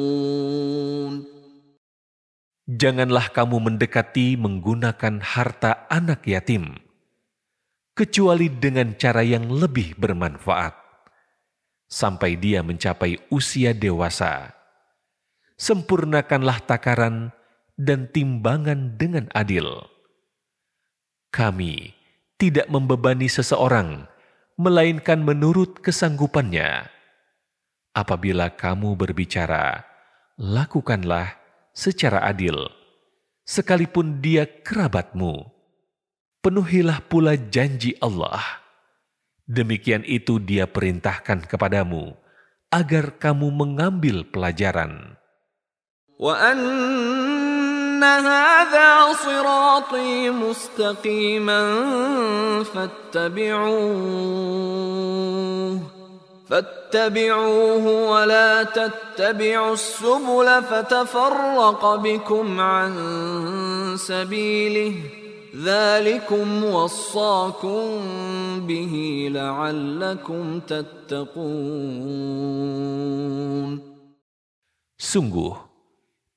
[2.63, 6.79] Janganlah kamu mendekati menggunakan harta anak yatim,
[7.91, 10.71] kecuali dengan cara yang lebih bermanfaat,
[11.91, 14.55] sampai dia mencapai usia dewasa.
[15.59, 17.35] Sempurnakanlah takaran
[17.75, 19.83] dan timbangan dengan adil.
[21.35, 21.96] Kami
[22.38, 24.06] tidak membebani seseorang,
[24.54, 26.86] melainkan menurut kesanggupannya.
[27.90, 29.82] Apabila kamu berbicara,
[30.38, 31.34] lakukanlah
[31.74, 32.70] secara adil,
[33.42, 35.50] sekalipun dia kerabatmu.
[36.38, 38.38] Penuhilah pula janji Allah.
[39.50, 42.14] Demikian itu dia perintahkan kepadamu,
[42.70, 45.18] agar kamu mengambil pelajaran.
[47.98, 51.84] وأن هذا صراطي مستقيما
[52.64, 53.78] فاتبعوه
[56.48, 62.94] فاتبعوه ولا تتبعوا السبل فتفرق بكم عن
[63.98, 64.94] سبيله
[65.56, 68.00] ذلكم وصاكم
[68.66, 72.18] به لعلكم تتقون
[75.00, 75.67] Sungguh,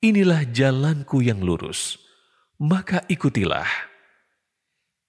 [0.02, 2.02] inilah jalanku yang lurus,
[2.57, 3.69] maka ikutilah.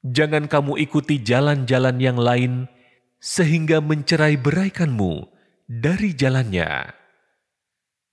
[0.04, 2.68] Jangan kamu ikuti jalan-jalan yang lain
[3.16, 5.32] sehingga mencerai beraikanmu
[5.64, 6.92] dari jalannya.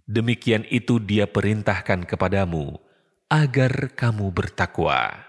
[0.10, 2.80] Demikian itu dia perintahkan kepadamu
[3.30, 5.29] agar kamu bertakwa.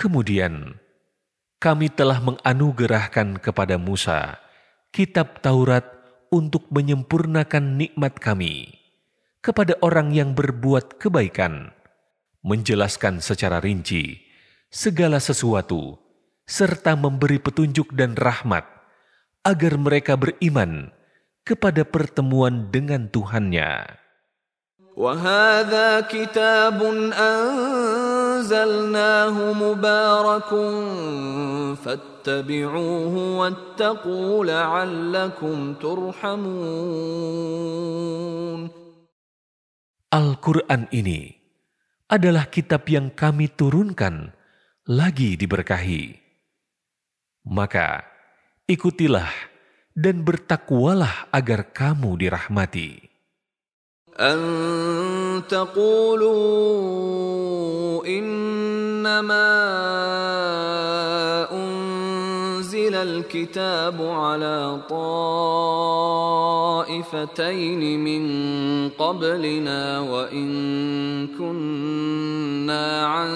[0.00, 0.76] Kemudian
[1.56, 4.36] kami telah menganugerahkan kepada Musa
[4.92, 5.84] kitab Taurat
[6.28, 8.76] untuk menyempurnakan nikmat kami
[9.40, 11.72] kepada orang yang berbuat kebaikan,
[12.42, 14.20] menjelaskan secara rinci
[14.68, 15.96] segala sesuatu,
[16.44, 18.66] serta memberi petunjuk dan rahmat
[19.46, 20.90] agar mereka beriman
[21.46, 24.04] kepada pertemuan dengan Tuhannya.
[24.96, 26.80] وهذا كتاب
[28.40, 30.50] أنزلناه مبارك
[31.84, 37.16] فاتبعوه واتقوا لعلكم ترحمون
[40.06, 41.34] Al-Quran ini
[42.08, 44.32] adalah kitab yang kami turunkan
[44.88, 46.16] lagi diberkahi.
[47.52, 48.00] Maka
[48.64, 49.28] ikutilah
[49.92, 53.09] dan bertakwalah agar kamu dirahmati.
[54.16, 56.40] أن تقولوا
[58.08, 59.48] إنما
[61.52, 65.60] أنزل الكتاب على طائفتين
[68.00, 68.22] من
[68.96, 70.48] قبلنا وإن
[71.36, 73.30] كنا عن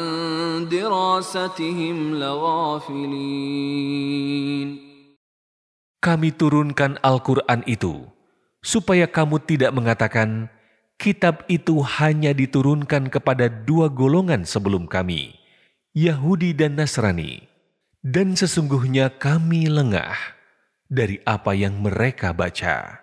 [0.72, 3.60] دراستهم لغافلين
[6.00, 8.08] Kami turunkan Al-Quran itu
[8.64, 10.48] supaya kamu tidak mengatakan
[11.00, 15.34] kitab itu hanya diturunkan kepada dua golongan sebelum kami,
[15.96, 17.48] Yahudi dan Nasrani.
[18.00, 20.16] Dan sesungguhnya kami lengah
[20.88, 23.00] dari apa yang mereka baca.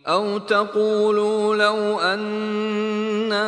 [0.00, 3.44] أو تقولوا لو أنا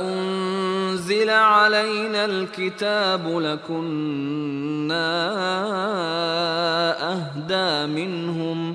[0.00, 5.10] أنزل علينا الكتاب لكنا
[7.12, 8.74] أهدى منهم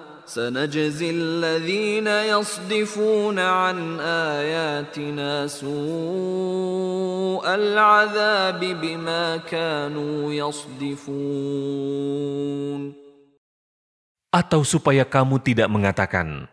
[0.30, 11.86] سنجزي الذين يصدفون عن آياتنا سوء العذاب بما كانوا يصدفون
[14.36, 16.44] Atau supaya kamu tidak mengatakan,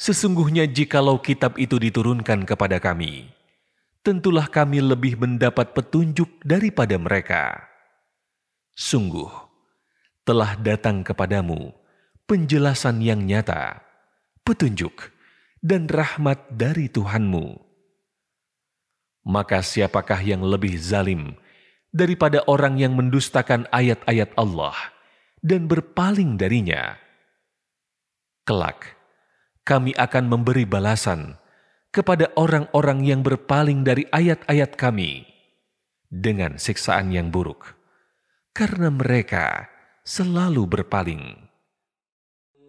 [0.00, 3.28] Sesungguhnya jikalau kitab itu diturunkan kepada kami,
[4.00, 7.68] tentulah kami lebih mendapat petunjuk daripada mereka.
[8.72, 9.28] Sungguh,
[10.24, 11.70] telah datang kepadamu
[12.27, 13.79] penjelasan yang nyata,
[14.43, 15.15] petunjuk,
[15.63, 17.55] dan rahmat dari Tuhanmu.
[19.27, 21.39] Maka siapakah yang lebih zalim
[21.95, 24.75] daripada orang yang mendustakan ayat-ayat Allah
[25.39, 26.99] dan berpaling darinya?
[28.43, 28.95] Kelak,
[29.63, 31.39] kami akan memberi balasan
[31.95, 35.27] kepada orang-orang yang berpaling dari ayat-ayat kami
[36.07, 37.75] dengan siksaan yang buruk,
[38.51, 39.67] karena mereka
[40.03, 41.46] selalu berpaling.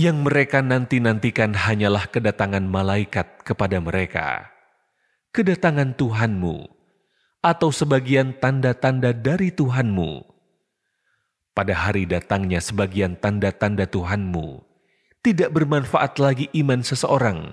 [0.00, 4.48] Yang mereka nanti-nantikan hanyalah kedatangan malaikat kepada mereka,
[5.28, 6.72] kedatangan Tuhanmu,
[7.44, 10.24] atau sebagian tanda-tanda dari Tuhanmu.
[11.52, 14.64] Pada hari datangnya sebagian tanda-tanda Tuhanmu,
[15.20, 17.52] tidak bermanfaat lagi iman seseorang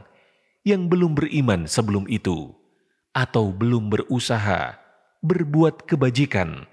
[0.63, 2.55] yang belum beriman sebelum itu,
[3.11, 4.79] atau belum berusaha
[5.19, 6.63] berbuat kebajikan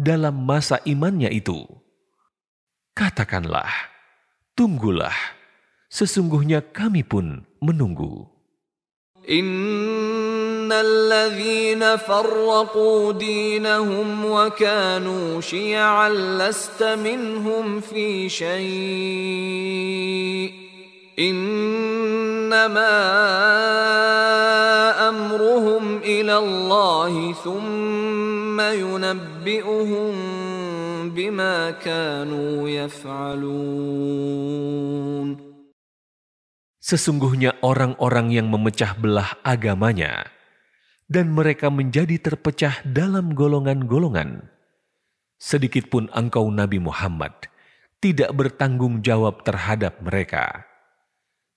[0.00, 1.68] dalam masa imannya itu.
[2.96, 3.68] Katakanlah,
[4.60, 5.16] Tunggulah,
[5.88, 8.28] sesungguhnya kami pun menunggu.
[10.72, 18.60] الذين فرقوا دينهم وكانوا شيعا لست منهم في شيء
[21.18, 22.96] إنما
[25.08, 30.14] أمرهم إلى الله ثم ينبئهم
[31.09, 34.05] بما كانوا يفعلون
[36.85, 40.29] Sesungguhnya orang-orang yang memecah belah agamanya
[41.09, 44.53] dan mereka menjadi terpecah dalam golongan-golongan.
[45.41, 47.49] Sedikitpun engkau Nabi Muhammad
[47.97, 50.61] tidak bertanggung jawab terhadap mereka.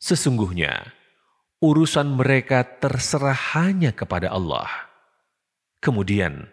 [0.01, 0.97] Sesungguhnya
[1.61, 4.89] urusan mereka terserah hanya kepada Allah.
[5.85, 6.49] Kemudian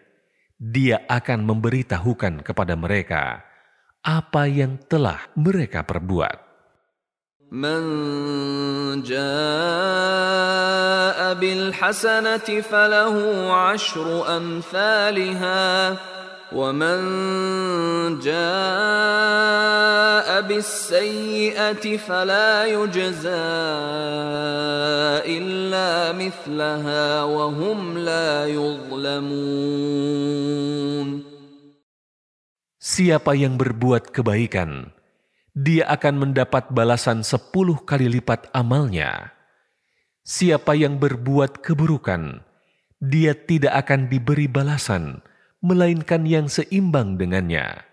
[0.60, 3.44] dia akan memberitahukan kepada mereka
[4.00, 6.46] apa yang telah mereka perbuat.
[7.46, 9.24] من جاء
[11.34, 13.16] بالحسنة فله
[13.54, 15.96] عشر أمثالها
[16.52, 16.98] ومن
[18.22, 18.46] جاء
[20.46, 23.46] بالسيئة فلا يجزى
[25.26, 29.66] إلا مثلها وهم لا يظلمون
[32.86, 34.94] Siapa yang berbuat kebaikan,
[35.50, 39.34] dia akan mendapat balasan sepuluh kali lipat amalnya.
[40.22, 42.46] Siapa yang berbuat keburukan,
[43.02, 45.18] dia tidak akan diberi balasan,
[45.61, 47.85] melainkan yang seimbang dengannya.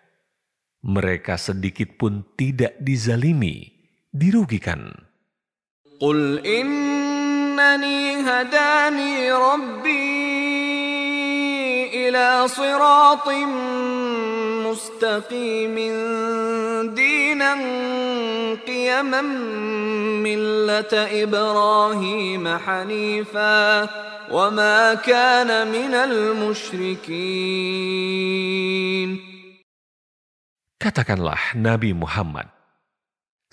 [0.84, 3.68] Mereka sedikit pun tidak dizalimi,
[4.08, 4.94] dirugikan.
[5.98, 10.06] Qul innani hadani rabbi
[12.06, 13.52] ila siratim
[14.67, 15.75] مستقيم
[16.95, 17.53] دينا
[18.67, 19.21] قيما
[20.23, 23.89] ملة إبراهيم حنيفا
[24.31, 27.53] وما كان من المشركين
[30.83, 32.51] Katakanlah Nabi Muhammad,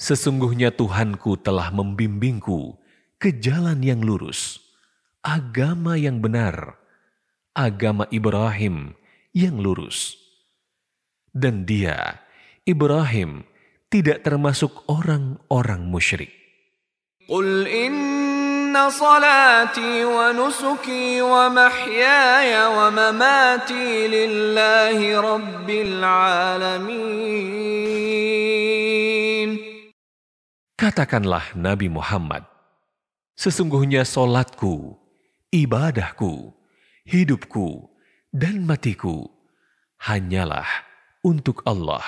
[0.01, 2.81] Sesungguhnya Tuhanku telah membimbingku
[3.21, 4.57] ke jalan yang lurus,
[5.21, 6.81] agama yang benar,
[7.53, 8.97] agama Ibrahim
[9.37, 10.17] yang lurus.
[11.36, 12.24] Dan dia,
[12.64, 13.44] Ibrahim,
[13.92, 16.32] tidak termasuk orang-orang musyrik.
[17.28, 26.96] Qul inna salati wa nusuki wa mahyaya wa mamati lillahi rabbil alamin.
[30.80, 32.48] Katakanlah Nabi Muhammad,
[33.36, 34.96] sesungguhnya solatku,
[35.52, 36.56] ibadahku,
[37.04, 37.92] hidupku,
[38.32, 39.28] dan matiku
[40.00, 40.95] hanyalah
[41.25, 42.05] untuk Allah,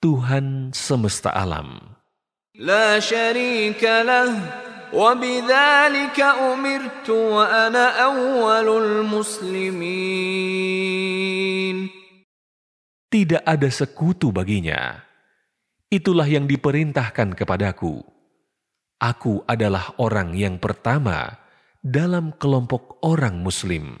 [0.00, 2.00] Tuhan semesta alam.
[2.52, 4.28] لا شريك له
[4.92, 9.80] وبذلك أمرت وأنا أول المسلمين
[13.12, 15.04] Tidak ada sekutu baginya.
[15.92, 18.00] Itulah yang diperintahkan kepadaku.
[18.96, 21.36] Aku adalah orang yang pertama
[21.84, 24.00] dalam kelompok orang Muslim.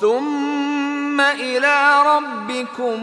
[0.00, 2.98] ثم إلى ربكم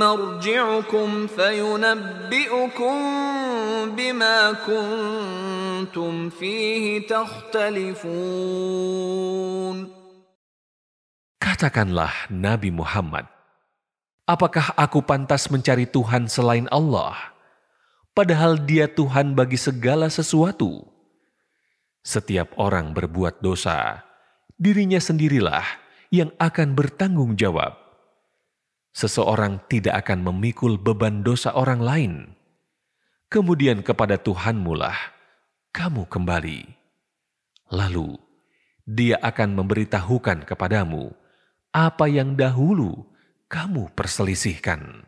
[0.00, 2.96] مرجعكم فينبئكم
[3.92, 8.06] بما كنتم فيه تختلفون
[11.36, 13.24] Katakanlah Nabi Muhammad,
[14.26, 17.14] apakah aku pantas mencari Tuhan selain Allah,
[18.12, 20.84] padahal dia Tuhan bagi segala sesuatu?
[22.02, 24.04] Setiap orang berbuat dosa,
[24.58, 25.79] dirinya sendirilah
[26.11, 27.79] yang akan bertanggung jawab.
[28.91, 32.13] Seseorang tidak akan memikul beban dosa orang lain.
[33.31, 34.99] Kemudian kepada Tuhanmu lah
[35.71, 36.67] kamu kembali.
[37.71, 38.19] Lalu,
[38.83, 41.15] dia akan memberitahukan kepadamu
[41.71, 43.07] apa yang dahulu
[43.47, 45.07] kamu perselisihkan.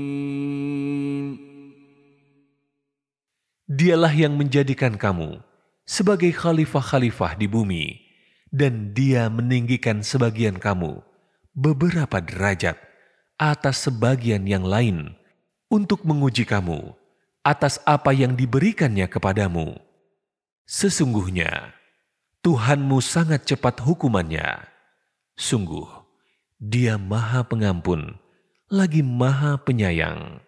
[3.67, 5.41] Dialah yang menjadikan kamu
[5.89, 7.97] sebagai khalifah-khalifah di bumi
[8.53, 11.01] dan dia meninggikan sebagian kamu
[11.57, 12.77] beberapa derajat
[13.41, 15.17] atas sebagian yang lain
[15.73, 16.93] untuk menguji kamu
[17.47, 19.86] atas apa yang diberikannya kepadamu
[20.67, 21.79] Sesungguhnya,
[22.43, 24.67] Tuhanmu sangat cepat hukumannya.
[25.39, 25.87] Sungguh,
[26.59, 28.19] dia maha pengampun,
[28.67, 30.43] lagi maha penyayang.